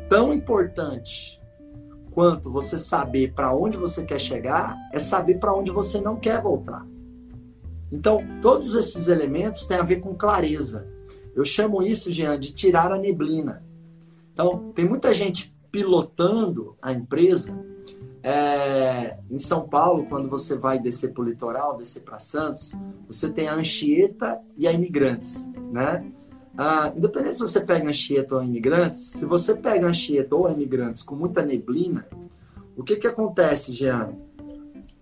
tão 0.08 0.34
importante 0.34 1.39
quanto 2.10 2.50
você 2.50 2.78
saber 2.78 3.32
para 3.32 3.54
onde 3.54 3.76
você 3.76 4.04
quer 4.04 4.18
chegar, 4.18 4.76
é 4.92 4.98
saber 4.98 5.38
para 5.38 5.54
onde 5.54 5.70
você 5.70 6.00
não 6.00 6.16
quer 6.16 6.40
voltar. 6.40 6.86
Então, 7.92 8.20
todos 8.40 8.74
esses 8.74 9.08
elementos 9.08 9.66
têm 9.66 9.78
a 9.78 9.82
ver 9.82 9.96
com 9.96 10.14
clareza. 10.14 10.86
Eu 11.34 11.44
chamo 11.44 11.82
isso, 11.82 12.12
Jean, 12.12 12.38
de 12.38 12.52
tirar 12.52 12.92
a 12.92 12.98
neblina. 12.98 13.64
Então, 14.32 14.72
tem 14.74 14.84
muita 14.84 15.12
gente 15.12 15.54
pilotando 15.70 16.76
a 16.80 16.92
empresa 16.92 17.56
é, 18.22 19.16
em 19.30 19.38
São 19.38 19.66
Paulo, 19.66 20.06
quando 20.06 20.28
você 20.28 20.56
vai 20.56 20.78
descer 20.78 21.12
para 21.12 21.22
o 21.22 21.24
litoral, 21.24 21.76
descer 21.76 22.02
para 22.02 22.18
Santos, 22.18 22.72
você 23.06 23.30
tem 23.30 23.48
a 23.48 23.54
Anchieta 23.54 24.38
e 24.56 24.68
a 24.68 24.72
Imigrantes, 24.72 25.46
né? 25.72 26.04
Ah, 26.62 26.92
independente 26.94 27.36
se 27.36 27.40
você 27.40 27.58
pega 27.58 27.88
Anchieta 27.88 28.36
ou 28.36 28.44
Imigrantes, 28.44 29.00
se 29.00 29.24
você 29.24 29.54
pega 29.54 29.86
Anchieta 29.86 30.36
ou 30.36 30.50
Imigrantes 30.50 31.02
com 31.02 31.14
muita 31.14 31.42
neblina, 31.42 32.06
o 32.76 32.84
que 32.84 32.96
que 32.96 33.06
acontece, 33.06 33.72
Jean? 33.72 34.10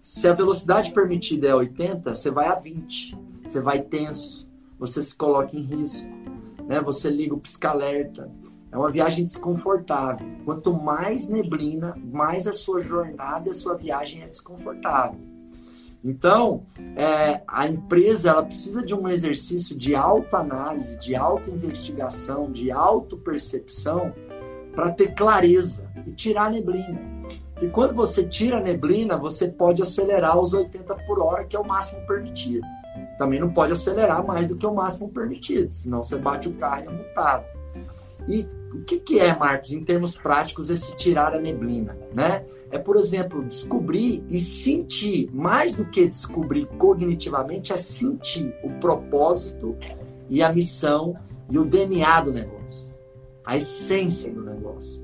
Se 0.01 0.29
a 0.29 0.33
velocidade 0.33 0.93
permitida 0.93 1.49
é 1.49 1.55
80, 1.57 2.15
você 2.15 2.31
vai 2.31 2.47
a 2.47 2.55
20, 2.55 3.19
você 3.43 3.61
vai 3.61 3.83
tenso, 3.83 4.49
você 4.79 5.03
se 5.03 5.17
coloca 5.17 5.57
em 5.57 5.63
risco, 5.63 6.09
né? 6.63 6.81
Você 6.81 7.11
liga 7.11 7.35
o 7.35 7.41
pisca-alerta, 7.41 8.31
é 8.71 8.79
uma 8.79 8.93
viagem 8.93 9.25
desconfortável. 9.25 10.29
Quanto 10.45 10.73
mais 10.73 11.27
neblina, 11.27 11.97
mais 12.05 12.47
a 12.47 12.53
sua 12.53 12.81
jornada 12.81 13.49
e 13.49 13.51
a 13.51 13.55
sua 13.55 13.75
viagem 13.75 14.23
é 14.23 14.29
desconfortável. 14.29 15.19
Então, 16.05 16.65
é, 16.97 17.43
a 17.47 17.67
empresa 17.67 18.31
ela 18.31 18.43
precisa 18.43 18.83
de 18.83 18.95
um 18.95 19.09
exercício 19.09 19.77
de 19.77 19.95
autoanálise, 19.95 20.99
de 20.99 21.17
auto-investigação, 21.17 22.51
de 22.51 22.71
auto-percepção 22.71 24.13
para 24.75 24.93
ter 24.93 25.15
clareza 25.15 25.91
e 26.07 26.13
tirar 26.13 26.47
a 26.47 26.51
neblina. 26.51 27.01
que 27.59 27.69
quando 27.69 27.93
você 27.93 28.23
tira 28.23 28.59
a 28.59 28.61
neblina, 28.61 29.17
você 29.17 29.49
pode 29.49 29.83
acelerar 29.83 30.39
os 30.39 30.55
80 30.55 30.95
por 31.07 31.19
hora, 31.19 31.45
que 31.45 31.57
é 31.57 31.59
o 31.59 31.67
máximo 31.67 32.07
permitido. 32.07 32.65
Também 33.19 33.41
não 33.41 33.53
pode 33.53 33.73
acelerar 33.73 34.25
mais 34.25 34.47
do 34.47 34.55
que 34.55 34.65
o 34.65 34.73
máximo 34.73 35.09
permitido, 35.09 35.73
senão 35.73 36.05
você 36.05 36.17
bate 36.17 36.49
o 36.49 36.53
carro 36.53 36.85
e 36.85 36.87
é 36.87 36.91
multado. 36.91 37.45
E 38.29 38.49
o 38.73 38.85
que, 38.85 39.01
que 39.01 39.19
é, 39.19 39.37
Marcos, 39.37 39.73
em 39.73 39.83
termos 39.83 40.17
práticos, 40.17 40.71
esse 40.71 40.97
tirar 40.97 41.35
a 41.35 41.41
neblina? 41.41 41.97
Né? 42.15 42.45
É, 42.71 42.79
por 42.79 42.97
exemplo, 42.97 43.43
descobrir 43.45 44.23
e 44.29 44.39
sentir, 44.39 45.31
mais 45.33 45.75
do 45.75 45.87
que 45.87 46.07
descobrir 46.07 46.67
cognitivamente, 46.79 47.73
é 47.73 47.77
sentir 47.77 48.55
o 48.63 48.71
propósito 48.79 49.77
e 50.29 50.43
a 50.43 50.53
missão 50.53 51.17
e 51.51 51.59
o 51.59 51.65
DNA 51.65 52.21
do 52.21 52.33
negócio, 52.33 52.93
a 53.45 53.57
essência 53.57 54.31
do 54.31 54.43
negócio. 54.43 55.03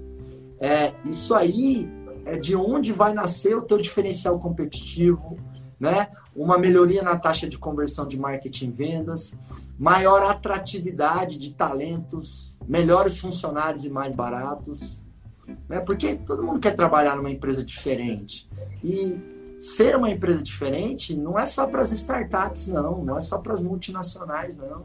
É, 0.61 0.93
isso 1.07 1.35
aí 1.35 1.89
é 2.27 2.37
de 2.37 2.55
onde 2.55 2.93
vai 2.93 3.15
nascer 3.15 3.57
o 3.57 3.62
teu 3.62 3.79
diferencial 3.79 4.39
competitivo, 4.39 5.39
né? 5.81 6.09
Uma 6.35 6.59
melhoria 6.59 7.03
na 7.03 7.19
taxa 7.19 7.49
de 7.49 7.59
conversão 7.59 8.07
de 8.07 8.19
marketing 8.19 8.67
e 8.67 8.71
vendas, 8.71 9.35
maior 9.79 10.23
atratividade 10.23 11.39
de 11.39 11.55
talentos, 11.55 12.57
melhores 12.67 13.19
funcionários 13.19 13.85
e 13.85 13.91
mais 13.91 14.15
baratos, 14.15 15.01
né? 15.68 15.80
Porque 15.80 16.14
todo 16.14 16.42
mundo 16.42 16.61
quer 16.61 16.74
trabalhar 16.74 17.16
numa 17.16 17.30
empresa 17.30 17.64
diferente. 17.64 18.49
E 18.82 19.20
ser 19.59 19.97
uma 19.97 20.11
empresa 20.11 20.42
diferente 20.42 21.16
não 21.16 21.38
é 21.38 21.47
só 21.47 21.66
para 21.66 21.82
as 21.82 21.92
startups, 21.92 22.68
não, 22.68 23.05
não 23.05 23.16
é 23.16 23.20
só 23.20 23.38
para 23.38 23.55
as 23.55 23.62
multinacionais, 23.62 24.57
não. 24.57 24.84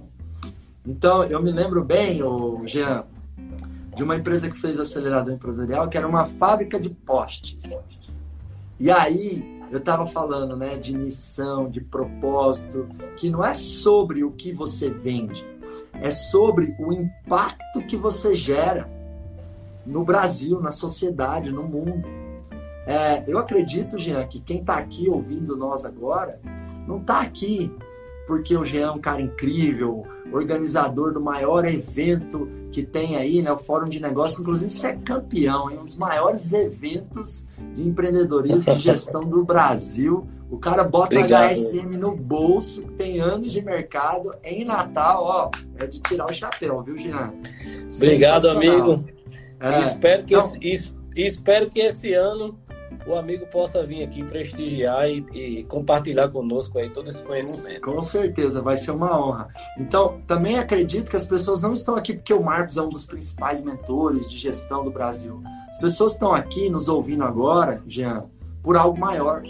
Então, 0.85 1.23
eu 1.23 1.41
me 1.41 1.51
lembro 1.51 1.83
bem, 1.83 2.23
o 2.23 2.65
Jean, 2.65 3.03
de 3.95 4.03
uma 4.03 4.15
empresa 4.15 4.49
que 4.49 4.57
fez 4.57 4.77
o 4.77 4.81
acelerador 4.81 5.33
empresarial, 5.33 5.87
que 5.89 5.97
era 5.97 6.07
uma 6.07 6.25
fábrica 6.25 6.79
de 6.79 6.89
postes. 6.89 7.77
E 8.79 8.89
aí, 8.89 9.59
eu 9.71 9.77
estava 9.77 10.05
falando 10.05 10.55
né, 10.55 10.77
de 10.77 10.97
missão, 10.97 11.69
de 11.69 11.81
propósito, 11.81 12.87
que 13.17 13.29
não 13.29 13.43
é 13.43 13.53
sobre 13.53 14.23
o 14.23 14.31
que 14.31 14.51
você 14.51 14.89
vende, 14.89 15.45
é 15.93 16.09
sobre 16.09 16.75
o 16.79 16.93
impacto 16.93 17.81
que 17.81 17.97
você 17.97 18.35
gera 18.35 18.89
no 19.89 20.05
Brasil, 20.05 20.61
na 20.61 20.71
sociedade, 20.71 21.51
no 21.51 21.63
mundo. 21.63 22.07
É, 22.85 23.23
eu 23.27 23.37
acredito, 23.37 23.97
Jean, 23.97 24.25
que 24.27 24.39
quem 24.39 24.59
está 24.59 24.75
aqui 24.75 25.09
ouvindo 25.09 25.57
nós 25.57 25.83
agora 25.83 26.39
não 26.87 26.99
está 26.99 27.21
aqui 27.21 27.71
porque 28.29 28.55
o 28.55 28.63
Jean 28.63 28.87
é 28.87 28.91
um 28.91 28.99
cara 28.99 29.19
incrível, 29.19 30.05
organizador 30.31 31.11
do 31.11 31.19
maior 31.19 31.65
evento 31.65 32.47
que 32.71 32.83
tem 32.83 33.15
aí, 33.15 33.41
né? 33.41 33.51
O 33.51 33.57
Fórum 33.57 33.89
de 33.89 33.99
Negócios. 33.99 34.39
Inclusive, 34.39 34.69
você 34.69 34.87
é 34.87 34.97
campeão, 34.97 35.71
hein? 35.71 35.79
um 35.81 35.85
dos 35.85 35.97
maiores 35.97 36.53
eventos 36.53 37.47
de 37.75 37.87
empreendedorismo 37.87 38.71
e 38.71 38.77
gestão 38.77 39.21
do 39.21 39.43
Brasil. 39.43 40.27
O 40.47 40.59
cara 40.59 40.83
bota 40.83 41.15
Obrigado. 41.15 41.53
HSM 41.53 41.97
no 41.97 42.15
bolso, 42.15 42.83
tem 42.99 43.19
anos 43.19 43.51
de 43.51 43.63
mercado, 43.63 44.35
em 44.43 44.63
Natal, 44.63 45.23
ó, 45.23 45.51
é 45.79 45.87
de 45.87 45.99
tirar 45.99 46.25
o 46.25 46.33
chapéu, 46.33 46.83
viu, 46.83 46.97
Jean? 46.99 47.33
Obrigado, 47.95 48.47
amigo. 48.49 49.03
É. 49.59 49.79
Espero, 49.81 50.23
que 50.23 50.35
esse, 50.67 50.93
espero 51.15 51.69
que 51.69 51.79
esse 51.79 52.13
ano 52.13 52.57
o 53.05 53.15
amigo 53.15 53.45
possa 53.47 53.85
vir 53.85 54.03
aqui 54.03 54.23
prestigiar 54.23 55.09
e, 55.09 55.25
e, 55.33 55.63
compartilhar 55.63 56.29
conosco 56.29 56.77
aí 56.77 56.89
todo 56.89 57.09
esse 57.09 57.23
conhecimento. 57.23 57.81
Com 57.81 58.01
certeza, 58.01 58.61
vai 58.61 58.75
ser 58.75 58.91
uma 58.91 59.19
honra. 59.19 59.47
Então, 59.77 60.21
também 60.27 60.57
acredito 60.57 61.09
que 61.09 61.15
as 61.15 61.25
pessoas 61.25 61.61
não 61.61 61.73
estão 61.73 61.95
aqui 61.95 62.13
porque 62.13 62.33
o 62.33 62.43
Marcos 62.43 62.77
é 62.77 62.81
um 62.81 62.89
dos 62.89 63.05
principais 63.05 63.61
mentores 63.61 64.29
de 64.29 64.37
gestão 64.37 64.83
do 64.83 64.91
Brasil. 64.91 65.41
As 65.69 65.79
pessoas 65.79 66.13
estão 66.13 66.33
aqui 66.33 66.69
nos 66.69 66.87
ouvindo 66.87 67.23
agora, 67.23 67.81
Jean, 67.87 68.25
por 68.61 68.77
algo 68.77 68.99
maior, 68.99 69.41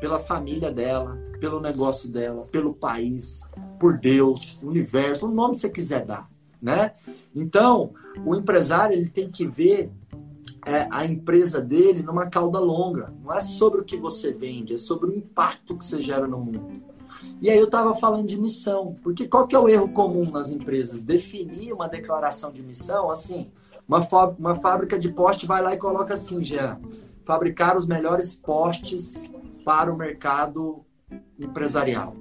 pela 0.00 0.18
família 0.18 0.70
dela, 0.70 1.18
pelo 1.38 1.60
negócio 1.60 2.08
dela, 2.08 2.42
pelo 2.50 2.74
país, 2.74 3.42
por 3.78 3.98
Deus, 3.98 4.62
universo, 4.62 5.26
o 5.26 5.30
nome 5.30 5.54
que 5.54 5.60
você 5.60 5.70
quiser 5.70 6.04
dar, 6.04 6.28
né? 6.60 6.92
Então, 7.34 7.92
o 8.24 8.34
empresário 8.34 8.96
ele 8.96 9.08
tem 9.08 9.30
que 9.30 9.46
ver 9.46 9.90
é, 10.66 10.86
a 10.90 11.04
empresa 11.04 11.60
dele 11.60 12.02
numa 12.02 12.26
cauda 12.26 12.58
longa. 12.58 13.12
Não 13.22 13.32
é 13.32 13.40
sobre 13.40 13.80
o 13.80 13.84
que 13.84 13.96
você 13.96 14.32
vende, 14.32 14.74
é 14.74 14.76
sobre 14.76 15.10
o 15.10 15.16
impacto 15.16 15.76
que 15.76 15.84
você 15.84 16.02
gera 16.02 16.26
no 16.26 16.38
mundo. 16.38 16.82
E 17.40 17.50
aí 17.50 17.58
eu 17.58 17.64
estava 17.64 17.94
falando 17.96 18.26
de 18.26 18.38
missão, 18.38 18.96
porque 19.02 19.26
qual 19.26 19.46
que 19.46 19.54
é 19.54 19.58
o 19.58 19.68
erro 19.68 19.88
comum 19.88 20.30
nas 20.30 20.50
empresas? 20.50 21.02
Definir 21.02 21.72
uma 21.72 21.88
declaração 21.88 22.52
de 22.52 22.62
missão 22.62 23.10
assim, 23.10 23.50
uma, 23.86 24.06
uma 24.38 24.54
fábrica 24.54 24.98
de 24.98 25.08
poste 25.10 25.46
vai 25.46 25.62
lá 25.62 25.74
e 25.74 25.78
coloca 25.78 26.14
assim, 26.14 26.44
já 26.44 26.78
fabricar 27.24 27.76
os 27.76 27.86
melhores 27.86 28.34
postes 28.34 29.30
para 29.64 29.92
o 29.92 29.96
mercado 29.96 30.84
empresarial. 31.38 32.14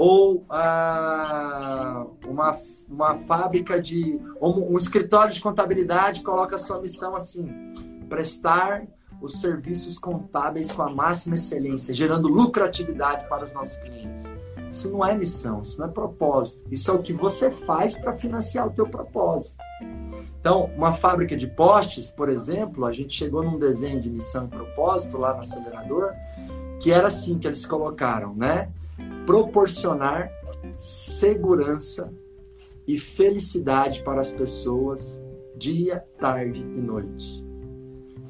Ou 0.00 0.44
ah, 0.48 2.06
uma, 2.24 2.56
uma 2.88 3.16
fábrica 3.16 3.82
de. 3.82 4.16
um 4.40 4.78
escritório 4.78 5.34
de 5.34 5.40
contabilidade 5.40 6.22
coloca 6.22 6.54
a 6.54 6.58
sua 6.58 6.80
missão 6.80 7.16
assim: 7.16 7.72
prestar 8.08 8.86
os 9.20 9.40
serviços 9.40 9.98
contábeis 9.98 10.70
com 10.70 10.82
a 10.82 10.88
máxima 10.88 11.34
excelência, 11.34 11.92
gerando 11.92 12.28
lucratividade 12.28 13.28
para 13.28 13.44
os 13.44 13.52
nossos 13.52 13.76
clientes. 13.78 14.32
Isso 14.70 14.88
não 14.88 15.04
é 15.04 15.16
missão, 15.16 15.62
isso 15.62 15.76
não 15.80 15.88
é 15.88 15.90
propósito. 15.90 16.60
Isso 16.70 16.88
é 16.92 16.94
o 16.94 17.02
que 17.02 17.12
você 17.12 17.50
faz 17.50 17.98
para 17.98 18.12
financiar 18.12 18.68
o 18.68 18.70
teu 18.70 18.86
propósito. 18.86 19.58
Então, 20.38 20.66
uma 20.76 20.92
fábrica 20.92 21.36
de 21.36 21.48
postes, 21.48 22.08
por 22.08 22.28
exemplo, 22.28 22.86
a 22.86 22.92
gente 22.92 23.16
chegou 23.16 23.42
num 23.42 23.58
desenho 23.58 24.00
de 24.00 24.08
missão 24.08 24.44
e 24.44 24.48
propósito 24.48 25.18
lá 25.18 25.34
no 25.34 25.40
acelerador, 25.40 26.12
que 26.78 26.92
era 26.92 27.08
assim 27.08 27.36
que 27.36 27.48
eles 27.48 27.66
colocaram, 27.66 28.32
né? 28.32 28.68
Proporcionar 29.28 30.32
segurança 30.78 32.10
e 32.86 32.98
felicidade 32.98 34.02
para 34.02 34.22
as 34.22 34.32
pessoas 34.32 35.20
dia, 35.54 36.02
tarde 36.18 36.60
e 36.60 36.80
noite. 36.80 37.44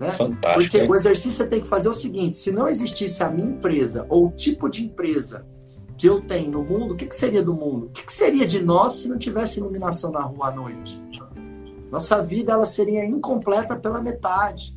Né? 0.01 0.11
Fantástico. 0.11 0.55
Porque 0.55 0.79
hein? 0.79 0.91
o 0.91 0.97
exercício 0.97 1.33
você 1.33 1.47
tem 1.47 1.61
que 1.61 1.69
fazer 1.69 1.89
o 1.89 1.93
seguinte: 1.93 2.37
se 2.37 2.51
não 2.51 2.69
existisse 2.69 3.23
a 3.23 3.31
minha 3.31 3.49
empresa 3.49 4.07
ou 4.09 4.27
o 4.27 4.33
tipo 4.33 4.69
de 4.69 4.85
empresa 4.85 5.47
que 5.97 6.09
eu 6.09 6.21
tenho 6.21 6.51
no 6.51 6.65
mundo, 6.65 6.95
o 6.95 6.97
que, 6.97 7.07
que 7.07 7.15
seria 7.15 7.45
do 7.45 7.55
mundo? 7.55 7.87
O 7.87 7.91
que, 7.91 8.05
que 8.05 8.13
seria 8.13 8.47
de 8.47 8.61
nós 8.61 8.95
se 8.95 9.09
não 9.09 9.19
tivesse 9.19 9.61
iluminação 9.61 10.11
na 10.11 10.23
rua 10.23 10.49
à 10.49 10.51
noite? 10.51 11.01
Nossa 11.93 12.21
vida 12.23 12.53
ela 12.53 12.65
seria 12.65 13.07
incompleta 13.07 13.77
pela 13.77 14.03
metade. 14.03 14.77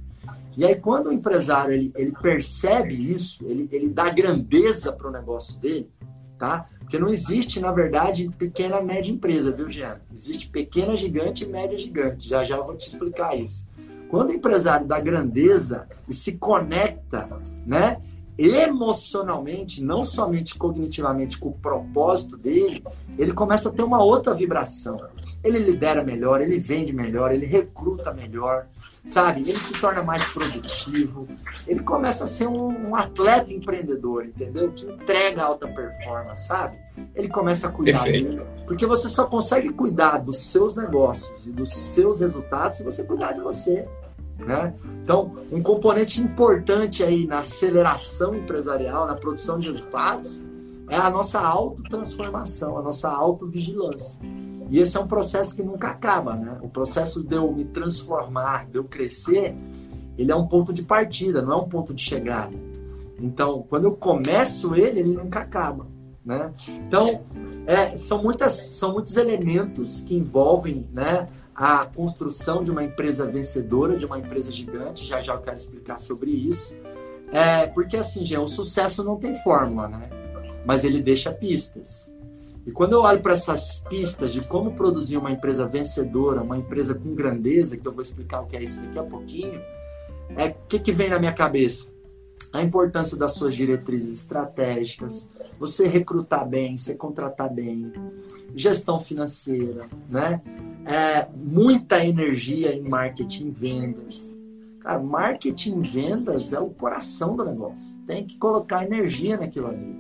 E 0.55 0.65
aí, 0.65 0.76
quando 0.76 1.07
o 1.07 1.13
empresário 1.13 1.74
ele, 1.74 1.91
ele 1.95 2.11
percebe 2.11 2.93
isso, 3.11 3.43
ele, 3.45 3.69
ele 3.72 3.89
dá 3.89 4.09
grandeza 4.09 4.91
para 4.91 5.07
o 5.07 5.11
negócio 5.11 5.57
dele, 5.59 5.89
tá? 6.42 6.68
Porque 6.80 6.98
não 6.98 7.08
existe, 7.08 7.60
na 7.60 7.72
verdade, 7.72 8.32
pequena, 8.36 8.82
média 8.82 9.12
empresa, 9.12 9.52
viu, 9.52 9.70
Jean? 9.70 10.02
Existe 10.12 10.50
pequena 10.50 10.98
gigante 10.98 11.44
e 11.44 11.48
média 11.48 11.78
gigante. 11.78 12.28
Já 12.28 12.44
já 12.44 12.58
eu 12.58 12.66
vou 12.66 12.76
te 12.76 12.88
explicar 12.88 13.38
isso. 13.38 13.68
Quando 14.10 14.30
o 14.30 14.34
empresário 14.34 14.88
dá 14.88 15.00
grandeza 15.00 15.88
se 16.10 16.34
conecta, 16.34 17.30
né? 17.66 18.02
Emocionalmente, 18.38 19.84
não 19.84 20.04
somente 20.04 20.58
cognitivamente 20.58 21.38
com 21.38 21.50
o 21.50 21.54
propósito 21.54 22.38
dele, 22.38 22.84
ele 23.18 23.34
começa 23.34 23.70
a 23.70 23.72
ter 23.72 23.84
uma 23.84 24.04
outra 24.04 24.34
vibração. 24.34 24.98
Ele 25.44 25.60
lidera 25.60 26.04
melhor, 26.04 26.42
ele 26.42 26.60
vende 26.60 26.94
melhor, 26.94 27.34
ele 27.34 27.46
recruta 27.46 28.14
melhor, 28.14 28.68
sabe? 29.06 29.42
Ele 29.42 29.58
se 29.58 29.74
torna 29.80 30.04
mais 30.04 30.24
produtivo, 30.30 31.28
ele 31.68 31.82
começa 31.82 32.24
a 32.24 32.28
ser 32.28 32.48
um, 32.48 32.90
um 32.90 32.96
atleta 32.96 33.52
empreendedor, 33.52 34.26
entendeu? 34.26 34.72
Que 34.72 34.86
entrega 34.86 35.44
alta 35.44 35.68
performance, 35.68 36.48
sabe? 36.48 36.78
Ele 37.16 37.28
começa 37.28 37.68
a 37.68 37.72
cuidar 37.72 38.04
Perfeito. 38.04 38.44
dele. 38.44 38.50
Porque 38.68 38.86
você 38.86 39.10
só 39.10 39.26
consegue 39.26 39.74
cuidar 39.74 40.20
dos 40.20 40.40
seus 40.40 40.76
negócios 40.76 41.46
e 41.46 41.52
dos 41.52 41.74
seus 41.74 42.20
resultados 42.20 42.78
se 42.78 42.84
você 42.84 43.04
cuidar 43.04 43.34
de 43.34 43.42
você. 43.42 43.88
Né? 44.46 44.74
Então, 45.04 45.36
um 45.52 45.62
componente 45.62 46.22
importante 46.22 47.04
aí 47.04 47.26
na 47.26 47.39
aceleração 47.39 48.36
empresarial, 48.36 49.08
na 49.08 49.16
produção 49.16 49.60
de 49.60 49.72
resultados, 49.72 50.39
é 50.89 50.98
a 50.98 51.10
nossa 51.10 51.39
autotransformação, 51.39 52.78
a 52.78 52.82
nossa 52.82 53.10
autovigilância. 53.10 54.20
E 54.70 54.80
esse 54.80 54.98
é 54.98 55.00
um 55.00 55.08
processo 55.08 55.56
que 55.56 55.62
nunca 55.62 55.89
acaba, 55.89 56.34
né? 56.36 56.58
O 56.62 56.70
processo 56.70 57.24
de 57.24 57.36
eu 57.36 57.52
me 57.52 57.66
transformar, 57.66 58.68
de 58.70 58.78
eu 58.78 58.84
crescer, 58.86 59.56
ele 60.18 60.32
é 60.32 60.36
um 60.36 60.48
ponto 60.48 60.74
de 60.74 60.84
partida, 60.84 61.42
não 61.42 61.54
é 61.54 61.56
um 61.58 61.68
ponto 61.68 61.94
de 61.94 62.02
chegada. 62.02 62.58
Então, 63.20 63.66
quando 63.70 63.86
eu 63.86 63.92
começo 63.92 64.74
ele, 64.76 65.00
ele 65.00 65.14
nunca 65.14 65.39
acaba, 65.39 65.88
né? 66.26 66.52
Então, 66.88 67.24
é, 67.66 67.96
são, 67.98 68.22
muitas, 68.22 68.54
são 68.54 68.94
muitos 68.94 69.18
elementos 69.18 70.02
que 70.02 70.16
envolvem, 70.16 70.88
né? 70.92 71.28
A 71.62 71.86
construção 71.86 72.64
de 72.64 72.72
uma 72.72 72.84
empresa 72.84 73.24
vencedora, 73.24 73.95
de 73.95 74.03
uma 74.03 74.18
empresa 74.18 74.51
gigante. 74.51 75.05
Já 75.05 75.22
já 75.22 75.36
eu 75.36 75.41
quero 75.41 75.57
explicar 75.57 75.99
sobre 75.99 76.32
isso. 76.32 76.76
É, 77.32 77.68
porque 77.68 77.95
assim, 77.95 78.26
gente, 78.26 78.39
o 78.39 78.47
sucesso 78.47 79.03
não 79.03 79.18
tem 79.18 79.36
fórmula, 79.43 79.88
né? 79.88 80.09
Mas 80.66 80.84
ele 80.84 80.99
deixa 80.99 81.32
pistas. 81.32 82.12
E 82.66 82.72
quando 82.72 82.93
eu 82.93 83.01
olho 83.01 83.22
para 83.22 83.34
essas 83.34 83.80
pistas 83.88 84.34
de 84.34 84.41
como 84.47 84.72
produzir 84.72 85.18
uma 85.18 85.30
empresa 85.30 85.68
vencedora, 85.68 86.41
uma 86.41 86.57
empresa 86.57 86.95
com 86.95 87.14
grandeza, 87.14 87.78
que 87.78 87.88
eu 87.88 87.91
vou 87.91 88.01
explicar 88.01 88.41
o 88.41 88.47
que 88.47 88.57
é 88.57 88.64
isso 88.64 88.82
daqui 88.82 88.97
a 88.97 89.03
pouquinho, 89.03 89.62
é 90.36 90.47
o 90.47 90.55
que, 90.68 90.80
que 90.80 90.91
vem 90.91 91.09
na 91.09 91.20
minha 91.20 91.34
cabeça? 91.34 91.91
A 92.54 92.62
importância 92.62 93.16
das 93.16 93.34
suas 93.34 93.56
diretrizes 93.56 94.18
estratégicas, 94.18 95.30
você 95.58 95.88
recrutar 95.88 96.47
bem, 96.47 96.78
você 96.78 96.93
contratar 96.93 97.49
bem, 97.49 97.91
gestão 98.56 98.99
financeira, 98.99 99.88
né? 100.10 100.41
É, 100.86 101.28
muita 101.34 102.04
energia 102.04 102.76
em 102.76 102.82
marketing 102.82 103.47
e 103.47 103.52
vendas. 103.52 104.36
Cara, 104.82 104.99
marketing 104.99 105.80
e 105.80 105.88
vendas 105.88 106.52
é 106.52 106.60
o 106.60 106.70
coração 106.70 107.36
do 107.36 107.45
negócio. 107.45 107.88
Tem 108.06 108.26
que 108.26 108.38
colocar 108.38 108.84
energia 108.84 109.38
naquilo 109.38 109.68
ali. 109.68 109.95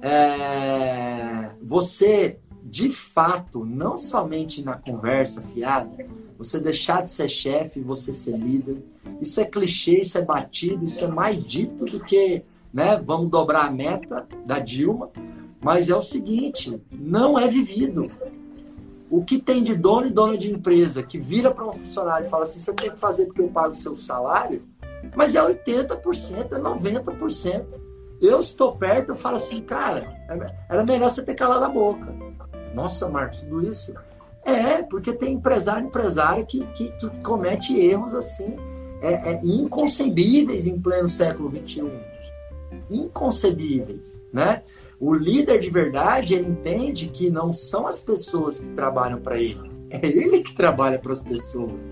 É, 0.00 1.50
você, 1.62 2.38
de 2.62 2.90
fato, 2.90 3.64
não 3.64 3.96
somente 3.96 4.62
na 4.62 4.74
conversa 4.74 5.42
fiada, 5.42 5.90
você 6.38 6.60
deixar 6.60 7.02
de 7.02 7.10
ser 7.10 7.28
chefe 7.28 7.80
você 7.80 8.14
ser 8.14 8.38
líder. 8.38 8.82
Isso 9.20 9.40
é 9.40 9.44
clichê, 9.44 9.98
isso 10.00 10.16
é 10.16 10.22
batido, 10.22 10.84
isso 10.84 11.04
é 11.04 11.08
mais 11.08 11.44
dito 11.44 11.84
do 11.84 12.00
que, 12.04 12.44
né, 12.72 12.96
vamos 12.96 13.28
dobrar 13.28 13.66
a 13.66 13.70
meta 13.70 14.26
da 14.46 14.60
Dilma. 14.60 15.10
Mas 15.60 15.88
é 15.88 15.96
o 15.96 16.00
seguinte, 16.00 16.80
não 16.92 17.36
é 17.36 17.48
vivido. 17.48 18.06
O 19.10 19.24
que 19.24 19.38
tem 19.38 19.64
de 19.64 19.74
dono 19.74 20.06
e 20.06 20.10
dona 20.10 20.38
de 20.38 20.52
empresa 20.52 21.02
que 21.02 21.18
vira 21.18 21.50
para 21.50 21.66
um 21.66 21.72
funcionário 21.72 22.28
e 22.28 22.30
fala 22.30 22.44
assim, 22.44 22.60
você 22.60 22.72
tem 22.72 22.90
que 22.90 22.98
fazer 22.98 23.26
porque 23.26 23.40
eu 23.40 23.48
pago 23.48 23.72
o 23.72 23.74
seu 23.74 23.96
salário, 23.96 24.62
mas 25.16 25.34
é 25.34 25.40
80%, 25.40 26.52
é 26.52 26.60
90%. 26.60 27.64
Eu 28.20 28.40
estou 28.40 28.76
perto, 28.76 29.10
eu 29.10 29.16
falo 29.16 29.36
assim, 29.36 29.60
cara, 29.60 30.14
era 30.68 30.84
melhor 30.84 31.10
você 31.10 31.22
ter 31.22 31.34
calado 31.34 31.64
a 31.64 31.68
boca. 31.68 32.14
Nossa, 32.74 33.08
Marcos, 33.08 33.38
tudo 33.38 33.68
isso? 33.68 33.92
É, 34.48 34.82
porque 34.82 35.12
tem 35.12 35.34
empresário 35.34 35.86
empresário 35.86 36.46
que, 36.46 36.64
que, 36.68 36.90
que 36.92 37.22
comete 37.22 37.78
erros 37.78 38.14
assim 38.14 38.56
é, 39.00 39.32
é, 39.32 39.40
inconcebíveis 39.44 40.66
em 40.66 40.80
pleno 40.80 41.08
século 41.08 41.50
XXI. 41.50 41.90
Inconcebíveis, 42.90 44.22
né? 44.32 44.62
O 45.00 45.14
líder 45.14 45.60
de 45.60 45.70
verdade, 45.70 46.34
ele 46.34 46.48
entende 46.48 47.08
que 47.08 47.30
não 47.30 47.52
são 47.52 47.86
as 47.86 48.00
pessoas 48.00 48.60
que 48.60 48.66
trabalham 48.70 49.20
para 49.20 49.38
ele, 49.38 49.70
é 49.90 50.04
ele 50.04 50.42
que 50.42 50.52
trabalha 50.52 50.98
para 50.98 51.12
as 51.12 51.22
pessoas. 51.22 51.84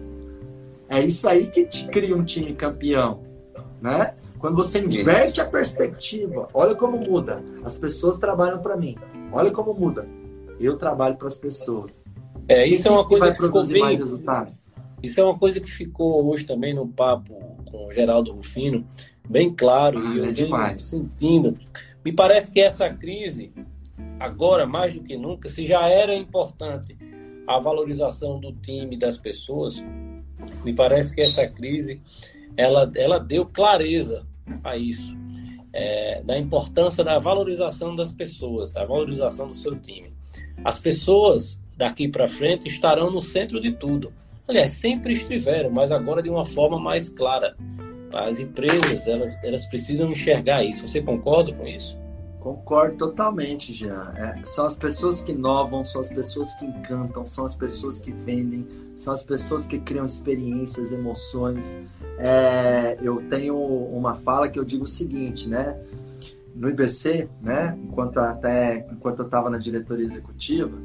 É 0.88 1.00
isso 1.00 1.28
aí 1.28 1.46
que 1.46 1.64
te 1.66 1.86
cria 1.88 2.16
um 2.16 2.24
time 2.24 2.52
campeão, 2.54 3.22
né? 3.80 4.14
Quando 4.38 4.56
você 4.56 4.80
inverte 4.80 5.40
a 5.40 5.46
perspectiva, 5.46 6.48
olha 6.52 6.74
como 6.74 6.98
muda. 6.98 7.42
As 7.64 7.76
pessoas 7.76 8.18
trabalham 8.18 8.58
para 8.60 8.76
mim. 8.76 8.96
Olha 9.32 9.50
como 9.50 9.72
muda. 9.72 10.06
Eu 10.60 10.76
trabalho 10.76 11.16
para 11.16 11.28
as 11.28 11.36
pessoas. 11.36 12.05
É, 12.48 12.66
isso 12.66 12.84
Quem 12.84 12.92
é 12.92 12.94
uma 12.94 13.06
coisa 13.06 13.32
que 13.32 13.42
ficou 13.42 13.66
bem. 13.66 13.98
Isso 15.02 15.20
é 15.20 15.24
uma 15.24 15.38
coisa 15.38 15.60
que 15.60 15.70
ficou 15.70 16.26
hoje 16.26 16.44
também 16.44 16.74
no 16.74 16.88
papo 16.88 17.34
com 17.70 17.86
o 17.86 17.92
Geraldo 17.92 18.32
Rufino, 18.32 18.86
bem 19.28 19.52
claro, 19.52 19.98
ah, 19.98 20.14
e 20.14 20.18
eu 20.18 20.24
é 20.24 20.32
venho 20.32 20.78
sentindo. 20.78 21.58
Me 22.04 22.12
parece 22.12 22.52
que 22.52 22.60
essa 22.60 22.88
crise, 22.88 23.52
agora 24.18 24.66
mais 24.66 24.94
do 24.94 25.02
que 25.02 25.16
nunca, 25.16 25.48
se 25.48 25.66
já 25.66 25.88
era 25.88 26.14
importante 26.14 26.96
a 27.46 27.58
valorização 27.58 28.40
do 28.40 28.52
time 28.52 28.96
das 28.96 29.18
pessoas, 29.18 29.84
me 30.64 30.72
parece 30.74 31.14
que 31.14 31.20
essa 31.20 31.46
crise 31.46 32.00
ela, 32.56 32.90
ela 32.96 33.20
deu 33.20 33.44
clareza 33.44 34.26
a 34.64 34.76
isso, 34.76 35.16
é, 35.72 36.22
da 36.22 36.38
importância 36.38 37.04
da 37.04 37.18
valorização 37.18 37.94
das 37.94 38.12
pessoas, 38.12 38.72
da 38.72 38.84
valorização 38.84 39.48
do 39.48 39.54
seu 39.54 39.78
time. 39.78 40.12
As 40.64 40.78
pessoas 40.78 41.62
daqui 41.76 42.08
para 42.08 42.28
frente 42.28 42.66
estarão 42.66 43.10
no 43.10 43.20
centro 43.20 43.60
de 43.60 43.72
tudo. 43.72 44.12
Aliás, 44.48 44.72
sempre 44.72 45.12
estiveram, 45.12 45.70
mas 45.70 45.90
agora 45.90 46.22
de 46.22 46.30
uma 46.30 46.46
forma 46.46 46.78
mais 46.78 47.08
clara. 47.08 47.56
As 48.12 48.38
empresas, 48.38 49.06
elas, 49.06 49.36
elas 49.42 49.64
precisam 49.66 50.10
enxergar 50.10 50.64
isso. 50.64 50.86
Você 50.86 51.02
concorda 51.02 51.52
com 51.52 51.66
isso? 51.66 51.98
Concordo 52.40 52.96
totalmente, 52.96 53.72
Jean. 53.72 54.12
É, 54.14 54.40
são 54.44 54.64
as 54.64 54.76
pessoas 54.76 55.20
que 55.20 55.32
inovam, 55.32 55.84
são 55.84 56.00
as 56.00 56.08
pessoas 56.08 56.54
que 56.54 56.64
encantam, 56.64 57.26
são 57.26 57.44
as 57.44 57.56
pessoas 57.56 57.98
que 57.98 58.12
vendem, 58.12 58.64
são 58.96 59.12
as 59.12 59.24
pessoas 59.24 59.66
que 59.66 59.80
criam 59.80 60.06
experiências, 60.06 60.92
emoções. 60.92 61.76
É, 62.18 62.96
eu 63.02 63.20
tenho 63.28 63.58
uma 63.58 64.14
fala 64.14 64.48
que 64.48 64.60
eu 64.60 64.64
digo 64.64 64.84
o 64.84 64.88
seguinte, 64.88 65.48
né? 65.48 65.76
No 66.54 66.70
IBC, 66.70 67.28
né? 67.42 67.76
Enquanto 67.82 68.18
até 68.18 68.86
enquanto 68.92 69.18
eu 69.18 69.24
estava 69.26 69.50
na 69.50 69.58
diretoria 69.58 70.06
executiva, 70.06 70.78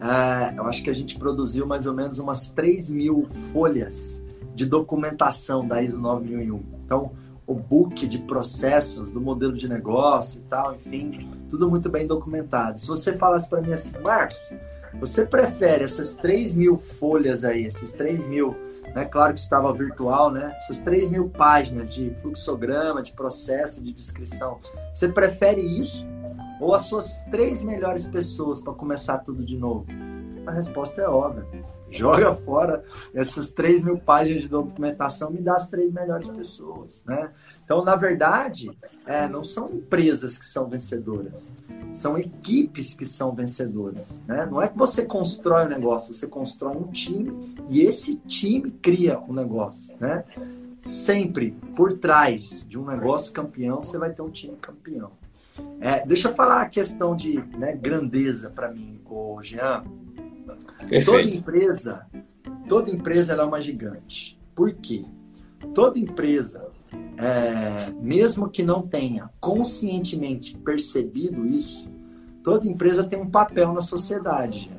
é, 0.00 0.58
eu 0.58 0.66
acho 0.66 0.82
que 0.82 0.90
a 0.90 0.94
gente 0.94 1.18
produziu 1.18 1.66
mais 1.66 1.86
ou 1.86 1.94
menos 1.94 2.18
umas 2.18 2.50
3 2.50 2.90
mil 2.90 3.26
folhas 3.52 4.22
de 4.54 4.66
documentação 4.66 5.66
da 5.66 5.82
ISO 5.82 5.98
9001. 5.98 6.62
Então, 6.84 7.12
o 7.46 7.54
book 7.54 8.06
de 8.06 8.18
processos 8.18 9.10
do 9.10 9.20
modelo 9.20 9.52
de 9.52 9.68
negócio 9.68 10.40
e 10.40 10.42
tal, 10.48 10.74
enfim, 10.74 11.30
tudo 11.48 11.70
muito 11.70 11.88
bem 11.88 12.06
documentado. 12.06 12.80
Se 12.80 12.88
você 12.88 13.16
falasse 13.16 13.48
para 13.48 13.60
mim 13.60 13.72
assim, 13.72 13.92
Marcos, 14.02 14.52
você 14.98 15.24
prefere 15.24 15.84
essas 15.84 16.14
3 16.14 16.54
mil 16.54 16.78
folhas 16.78 17.44
aí, 17.44 17.64
esses 17.64 17.92
3 17.92 18.26
mil, 18.26 18.56
né? 18.94 19.04
Claro 19.04 19.34
que 19.34 19.40
estava 19.40 19.72
virtual, 19.72 20.30
né? 20.30 20.54
Essas 20.58 20.80
3 20.80 21.10
mil 21.10 21.28
páginas 21.28 21.94
de 21.94 22.10
fluxograma, 22.22 23.02
de 23.02 23.12
processo, 23.12 23.80
de 23.80 23.92
descrição. 23.92 24.58
Você 24.92 25.08
prefere 25.08 25.60
isso 25.60 26.04
ou 26.60 26.74
as 26.74 26.82
suas 26.82 27.22
três 27.30 27.62
melhores 27.62 28.06
pessoas 28.06 28.60
para 28.60 28.72
começar 28.72 29.18
tudo 29.18 29.44
de 29.44 29.56
novo? 29.56 29.86
A 30.46 30.50
resposta 30.50 31.00
é 31.00 31.08
óbvia. 31.08 31.64
Joga 31.90 32.34
fora 32.34 32.84
essas 33.14 33.50
3 33.50 33.84
mil 33.84 33.98
páginas 33.98 34.42
de 34.42 34.48
documentação, 34.48 35.30
me 35.30 35.40
dá 35.40 35.54
as 35.54 35.68
três 35.68 35.92
melhores 35.92 36.28
pessoas, 36.28 37.02
né? 37.06 37.30
Então, 37.64 37.84
na 37.84 37.96
verdade, 37.96 38.76
é, 39.06 39.28
não 39.28 39.42
são 39.42 39.70
empresas 39.70 40.36
que 40.36 40.46
são 40.46 40.68
vencedoras, 40.68 41.52
são 41.92 42.18
equipes 42.18 42.94
que 42.94 43.04
são 43.04 43.34
vencedoras. 43.34 44.20
Né? 44.26 44.46
Não 44.46 44.62
é 44.62 44.68
que 44.68 44.78
você 44.78 45.04
constrói 45.04 45.64
um 45.64 45.68
negócio, 45.68 46.14
você 46.14 46.28
constrói 46.28 46.76
um 46.76 46.88
time 46.88 47.54
e 47.68 47.80
esse 47.82 48.16
time 48.18 48.70
cria 48.70 49.18
o 49.18 49.30
um 49.30 49.34
negócio. 49.34 49.96
Né? 49.98 50.24
Sempre 50.78 51.52
por 51.74 51.98
trás 51.98 52.64
de 52.68 52.78
um 52.78 52.84
negócio 52.84 53.32
campeão, 53.32 53.82
você 53.82 53.98
vai 53.98 54.10
ter 54.10 54.22
um 54.22 54.30
time 54.30 54.56
campeão. 54.56 55.10
É, 55.80 56.06
deixa 56.06 56.28
eu 56.28 56.34
falar 56.34 56.62
a 56.62 56.68
questão 56.68 57.16
de 57.16 57.42
né, 57.56 57.74
grandeza 57.74 58.50
para 58.50 58.72
mim, 58.72 59.00
o 59.04 59.40
Jean. 59.42 59.82
Perfeito. 60.78 61.06
Toda 61.06 61.22
empresa, 61.22 62.06
toda 62.68 62.90
empresa 62.90 63.34
é 63.34 63.42
uma 63.42 63.60
gigante. 63.60 64.38
Por 64.54 64.72
quê? 64.74 65.04
Toda 65.74 65.98
empresa 65.98 66.70
é, 67.16 67.90
mesmo 68.00 68.48
que 68.48 68.62
não 68.62 68.86
tenha 68.86 69.30
conscientemente 69.40 70.56
percebido 70.58 71.46
isso, 71.46 71.88
toda 72.42 72.68
empresa 72.68 73.04
tem 73.04 73.20
um 73.20 73.30
papel 73.30 73.72
na 73.72 73.80
sociedade. 73.80 74.70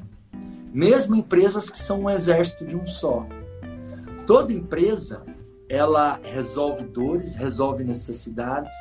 Mesmo 0.74 1.16
empresas 1.16 1.70
que 1.70 1.78
são 1.78 2.02
um 2.02 2.10
exército 2.10 2.66
de 2.66 2.76
um 2.76 2.86
só. 2.86 3.26
Toda 4.26 4.54
empresa 4.54 5.24
ela 5.70 6.20
resolve 6.24 6.84
dores, 6.86 7.36
resolve 7.36 7.84
necessidades. 7.84 8.74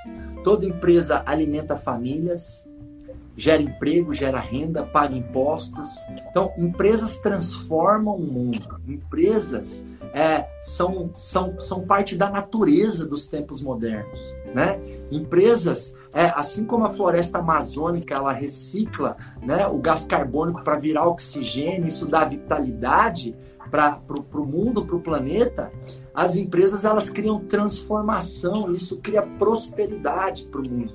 Toda 0.45 0.66
empresa 0.66 1.22
alimenta 1.26 1.76
famílias, 1.76 2.66
gera 3.37 3.62
emprego, 3.62 4.14
gera 4.14 4.41
renda, 4.41 4.82
paga 4.84 5.14
impostos. 5.14 5.89
Então, 6.30 6.53
empresas 6.57 7.18
transformam 7.18 8.16
o 8.16 8.20
mundo. 8.20 8.80
Empresas 8.89 9.87
é, 10.14 10.49
são, 10.62 11.11
são, 11.16 11.61
são 11.61 11.87
parte 11.87 12.16
da 12.16 12.30
natureza 12.30 13.05
dos 13.05 13.26
tempos 13.26 13.61
modernos. 13.61 14.34
Né? 14.55 14.80
Empresas, 15.11 15.95
é, 16.12 16.32
assim 16.34 16.64
como 16.64 16.87
a 16.87 16.91
floresta 16.91 17.39
amazônica, 17.39 18.14
ela 18.14 18.32
recicla 18.32 19.16
né, 19.43 19.66
o 19.66 19.78
gás 19.78 20.07
carbônico 20.07 20.62
para 20.62 20.78
virar 20.78 21.07
oxigênio, 21.07 21.87
isso 21.87 22.07
dá 22.07 22.24
vitalidade 22.24 23.37
para 23.70 24.00
o 24.34 24.46
mundo, 24.46 24.84
para 24.84 24.96
o 24.96 25.00
planeta, 25.00 25.72
as 26.14 26.36
empresas 26.36 26.84
elas 26.84 27.10
criam 27.10 27.40
transformação, 27.40 28.72
isso 28.72 28.98
cria 28.98 29.22
prosperidade 29.22 30.44
para 30.46 30.60
o 30.60 30.68
mundo. 30.68 30.94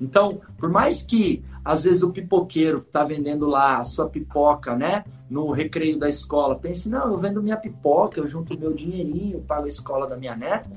Então, 0.00 0.40
por 0.58 0.70
mais 0.70 1.02
que 1.02 1.44
às 1.64 1.84
vezes 1.84 2.02
o 2.02 2.10
pipoqueiro 2.10 2.80
que 2.80 2.86
está 2.86 3.04
vendendo 3.04 3.46
lá 3.46 3.78
a 3.78 3.84
sua 3.84 4.08
pipoca, 4.08 4.74
né? 4.74 5.04
No 5.28 5.50
recreio 5.52 5.98
da 5.98 6.08
escola, 6.08 6.58
pense, 6.58 6.88
não, 6.88 7.12
eu 7.12 7.18
vendo 7.18 7.42
minha 7.42 7.56
pipoca, 7.56 8.18
eu 8.18 8.26
junto 8.26 8.58
meu 8.58 8.72
dinheirinho, 8.72 9.40
pago 9.42 9.66
a 9.66 9.68
escola 9.68 10.08
da 10.08 10.16
minha 10.16 10.34
neta. 10.34 10.70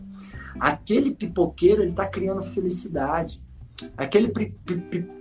Aquele 0.60 1.12
pipoqueiro, 1.12 1.82
ele 1.82 1.92
está 1.92 2.06
criando 2.06 2.44
felicidade. 2.44 3.42
Aquele 3.98 4.28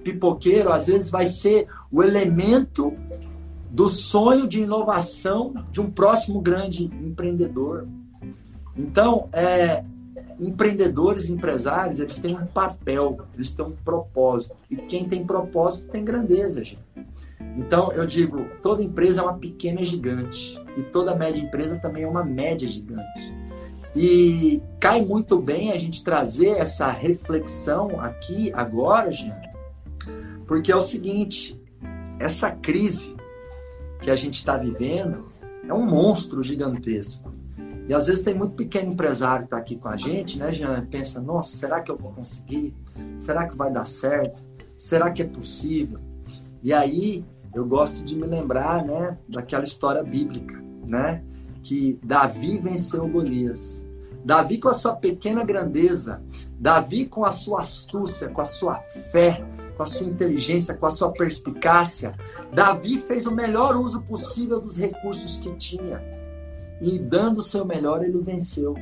pipoqueiro, 0.05 0.73
às 0.73 0.87
vezes, 0.87 1.11
vai 1.11 1.27
ser 1.27 1.69
o 1.91 2.03
elemento 2.03 2.93
do 3.73 3.89
sonho 3.89 4.47
de 4.47 4.61
inovação 4.61 5.55
de 5.73 5.81
um 5.81 5.91
próximo 5.91 6.43
grande 6.43 6.85
empreendedor. 6.85 7.89
Então, 8.77 9.31
é, 9.33 9.83
empreendedores, 10.39 11.31
empresários, 11.31 11.99
eles 11.99 12.19
têm 12.19 12.37
um 12.37 12.45
papel, 12.45 13.19
eles 13.35 13.55
têm 13.55 13.65
um 13.65 13.73
propósito. 13.73 14.55
E 14.71 14.77
quem 14.77 15.09
tem 15.09 15.25
propósito 15.25 15.89
tem 15.89 16.05
grandeza, 16.05 16.63
gente. 16.63 16.83
Então, 17.57 17.91
eu 17.93 18.07
digo, 18.07 18.45
toda 18.63 18.83
empresa 18.83 19.23
é 19.23 19.25
uma 19.25 19.39
pequena 19.39 19.83
gigante. 19.83 20.61
E 20.77 20.83
toda 20.83 21.17
média 21.17 21.41
empresa 21.41 21.79
também 21.79 22.03
é 22.03 22.09
uma 22.09 22.25
média 22.25 22.69
gigante. 22.69 23.33
E 23.97 24.63
cai 24.79 25.03
muito 25.03 25.39
bem 25.39 25.71
a 25.71 25.79
gente 25.79 26.05
trazer 26.05 26.59
essa 26.59 26.91
reflexão 26.91 28.01
aqui 28.01 28.53
agora, 28.53 29.11
Jean, 29.11 29.39
porque 30.47 30.73
é 30.73 30.77
o 30.77 30.81
seguinte: 30.81 31.61
essa 32.19 32.51
crise 32.51 33.15
que 34.03 34.11
a 34.11 34.17
gente 34.17 34.35
está 34.35 34.57
vivendo 34.57 35.31
é 35.67 35.73
um 35.73 35.87
monstro 35.87 36.43
gigantesco. 36.43 37.33
E 37.89 37.95
às 37.95 38.07
vezes 38.07 38.23
tem 38.23 38.35
muito 38.35 38.55
pequeno 38.55 38.93
empresário 38.93 39.47
que 39.47 39.47
está 39.47 39.57
aqui 39.57 39.77
com 39.77 39.89
a 39.89 39.97
gente, 39.97 40.39
né, 40.39 40.53
Jean? 40.53 40.87
Pensa, 40.87 41.21
nossa, 41.21 41.57
será 41.57 41.81
que 41.81 41.91
eu 41.91 41.97
vou 41.97 42.13
conseguir? 42.13 42.75
Será 43.19 43.49
que 43.49 43.57
vai 43.57 43.73
dar 43.73 43.85
certo? 43.85 44.43
Será 44.77 45.11
que 45.11 45.23
é 45.23 45.25
possível? 45.25 45.99
E 46.63 46.73
aí 46.73 47.25
eu 47.55 47.65
gosto 47.65 48.05
de 48.05 48.15
me 48.17 48.27
lembrar, 48.27 48.85
né, 48.85 49.19
daquela 49.29 49.65
história 49.65 50.03
bíblica, 50.03 50.63
né? 50.87 51.23
Que 51.63 51.99
Davi 52.03 52.59
venceu 52.59 53.07
Golias. 53.07 53.85
Davi 54.25 54.59
com 54.59 54.69
a 54.69 54.73
sua 54.73 54.95
pequena 54.95 55.45
grandeza, 55.45 56.23
Davi 56.59 57.07
com 57.07 57.25
a 57.25 57.33
sua 57.33 57.61
astúcia, 57.61 58.29
com 58.29 58.41
a 58.41 58.45
sua 58.45 58.77
fé, 59.11 59.45
com 59.77 59.83
a 59.83 59.87
sua 59.87 60.07
inteligência, 60.07 60.75
com 60.75 60.87
a 60.87 60.91
sua 60.91 61.11
perspicácia, 61.11 62.13
Davi 62.53 62.99
fez 62.99 63.27
o 63.27 63.33
melhor 63.33 63.77
uso 63.77 64.03
possível 64.03 64.61
dos 64.61 64.77
recursos 64.77 65.39
que 65.39 65.51
tinha. 65.57 66.03
E 66.83 66.99
dando 66.99 67.39
o 67.39 67.43
seu 67.43 67.65
melhor, 67.65 68.05
ele 68.05 68.19
venceu, 68.19 68.75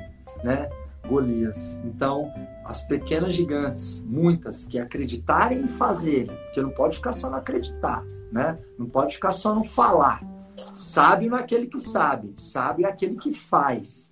né? 0.43 0.69
Golias. 1.07 1.81
Então, 1.85 2.33
as 2.65 2.83
pequenas 2.83 3.33
gigantes, 3.33 4.05
muitas 4.05 4.65
que 4.65 4.77
acreditarem 4.77 5.65
e 5.65 5.69
fazerem, 5.69 6.37
porque 6.47 6.61
não 6.61 6.71
pode 6.71 6.97
ficar 6.97 7.13
só 7.13 7.31
no 7.31 7.37
acreditar, 7.37 8.05
né? 8.33 8.59
Não 8.77 8.87
pode 8.87 9.15
ficar 9.15 9.31
só 9.31 9.55
no 9.55 9.63
falar. 9.63 10.21
Sabe 10.57 11.29
naquele 11.29 11.69
que 11.69 11.79
sabe, 11.79 12.35
sabe 12.39 12.85
aquele 12.85 13.17
que 13.17 13.33
faz. 13.33 14.11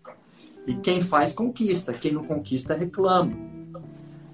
E 0.69 0.75
quem 0.75 1.01
faz 1.01 1.33
conquista, 1.33 1.93
quem 1.93 2.13
não 2.13 2.25
conquista 2.25 2.75
reclama. 2.75 3.33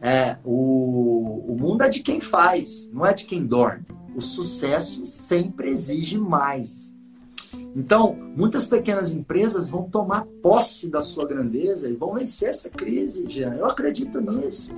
É, 0.03 0.37
o, 0.45 1.45
o 1.49 1.57
mundo 1.59 1.83
é 1.83 1.89
de 1.89 2.03
quem 2.03 2.21
faz, 2.21 2.91
não 2.93 3.07
é 3.07 3.15
de 3.15 3.25
quem 3.25 3.47
dorme. 3.47 3.87
O 4.15 4.21
sucesso 4.21 5.07
sempre 5.07 5.71
exige 5.71 6.19
mais. 6.19 6.95
Então, 7.75 8.17
muitas 8.37 8.67
pequenas 8.67 9.13
empresas 9.13 9.71
vão 9.71 9.85
tomar 9.85 10.27
posse 10.43 10.89
da 10.89 11.01
sua 11.01 11.27
grandeza 11.27 11.89
e 11.89 11.95
vão 11.95 12.15
vencer 12.15 12.51
essa 12.51 12.69
crise, 12.69 13.25
Jean. 13.29 13.55
Eu 13.55 13.67
acredito 13.67 14.21
nisso. 14.21 14.73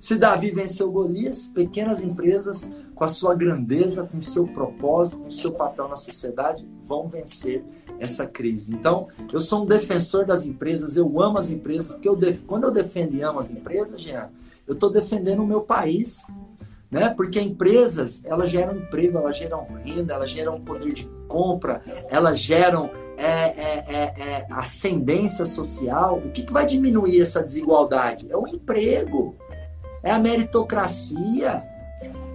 Se 0.00 0.16
Davi 0.16 0.50
venceu 0.52 0.90
Golias, 0.92 1.48
pequenas 1.48 2.02
empresas, 2.02 2.70
com 2.94 3.02
a 3.02 3.08
sua 3.08 3.34
grandeza, 3.34 4.04
com 4.04 4.18
o 4.18 4.22
seu 4.22 4.46
propósito, 4.46 5.18
com 5.18 5.26
o 5.26 5.30
seu 5.30 5.52
papel 5.52 5.88
na 5.88 5.96
sociedade, 5.96 6.64
vão 6.86 7.08
vencer 7.08 7.64
essa 7.98 8.24
crise. 8.24 8.72
Então, 8.72 9.08
eu 9.32 9.40
sou 9.40 9.64
um 9.64 9.66
defensor 9.66 10.24
das 10.24 10.46
empresas, 10.46 10.96
eu 10.96 11.20
amo 11.20 11.38
as 11.38 11.50
empresas, 11.50 11.92
porque 11.92 12.08
eu 12.08 12.14
def... 12.14 12.40
quando 12.46 12.64
eu 12.64 12.70
defendo 12.70 13.14
e 13.14 13.22
amo 13.22 13.40
as 13.40 13.50
empresas, 13.50 14.00
Jean, 14.00 14.30
eu 14.66 14.74
estou 14.74 14.90
defendendo 14.90 15.42
o 15.42 15.46
meu 15.46 15.62
país, 15.62 16.22
né? 16.90 17.10
Porque 17.10 17.40
empresas, 17.40 18.22
elas 18.24 18.50
geram 18.50 18.76
emprego, 18.76 19.18
elas 19.18 19.36
geram 19.36 19.66
renda, 19.84 20.14
elas 20.14 20.30
geram 20.30 20.60
poder 20.60 20.92
de 20.92 21.04
compra, 21.26 21.82
elas 22.08 22.38
geram 22.38 22.90
é, 23.16 23.26
é, 23.26 23.84
é, 23.88 24.02
é 24.20 24.46
ascendência 24.50 25.44
social. 25.44 26.18
O 26.18 26.30
que, 26.30 26.42
que 26.42 26.52
vai 26.52 26.64
diminuir 26.64 27.20
essa 27.20 27.42
desigualdade? 27.42 28.26
É 28.30 28.36
o 28.36 28.46
emprego, 28.46 29.36
é 30.02 30.10
a 30.10 30.18
meritocracia. 30.18 31.58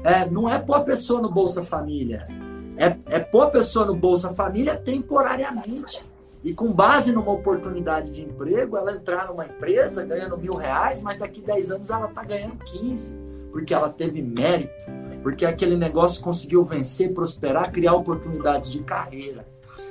É, 0.03 0.29
não 0.29 0.49
é 0.49 0.59
pôr 0.59 0.75
a 0.75 0.81
pessoa 0.81 1.21
no 1.21 1.31
Bolsa 1.31 1.63
Família, 1.63 2.27
é, 2.75 2.97
é 3.05 3.19
pôr 3.19 3.43
a 3.43 3.49
pessoa 3.49 3.85
no 3.85 3.95
Bolsa 3.95 4.33
Família 4.33 4.75
temporariamente. 4.75 6.05
E 6.43 6.53
com 6.53 6.73
base 6.73 7.13
numa 7.13 7.31
oportunidade 7.31 8.11
de 8.11 8.21
emprego, 8.21 8.75
ela 8.75 8.91
entrar 8.91 9.29
numa 9.29 9.45
empresa 9.45 10.05
ganhando 10.05 10.37
mil 10.37 10.57
reais, 10.57 11.01
mas 11.01 11.17
daqui 11.17 11.39
10 11.39 11.71
anos 11.71 11.89
ela 11.89 12.07
está 12.07 12.21
ganhando 12.21 12.57
15 12.65 13.32
porque 13.53 13.71
ela 13.71 13.87
teve 13.87 14.19
mérito, 14.19 14.87
porque 15.21 15.45
aquele 15.45 15.77
negócio 15.77 16.23
conseguiu 16.23 16.65
vencer, 16.65 17.13
prosperar, 17.13 17.71
criar 17.71 17.93
oportunidades 17.93 18.71
de 18.71 18.79
carreira. 18.79 19.47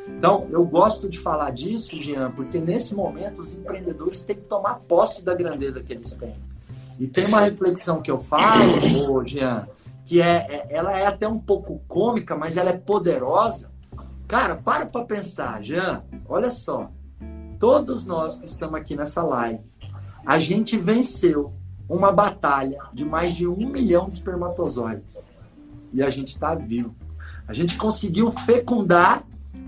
Então, 0.09 0.49
eu 0.51 0.65
gosto 0.65 1.09
de 1.09 1.17
falar 1.17 1.51
disso, 1.51 1.97
Jean, 2.03 2.33
porque 2.33 2.59
nesse 2.59 2.93
momento 2.93 3.41
os 3.41 3.55
empreendedores 3.55 4.21
têm 4.21 4.35
que 4.35 4.43
tomar 4.43 4.81
posse 4.81 5.25
da 5.25 5.33
grandeza 5.33 5.81
que 5.81 5.93
eles 5.93 6.13
têm. 6.17 6.35
E 6.99 7.07
tem 7.07 7.25
uma 7.25 7.43
reflexão 7.43 8.03
que 8.03 8.11
eu 8.11 8.19
falo, 8.19 8.65
ô, 9.09 9.25
Jean, 9.25 9.69
que 10.05 10.21
é, 10.21 10.39
é, 10.51 10.67
ela 10.69 10.99
é 10.99 11.07
até 11.07 11.29
um 11.29 11.39
pouco 11.39 11.81
cômica, 11.87 12.35
mas 12.35 12.57
ela 12.57 12.71
é 12.71 12.77
poderosa. 12.77 13.71
Cara, 14.27 14.57
para 14.57 14.87
para 14.87 15.05
pensar, 15.05 15.63
Jean, 15.63 16.03
olha 16.29 16.51
só. 16.51 16.91
Todos 17.61 18.05
nós 18.05 18.39
que 18.39 18.47
estamos 18.47 18.75
aqui 18.75 18.97
nessa 18.97 19.23
live, 19.23 19.61
a 20.27 20.41
gente 20.41 20.77
venceu 20.77 21.53
uma 21.89 22.13
batalha 22.13 22.79
de 22.93 23.05
mais 23.05 23.35
de 23.35 23.47
um 23.47 23.69
milhão 23.69 24.09
de 24.09 24.15
espermatozoides. 24.15 25.31
E 25.93 26.03
a 26.03 26.11
gente 26.11 26.29
está 26.29 26.55
vivo. 26.55 26.95
A 27.47 27.53
gente 27.53 27.77
conseguiu 27.77 28.31
fecundar 28.31 29.25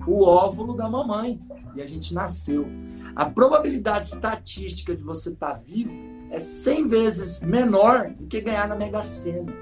o 0.06 0.24
óvulo 0.24 0.74
da 0.74 0.88
mamãe. 0.88 1.40
E 1.74 1.82
a 1.82 1.86
gente 1.86 2.14
nasceu. 2.14 2.66
A 3.14 3.26
probabilidade 3.26 4.06
estatística 4.06 4.96
de 4.96 5.02
você 5.02 5.30
estar 5.30 5.54
tá 5.54 5.60
vivo 5.64 5.92
é 6.30 6.38
100 6.38 6.88
vezes 6.88 7.40
menor 7.40 8.10
do 8.10 8.26
que 8.26 8.40
ganhar 8.40 8.68
na 8.68 8.74
Mega 8.74 9.02
Sena. 9.02 9.52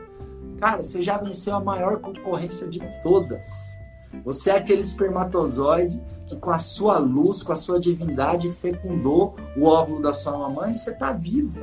Cara, 0.59 0.83
você 0.83 1.03
já 1.03 1.19
venceu 1.19 1.57
a 1.57 1.61
maior 1.61 1.99
concorrência 1.99 2.69
de 2.69 2.81
todas. 3.03 3.49
Você 4.25 4.51
é 4.51 4.57
aquele 4.57 4.83
espermatozoide 4.83 6.01
que, 6.29 6.37
com 6.37 6.51
a 6.51 6.59
sua 6.59 6.99
luz, 6.99 7.43
com 7.43 7.53
a 7.53 7.57
sua 7.57 7.81
divindade, 7.81 8.51
fecundou 8.51 9.35
o 9.57 9.65
óvulo 9.65 10.01
da 10.01 10.13
sua 10.13 10.39
mamãe 10.39 10.71
e 10.71 10.75
você 10.75 10.91
está 10.91 11.13
vivo. 11.13 11.61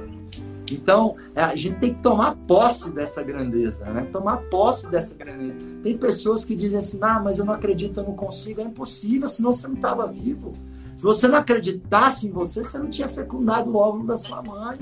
Então, 0.75 1.15
é, 1.35 1.41
a 1.41 1.55
gente 1.55 1.79
tem 1.79 1.93
que 1.93 2.01
tomar 2.01 2.35
posse 2.47 2.89
dessa 2.91 3.23
grandeza, 3.23 3.85
né? 3.85 4.07
Tomar 4.11 4.37
posse 4.49 4.89
dessa 4.89 5.15
grandeza. 5.15 5.55
Tem 5.83 5.97
pessoas 5.97 6.45
que 6.45 6.55
dizem 6.55 6.79
assim: 6.79 6.99
ah, 7.01 7.19
mas 7.19 7.39
eu 7.39 7.45
não 7.45 7.53
acredito, 7.53 7.99
eu 7.99 8.03
não 8.03 8.15
consigo. 8.15 8.61
É 8.61 8.63
impossível, 8.63 9.27
senão 9.27 9.51
você 9.51 9.67
não 9.67 9.75
estava 9.75 10.07
vivo. 10.07 10.53
Se 10.95 11.03
você 11.03 11.27
não 11.27 11.37
acreditasse 11.37 12.27
em 12.27 12.31
você, 12.31 12.63
você 12.63 12.77
não 12.77 12.89
tinha 12.89 13.07
fecundado 13.07 13.71
o 13.71 13.77
óvulo 13.77 14.05
da 14.05 14.17
sua 14.17 14.43
mãe. 14.43 14.77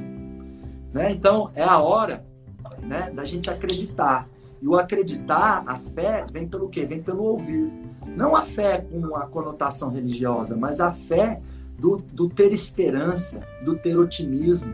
Né? 0.91 1.11
Então, 1.11 1.51
é 1.53 1.63
a 1.63 1.77
hora 1.77 2.25
né, 2.81 3.11
da 3.11 3.23
gente 3.23 3.49
acreditar. 3.49 4.27
E 4.59 4.67
o 4.67 4.75
acreditar, 4.75 5.63
a 5.67 5.77
fé, 5.77 6.25
vem 6.31 6.47
pelo 6.47 6.69
quê? 6.69 6.85
Vem 6.85 7.01
pelo 7.03 7.23
ouvir. 7.23 7.71
Não 8.15 8.35
a 8.35 8.41
fé 8.41 8.79
com 8.81 9.15
a 9.15 9.27
conotação 9.27 9.91
religiosa, 9.91 10.55
mas 10.55 10.79
a 10.79 10.91
fé 10.91 11.39
do, 11.77 11.97
do 12.11 12.27
ter 12.27 12.51
esperança, 12.51 13.41
do 13.63 13.77
ter 13.77 13.97
otimismo 13.97 14.73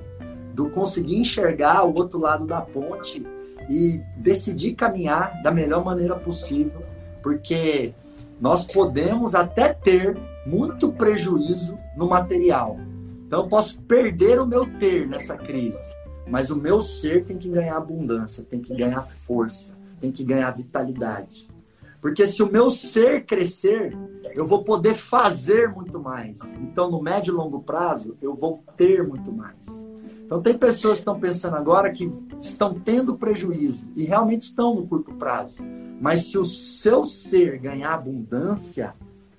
do 0.53 0.69
conseguir 0.69 1.17
enxergar 1.17 1.83
o 1.83 1.93
outro 1.95 2.19
lado 2.19 2.45
da 2.45 2.61
ponte 2.61 3.25
e 3.69 4.01
decidir 4.17 4.75
caminhar 4.75 5.41
da 5.41 5.51
melhor 5.51 5.83
maneira 5.83 6.15
possível, 6.15 6.83
porque 7.21 7.93
nós 8.39 8.65
podemos 8.65 9.35
até 9.35 9.73
ter 9.73 10.17
muito 10.45 10.91
prejuízo 10.91 11.77
no 11.95 12.07
material. 12.07 12.77
Então 13.25 13.43
eu 13.43 13.47
posso 13.47 13.79
perder 13.81 14.39
o 14.39 14.45
meu 14.45 14.65
ter 14.79 15.07
nessa 15.07 15.35
crise, 15.35 15.79
mas 16.27 16.49
o 16.49 16.55
meu 16.55 16.81
ser 16.81 17.25
tem 17.25 17.37
que 17.37 17.49
ganhar 17.49 17.77
abundância, 17.77 18.43
tem 18.43 18.61
que 18.61 18.75
ganhar 18.75 19.07
força, 19.25 19.75
tem 19.99 20.11
que 20.11 20.23
ganhar 20.23 20.51
vitalidade. 20.51 21.47
Porque 22.01 22.27
se 22.27 22.43
o 22.43 22.51
meu 22.51 22.69
ser 22.69 23.23
crescer, 23.25 23.97
eu 24.35 24.45
vou 24.45 24.65
poder 24.65 24.93
fazer 24.93 25.69
muito 25.69 26.01
mais. 26.01 26.37
Então, 26.59 26.91
no 26.91 27.01
médio 27.01 27.33
e 27.33 27.37
longo 27.37 27.61
prazo, 27.61 28.17
eu 28.21 28.35
vou 28.35 28.61
ter 28.75 29.07
muito 29.07 29.31
mais. 29.31 29.87
Então, 30.25 30.41
tem 30.41 30.57
pessoas 30.57 30.95
que 30.95 31.01
estão 31.01 31.19
pensando 31.19 31.55
agora 31.55 31.91
que 31.91 32.11
estão 32.39 32.73
tendo 32.79 33.15
prejuízo 33.15 33.87
e 33.95 34.05
realmente 34.05 34.43
estão 34.43 34.75
no 34.75 34.87
curto 34.87 35.13
prazo. 35.15 35.63
Mas 35.99 36.27
se 36.27 36.37
o 36.37 36.45
seu 36.45 37.03
ser 37.03 37.59
ganhar 37.59 37.93
abundância, 37.93 38.93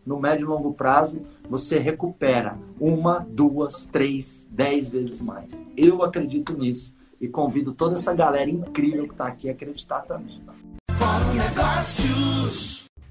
no 0.04 0.20
médio 0.20 0.44
e 0.44 0.48
longo 0.48 0.72
prazo, 0.74 1.22
você 1.48 1.78
recupera 1.78 2.58
uma, 2.78 3.26
duas, 3.28 3.86
três, 3.86 4.46
dez 4.50 4.90
vezes 4.90 5.20
mais. 5.20 5.62
Eu 5.76 6.02
acredito 6.02 6.56
nisso 6.56 6.94
e 7.20 7.28
convido 7.28 7.72
toda 7.72 7.94
essa 7.94 8.12
galera 8.12 8.50
incrível 8.50 9.06
que 9.06 9.14
está 9.14 9.26
aqui 9.26 9.48
a 9.48 9.52
acreditar 9.52 10.02
também. 10.02 10.42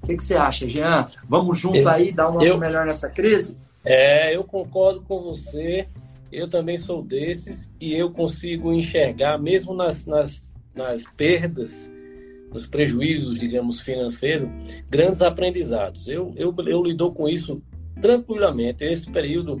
O 0.02 0.06
que, 0.06 0.16
que, 0.16 0.22
você 0.22 0.36
acha, 0.36 0.68
Jean? 0.68 1.06
Vamos 1.28 1.58
juntos 1.58 1.86
aí 1.86 2.12
dar 2.12 2.28
o 2.28 2.34
nosso 2.34 2.46
eu, 2.46 2.58
melhor 2.58 2.86
nessa 2.86 3.08
crise? 3.08 3.56
É, 3.84 4.34
eu 4.36 4.44
concordo 4.44 5.00
com 5.00 5.18
você 5.18 5.88
eu 6.34 6.48
também 6.48 6.76
sou 6.76 7.02
desses 7.02 7.72
e 7.80 7.92
eu 7.94 8.10
consigo 8.10 8.72
enxergar, 8.72 9.38
mesmo 9.38 9.74
nas, 9.74 10.04
nas, 10.06 10.52
nas 10.74 11.04
perdas, 11.16 11.92
nos 12.50 12.66
prejuízos, 12.66 13.38
digamos, 13.38 13.80
financeiros, 13.80 14.48
grandes 14.90 15.22
aprendizados. 15.22 16.08
Eu, 16.08 16.32
eu, 16.36 16.54
eu 16.66 16.82
lido 16.82 17.10
com 17.12 17.28
isso 17.28 17.62
tranquilamente. 18.00 18.84
Esse 18.84 19.10
período, 19.10 19.60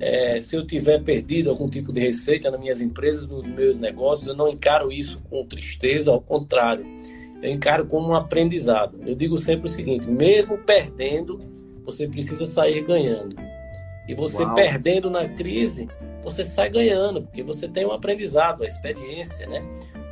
é, 0.00 0.40
se 0.40 0.56
eu 0.56 0.66
tiver 0.66 1.02
perdido 1.02 1.50
algum 1.50 1.68
tipo 1.68 1.92
de 1.92 2.00
receita 2.00 2.50
nas 2.50 2.60
minhas 2.60 2.80
empresas, 2.80 3.26
nos 3.26 3.46
meus 3.46 3.78
negócios, 3.78 4.26
eu 4.26 4.36
não 4.36 4.48
encaro 4.48 4.90
isso 4.90 5.20
com 5.30 5.44
tristeza, 5.46 6.10
ao 6.10 6.20
contrário. 6.20 6.84
Eu 7.42 7.50
encaro 7.50 7.86
como 7.86 8.08
um 8.08 8.14
aprendizado. 8.14 8.98
Eu 9.06 9.14
digo 9.14 9.36
sempre 9.36 9.66
o 9.66 9.70
seguinte: 9.70 10.08
mesmo 10.08 10.58
perdendo, 10.58 11.40
você 11.82 12.08
precisa 12.08 12.46
sair 12.46 12.82
ganhando. 12.82 13.36
E 14.08 14.14
você 14.14 14.42
Uau. 14.42 14.54
perdendo 14.54 15.08
na 15.10 15.28
crise, 15.28 15.88
você 16.24 16.44
sai 16.44 16.70
ganhando, 16.70 17.22
porque 17.22 17.42
você 17.42 17.68
tem 17.68 17.86
um 17.86 17.92
aprendizado, 17.92 18.62
a 18.62 18.66
experiência, 18.66 19.46
né? 19.46 19.62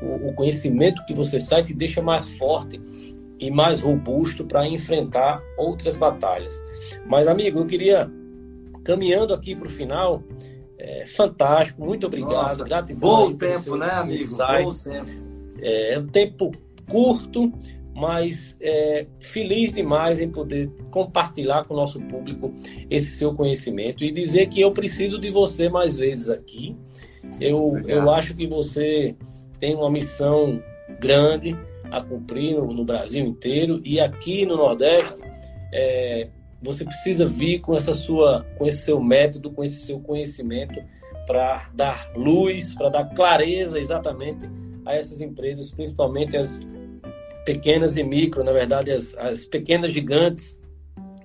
O, 0.03 0.29
o 0.29 0.35
conhecimento 0.35 1.05
que 1.07 1.15
você 1.15 1.41
sai 1.41 1.65
te 1.65 1.73
deixa 1.73 2.03
mais 2.03 2.29
forte 2.31 2.81
e 3.41 3.51
mais 3.51 3.81
robusto 3.81 4.45
para 4.45 4.69
enfrentar 4.69 5.43
outras 5.57 5.97
batalhas. 5.97 6.63
Mas, 7.07 7.27
amigo, 7.27 7.61
eu 7.61 7.67
queria, 7.67 8.11
caminhando 8.85 9.33
aqui 9.33 9.57
para 9.57 9.67
o 9.67 9.71
final, 9.71 10.23
é, 10.79 11.07
fantástico, 11.07 11.83
muito 11.83 12.07
obrigado, 12.07 12.31
Nossa, 12.31 12.65
gratidão. 12.65 13.01
Bom 13.01 13.35
tempo, 13.35 13.77
né, 13.77 13.91
amigo? 13.91 14.23
Insights. 14.23 14.85
Bom 14.85 14.93
tempo. 14.93 15.11
É, 15.61 15.95
é 15.95 15.99
um 15.99 16.07
tempo 16.07 16.53
curto, 16.89 17.53
mas 17.95 18.57
é, 18.61 19.07
feliz 19.21 19.73
demais 19.73 20.19
em 20.21 20.29
poder 20.29 20.71
compartilhar 20.91 21.65
com 21.65 21.75
o 21.75 21.77
nosso 21.77 22.01
público 22.01 22.53
esse 22.91 23.11
seu 23.11 23.35
conhecimento 23.35 24.03
e 24.03 24.11
dizer 24.11 24.47
que 24.47 24.61
eu 24.61 24.73
preciso 24.73 25.19
de 25.19 25.31
você 25.31 25.69
mais 25.69 25.97
vezes 25.97 26.29
aqui. 26.29 26.77
Eu, 27.41 27.79
eu 27.87 28.11
acho 28.11 28.35
que 28.35 28.47
você 28.47 29.17
tem 29.59 29.75
uma 29.75 29.91
missão 29.91 30.63
grande 31.01 31.57
a 31.91 32.01
cumprir 32.01 32.57
no, 32.57 32.73
no 32.73 32.85
Brasil 32.85 33.25
inteiro 33.25 33.81
e 33.85 34.01
aqui 34.01 34.47
no 34.47 34.57
Nordeste 34.57 35.21
é, 35.73 36.29
você 36.63 36.85
precisa 36.85 37.27
vir 37.27 37.61
com 37.61 37.77
essa 37.77 37.93
sua, 37.93 38.47
com 38.57 38.67
esse 38.67 38.79
seu 38.79 39.01
método, 39.03 39.51
com 39.51 39.63
esse 39.63 39.85
seu 39.85 40.01
conhecimento 40.01 40.81
para 41.27 41.71
dar 41.75 42.11
luz, 42.17 42.75
para 42.75 42.89
dar 42.89 43.05
clareza 43.15 43.79
exatamente 43.79 44.49
a 44.85 44.95
essas 44.95 45.21
empresas, 45.21 45.71
principalmente 45.71 46.37
as 46.37 46.61
pequenas 47.45 47.97
e 47.97 48.03
micro, 48.03 48.45
na 48.45 48.53
verdade, 48.53 48.91
as, 48.91 49.17
as 49.19 49.45
pequenas 49.45 49.93
gigantes 49.93 50.61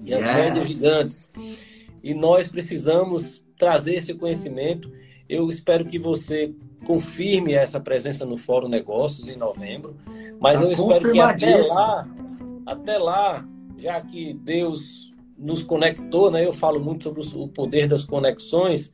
e 0.04 0.14
as 0.14 0.24
yes. 0.24 0.36
médias 0.36 0.68
gigantes. 0.68 1.32
E 2.04 2.14
nós 2.14 2.48
precisamos 2.48 3.44
trazer 3.58 3.96
esse 3.96 4.14
conhecimento. 4.14 4.92
Eu 5.28 5.50
espero 5.50 5.86
que 5.86 6.00
você 6.00 6.54
confirme 6.86 7.54
essa 7.54 7.80
presença 7.80 8.26
no 8.26 8.38
Fórum 8.38 8.70
Negócios 8.70 9.28
em 9.28 9.36
novembro, 9.36 9.98
mas 10.40 10.60
tá 10.60 10.66
eu 10.66 10.72
espero 10.72 11.12
que 11.12 11.20
até 11.20 11.58
lá, 11.58 12.08
até 12.66 12.98
lá, 12.98 13.46
já 13.78 14.00
que 14.00 14.34
Deus 14.34 15.14
nos 15.38 15.62
conectou, 15.62 16.32
né? 16.32 16.46
Eu 16.46 16.54
falo 16.54 16.80
muito 16.80 17.04
sobre 17.04 17.22
o 17.36 17.48
poder 17.48 17.88
das 17.88 18.06
conexões 18.06 18.92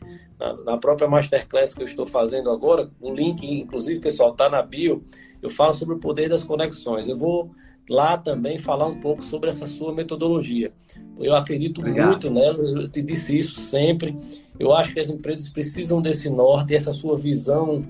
na, 0.65 0.77
própria 0.77 1.07
masterclass 1.07 1.73
que 1.73 1.81
eu 1.81 1.85
estou 1.85 2.05
fazendo 2.05 2.49
agora. 2.49 2.89
O 2.99 3.13
link, 3.13 3.43
inclusive, 3.49 3.99
pessoal, 3.99 4.31
está 4.31 4.49
na 4.49 4.61
bio 4.61 5.03
eu 5.41 5.49
falo 5.49 5.73
sobre 5.73 5.95
o 5.95 5.99
poder 5.99 6.29
das 6.29 6.43
conexões. 6.43 7.07
Eu 7.07 7.17
vou 7.17 7.51
lá 7.89 8.17
também 8.17 8.57
falar 8.57 8.87
um 8.87 8.99
pouco 8.99 9.21
sobre 9.21 9.49
essa 9.49 9.67
sua 9.67 9.93
metodologia. 9.93 10.71
Eu 11.19 11.35
acredito 11.35 11.81
Obrigado. 11.81 12.07
muito 12.07 12.29
nela, 12.29 12.57
eu 12.57 12.87
te 12.87 13.01
disse 13.01 13.37
isso 13.37 13.59
sempre. 13.59 14.17
Eu 14.57 14.73
acho 14.73 14.93
que 14.93 14.99
as 15.01 15.09
empresas 15.09 15.49
precisam 15.49 16.01
desse 16.01 16.29
norte, 16.29 16.73
essa 16.73 16.93
sua 16.93 17.17
visão 17.17 17.81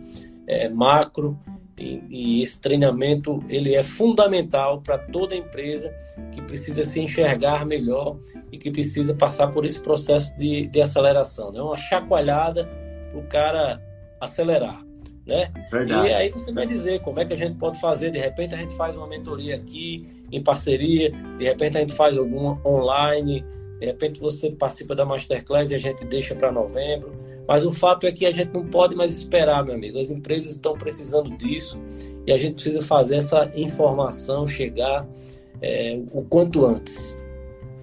é, 0.48 0.68
macro 0.68 1.38
e, 1.80 2.04
e, 2.10 2.44
esse 2.44 2.62
treinamento 2.62 3.44
ele 3.50 3.74
é 3.74 3.82
fundamental 3.82 4.82
para 4.82 4.98
toda 4.98 5.36
empresa 5.36 5.94
que 6.32 6.42
precisa 6.42 6.84
se 6.84 7.00
enxergar 7.00 7.66
melhor 7.66 8.18
e 8.52 8.58
que 8.58 8.70
precisa 8.70 9.16
passar 9.16 9.48
por 9.48 9.66
esse 9.66 9.80
processo 9.80 10.38
de, 10.38 10.68
de 10.68 10.82
aceleração. 10.82 11.50
É 11.50 11.54
né? 11.54 11.62
uma 11.62 11.78
chacoalhada 11.78 12.70
para 13.12 13.20
o 13.20 13.24
cara 13.24 13.82
acelerar 14.22 14.84
né? 15.26 15.52
Verdade. 15.72 16.08
E 16.08 16.14
aí 16.14 16.30
você 16.30 16.52
vai 16.52 16.66
dizer 16.66 17.00
como 17.02 17.20
é 17.20 17.26
que 17.26 17.34
a 17.34 17.38
gente 17.38 17.58
pode 17.58 17.80
fazer. 17.80 18.12
De 18.12 18.20
repente 18.20 18.54
a 18.54 18.58
gente 18.58 18.76
faz 18.76 18.96
uma 18.96 19.08
mentoria 19.08 19.56
aqui 19.56 20.06
em 20.32 20.42
parceria, 20.42 21.12
de 21.38 21.46
repente 21.46 21.78
a 21.78 21.82
gente 21.82 21.94
faz 21.94 22.18
alguma 22.18 22.60
online, 22.68 23.46
de 23.80 23.86
repente 23.86 24.20
você 24.20 24.52
participa 24.52 24.96
da 24.96 25.06
masterclass 25.06 25.72
e 25.72 25.76
a 25.76 25.80
gente 25.80 26.06
deixa 26.06 26.36
para 26.36 26.52
novembro. 26.52 27.14
Mas 27.48 27.66
o 27.66 27.72
fato 27.72 28.08
é 28.08 28.12
que 28.12 28.26
a 28.26 28.32
gente 28.32 28.54
não 28.54 28.66
pode 28.66 28.96
mais 28.96 29.12
esperar, 29.16 29.64
meu 29.64 29.76
amigo. 29.76 30.00
As 30.00 30.10
empresas 30.10 30.52
estão 30.52 30.74
precisando 30.74 31.30
disso 31.38 31.80
e 32.26 32.32
a 32.32 32.38
gente 32.38 32.56
precisa 32.56 32.82
fazer 32.82 33.18
essa 33.18 33.52
informação 33.56 34.48
chegar 34.48 35.06
é, 35.62 36.00
o 36.12 36.24
quanto 36.24 36.66
antes. 36.66 37.18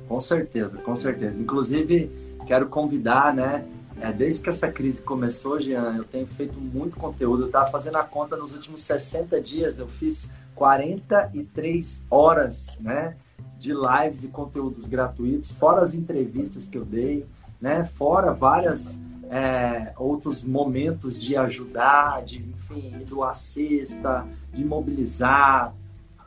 Com 0.08 0.20
certeza, 0.20 0.76
com 0.78 0.96
certeza. 0.96 1.40
Inclusive, 1.40 2.10
quero 2.46 2.68
convidar, 2.68 3.34
né? 3.34 3.64
É, 4.00 4.10
desde 4.10 4.40
que 4.40 4.48
essa 4.48 4.72
crise 4.72 5.02
começou, 5.02 5.60
Jean, 5.60 5.94
eu 5.96 6.04
tenho 6.04 6.26
feito 6.26 6.58
muito 6.58 6.96
conteúdo. 6.96 7.42
Eu 7.42 7.46
estava 7.46 7.70
fazendo 7.70 7.96
a 7.96 8.02
conta 8.02 8.34
nos 8.34 8.54
últimos 8.54 8.80
60 8.80 9.40
dias, 9.42 9.78
eu 9.78 9.86
fiz 9.86 10.30
43 10.54 12.02
horas 12.10 12.78
né, 12.80 13.16
de 13.58 13.72
lives 13.72 14.24
e 14.24 14.28
conteúdos 14.28 14.86
gratuitos, 14.86 15.52
fora 15.52 15.82
as 15.82 15.94
entrevistas 15.94 16.68
que 16.68 16.76
eu 16.76 16.84
dei, 16.84 17.26
né, 17.60 17.84
fora 17.84 18.32
várias 18.32 18.98
é, 19.30 19.92
outros 19.96 20.42
momentos 20.42 21.22
de 21.22 21.36
ajudar, 21.36 22.24
de 22.24 22.38
enfim, 22.38 23.04
doar 23.08 23.36
cesta, 23.36 24.26
de 24.52 24.64
mobilizar 24.64 25.72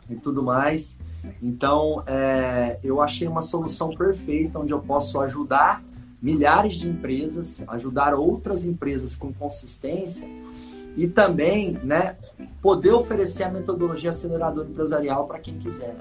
e 0.09 0.15
tudo 0.15 0.41
mais. 0.41 0.97
Então, 1.41 2.01
é, 2.07 2.79
eu 2.81 3.01
achei 3.01 3.27
uma 3.27 3.41
solução 3.41 3.89
perfeita 3.89 4.57
onde 4.57 4.71
eu 4.71 4.79
posso 4.79 5.19
ajudar 5.19 5.83
milhares 6.21 6.75
de 6.75 6.87
empresas, 6.87 7.61
ajudar 7.67 8.13
outras 8.13 8.65
empresas 8.65 9.13
com 9.13 9.33
consistência 9.33 10.25
e 10.95 11.05
também 11.05 11.73
né, 11.83 12.15
poder 12.61 12.93
oferecer 12.93 13.43
a 13.43 13.51
metodologia 13.51 14.11
acelerador 14.11 14.65
empresarial 14.65 15.27
para 15.27 15.39
quem 15.39 15.57
quiser. 15.57 15.95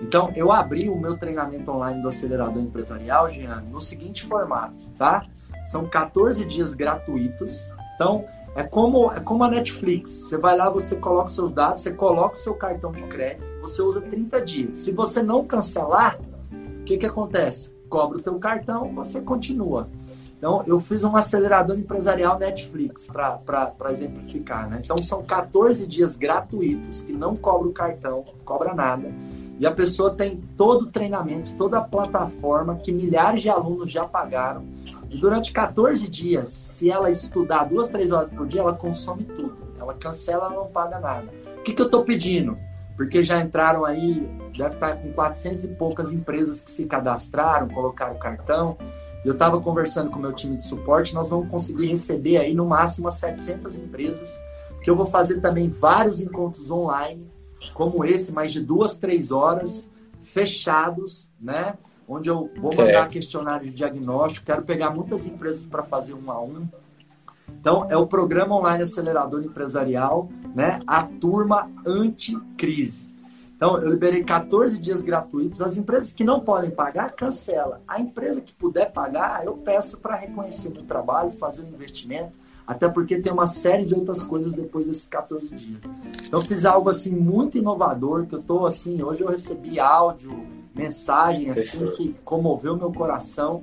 Então, 0.00 0.32
eu 0.36 0.52
abri 0.52 0.88
o 0.88 0.96
meu 0.96 1.16
treinamento 1.16 1.70
online 1.70 2.00
do 2.00 2.08
acelerador 2.08 2.62
empresarial, 2.62 3.28
Jean, 3.28 3.62
no 3.62 3.80
seguinte 3.80 4.22
formato, 4.24 4.88
tá? 4.96 5.24
São 5.64 5.86
14 5.86 6.44
dias 6.44 6.74
gratuitos. 6.74 7.66
Então, 7.94 8.24
é 8.54 8.62
como, 8.62 9.10
é 9.12 9.20
como 9.20 9.44
a 9.44 9.50
Netflix. 9.50 10.10
Você 10.10 10.38
vai 10.38 10.56
lá, 10.56 10.68
você 10.70 10.96
coloca 10.96 11.28
seus 11.30 11.50
dados, 11.50 11.82
você 11.82 11.92
coloca 11.92 12.36
o 12.36 12.38
seu 12.38 12.54
cartão 12.54 12.92
de 12.92 13.02
crédito, 13.04 13.44
você 13.60 13.82
usa 13.82 14.00
30 14.00 14.40
dias. 14.42 14.76
Se 14.76 14.92
você 14.92 15.22
não 15.22 15.44
cancelar, 15.44 16.18
o 16.80 16.84
que, 16.84 16.98
que 16.98 17.06
acontece? 17.06 17.74
cobra 17.94 18.18
o 18.18 18.20
teu 18.20 18.36
cartão, 18.40 18.92
você 18.92 19.20
continua. 19.20 19.88
Então, 20.36 20.64
eu 20.66 20.80
fiz 20.80 21.04
um 21.04 21.16
acelerador 21.16 21.78
empresarial 21.78 22.36
Netflix 22.40 23.06
para 23.06 23.92
exemplificar. 23.92 24.68
Né? 24.68 24.80
Então, 24.84 24.98
são 24.98 25.22
14 25.22 25.86
dias 25.86 26.16
gratuitos 26.16 27.02
que 27.02 27.12
não 27.12 27.36
cobra 27.36 27.68
o 27.68 27.72
cartão, 27.72 28.24
cobra 28.44 28.74
nada. 28.74 29.12
E 29.58 29.66
a 29.66 29.70
pessoa 29.70 30.14
tem 30.14 30.40
todo 30.56 30.82
o 30.82 30.90
treinamento, 30.90 31.54
toda 31.56 31.78
a 31.78 31.82
plataforma 31.82 32.76
que 32.76 32.92
milhares 32.92 33.42
de 33.42 33.48
alunos 33.48 33.90
já 33.90 34.04
pagaram. 34.04 34.64
E 35.10 35.18
durante 35.18 35.52
14 35.52 36.08
dias, 36.08 36.48
se 36.48 36.90
ela 36.90 37.10
estudar 37.10 37.64
duas, 37.64 37.88
três 37.88 38.10
horas 38.10 38.30
por 38.30 38.46
dia, 38.46 38.60
ela 38.60 38.72
consome 38.72 39.24
tudo. 39.24 39.56
Ela 39.78 39.94
cancela, 39.94 40.46
ela 40.46 40.54
não 40.56 40.66
paga 40.66 40.98
nada. 40.98 41.28
O 41.58 41.62
que, 41.62 41.72
que 41.72 41.80
eu 41.80 41.86
estou 41.86 42.04
pedindo? 42.04 42.58
porque 42.96 43.24
já 43.24 43.40
entraram 43.40 43.84
aí, 43.84 44.28
deve 44.56 44.74
estar 44.74 44.96
com 44.96 45.12
400 45.12 45.64
e 45.64 45.68
poucas 45.68 46.12
empresas 46.12 46.62
que 46.62 46.70
se 46.70 46.86
cadastraram, 46.86 47.68
colocaram 47.68 48.16
cartão. 48.16 48.76
Eu 49.24 49.32
estava 49.32 49.60
conversando 49.60 50.10
com 50.10 50.18
o 50.18 50.22
meu 50.22 50.32
time 50.32 50.56
de 50.56 50.66
suporte, 50.66 51.14
nós 51.14 51.28
vamos 51.28 51.48
conseguir 51.48 51.86
receber 51.86 52.36
aí 52.36 52.54
no 52.54 52.66
máximo 52.66 53.06
umas 53.06 53.14
700 53.14 53.76
empresas, 53.76 54.38
que 54.82 54.88
eu 54.88 54.94
vou 54.94 55.06
fazer 55.06 55.40
também 55.40 55.68
vários 55.68 56.20
encontros 56.20 56.70
online, 56.70 57.26
como 57.72 58.04
esse, 58.04 58.32
mais 58.32 58.52
de 58.52 58.60
duas, 58.60 58.96
três 58.96 59.30
horas, 59.30 59.88
fechados, 60.22 61.30
né? 61.40 61.74
Onde 62.06 62.28
eu 62.28 62.50
vou 62.58 62.70
mandar 62.76 63.08
questionário 63.08 63.68
de 63.68 63.74
diagnóstico, 63.74 64.46
quero 64.46 64.62
pegar 64.62 64.90
muitas 64.90 65.26
empresas 65.26 65.64
para 65.64 65.82
fazer 65.82 66.14
um 66.14 66.30
a 66.30 66.40
um, 66.40 66.68
então, 67.64 67.86
é 67.90 67.96
o 67.96 68.06
programa 68.06 68.56
online 68.56 68.82
acelerador 68.82 69.42
empresarial, 69.42 70.28
né? 70.54 70.80
A 70.86 71.02
turma 71.02 71.70
anticrise. 71.86 73.12
Então, 73.56 73.78
eu 73.78 73.88
liberei 73.88 74.22
14 74.22 74.78
dias 74.78 75.02
gratuitos. 75.02 75.62
As 75.62 75.76
empresas 75.76 76.12
que 76.12 76.24
não 76.24 76.40
podem 76.40 76.70
pagar, 76.70 77.12
cancela. 77.12 77.80
A 77.86 78.00
empresa 78.00 78.40
que 78.40 78.52
puder 78.52 78.92
pagar, 78.92 79.44
eu 79.44 79.56
peço 79.56 79.98
para 79.98 80.16
reconhecer 80.16 80.68
o 80.68 80.72
meu 80.72 80.82
trabalho, 80.82 81.30
fazer 81.32 81.62
um 81.62 81.68
investimento, 81.68 82.38
até 82.66 82.88
porque 82.88 83.18
tem 83.18 83.32
uma 83.32 83.46
série 83.46 83.84
de 83.84 83.94
outras 83.94 84.22
coisas 84.22 84.52
depois 84.52 84.86
desses 84.86 85.06
14 85.06 85.46
dias. 85.48 85.80
Então, 86.26 86.40
eu 86.40 86.40
fiz 86.40 86.64
algo 86.64 86.88
assim 86.88 87.10
muito 87.10 87.58
inovador, 87.58 88.26
que 88.26 88.34
eu 88.34 88.42
tô 88.42 88.66
assim, 88.66 89.02
hoje 89.02 89.20
eu 89.20 89.28
recebi 89.28 89.78
áudio, 89.78 90.46
mensagem 90.74 91.50
assim 91.50 91.90
que 91.92 92.14
comoveu 92.24 92.76
meu 92.76 92.90
coração. 92.90 93.62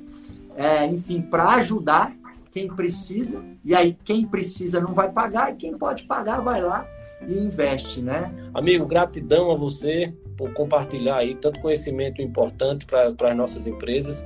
É, 0.56 0.86
enfim, 0.86 1.22
para 1.22 1.56
ajudar 1.56 2.14
quem 2.52 2.68
precisa, 2.68 3.42
e 3.64 3.74
aí 3.74 3.98
quem 4.04 4.28
precisa 4.28 4.80
não 4.80 4.94
vai 4.94 5.10
pagar, 5.12 5.52
e 5.52 5.56
quem 5.56 5.76
pode 5.76 6.04
pagar 6.04 6.42
vai 6.42 6.62
lá 6.62 6.86
e 7.28 7.38
investe, 7.38 8.02
né? 8.02 8.34
Amigo, 8.54 8.86
gratidão 8.86 9.52
a 9.52 9.56
você 9.56 10.14
por 10.38 10.52
compartilhar 10.54 11.18
aí 11.18 11.36
tanto 11.36 11.60
conhecimento 11.60 12.22
importante 12.22 12.86
para 12.86 13.08
as 13.08 13.38
nossas 13.38 13.68
empresas. 13.68 14.26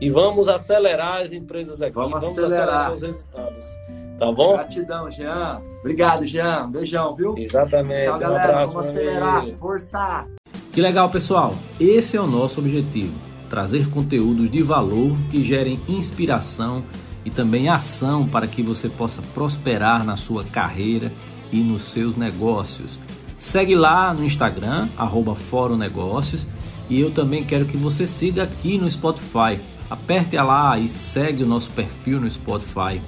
E 0.00 0.10
vamos 0.10 0.48
acelerar 0.48 1.22
as 1.22 1.32
empresas 1.32 1.80
aqui. 1.80 1.94
Vamos, 1.94 2.20
vamos 2.20 2.38
acelerar. 2.38 2.92
acelerar 2.92 2.94
os 2.94 3.02
resultados. 3.02 3.78
Tá 4.18 4.32
bom? 4.32 4.54
Gratidão, 4.54 5.10
Jean. 5.10 5.60
Obrigado, 5.80 6.26
Jean. 6.26 6.70
Beijão, 6.70 7.14
viu? 7.14 7.34
Exatamente. 7.36 8.06
Tchau, 8.06 8.18
galera. 8.18 8.48
Um 8.48 8.50
abraço, 8.50 8.72
vamos 8.72 8.86
acelerar. 8.88 9.46
Forçar. 9.58 10.26
Que 10.72 10.80
legal, 10.80 11.10
pessoal. 11.10 11.54
Esse 11.78 12.16
é 12.16 12.20
o 12.20 12.26
nosso 12.26 12.60
objetivo 12.60 13.26
trazer 13.48 13.88
conteúdos 13.90 14.50
de 14.50 14.62
valor 14.62 15.16
que 15.30 15.44
gerem 15.44 15.80
inspiração 15.88 16.84
e 17.24 17.30
também 17.30 17.68
ação 17.68 18.26
para 18.26 18.46
que 18.46 18.62
você 18.62 18.88
possa 18.88 19.22
prosperar 19.34 20.04
na 20.04 20.16
sua 20.16 20.44
carreira 20.44 21.12
e 21.52 21.60
nos 21.60 21.82
seus 21.82 22.16
negócios. 22.16 22.98
Segue 23.36 23.74
lá 23.74 24.14
no 24.14 24.24
Instagram, 24.24 24.88
arroba 24.96 25.34
Fórum 25.34 25.76
Negócios, 25.76 26.46
e 26.88 27.00
eu 27.00 27.10
também 27.10 27.44
quero 27.44 27.66
que 27.66 27.76
você 27.76 28.06
siga 28.06 28.44
aqui 28.44 28.78
no 28.78 28.88
Spotify. 28.88 29.60
Aperte 29.90 30.36
lá 30.36 30.78
e 30.78 30.88
segue 30.88 31.42
o 31.42 31.46
nosso 31.46 31.70
perfil 31.70 32.20
no 32.20 32.30
Spotify. 32.30 33.00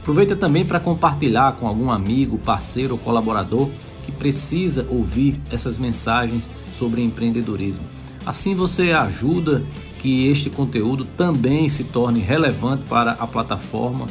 Aproveita 0.00 0.34
também 0.34 0.64
para 0.64 0.80
compartilhar 0.80 1.52
com 1.52 1.68
algum 1.68 1.90
amigo, 1.90 2.38
parceiro 2.38 2.94
ou 2.94 2.98
colaborador 2.98 3.68
que 4.02 4.10
precisa 4.10 4.86
ouvir 4.88 5.38
essas 5.50 5.76
mensagens 5.76 6.48
sobre 6.78 7.02
empreendedorismo. 7.02 7.84
Assim 8.24 8.54
você 8.54 8.92
ajuda 8.92 9.62
que 9.98 10.26
este 10.26 10.48
conteúdo 10.48 11.04
também 11.04 11.68
se 11.68 11.84
torne 11.84 12.20
relevante 12.20 12.84
para 12.88 13.12
a 13.12 13.26
plataforma 13.26 14.06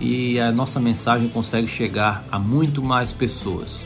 e 0.00 0.40
a 0.40 0.50
nossa 0.50 0.80
mensagem 0.80 1.28
consegue 1.28 1.68
chegar 1.68 2.24
a 2.30 2.38
muito 2.38 2.82
mais 2.82 3.12
pessoas. 3.12 3.84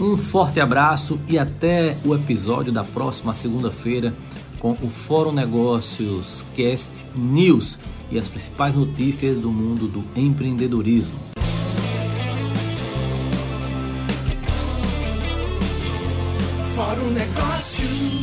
Um 0.00 0.16
forte 0.16 0.60
abraço 0.60 1.20
e 1.28 1.38
até 1.38 1.96
o 2.04 2.14
episódio 2.14 2.72
da 2.72 2.82
próxima 2.82 3.32
segunda-feira 3.32 4.12
com 4.62 4.70
o 4.80 4.88
Fórum 4.88 5.32
Negócios 5.32 6.46
Cast 6.54 7.04
News 7.16 7.80
e 8.12 8.16
as 8.16 8.28
principais 8.28 8.72
notícias 8.72 9.36
do 9.40 9.50
mundo 9.50 9.88
do 9.88 10.04
empreendedorismo. 10.14 11.18
Fórum 16.76 17.10
Negócios 17.10 18.21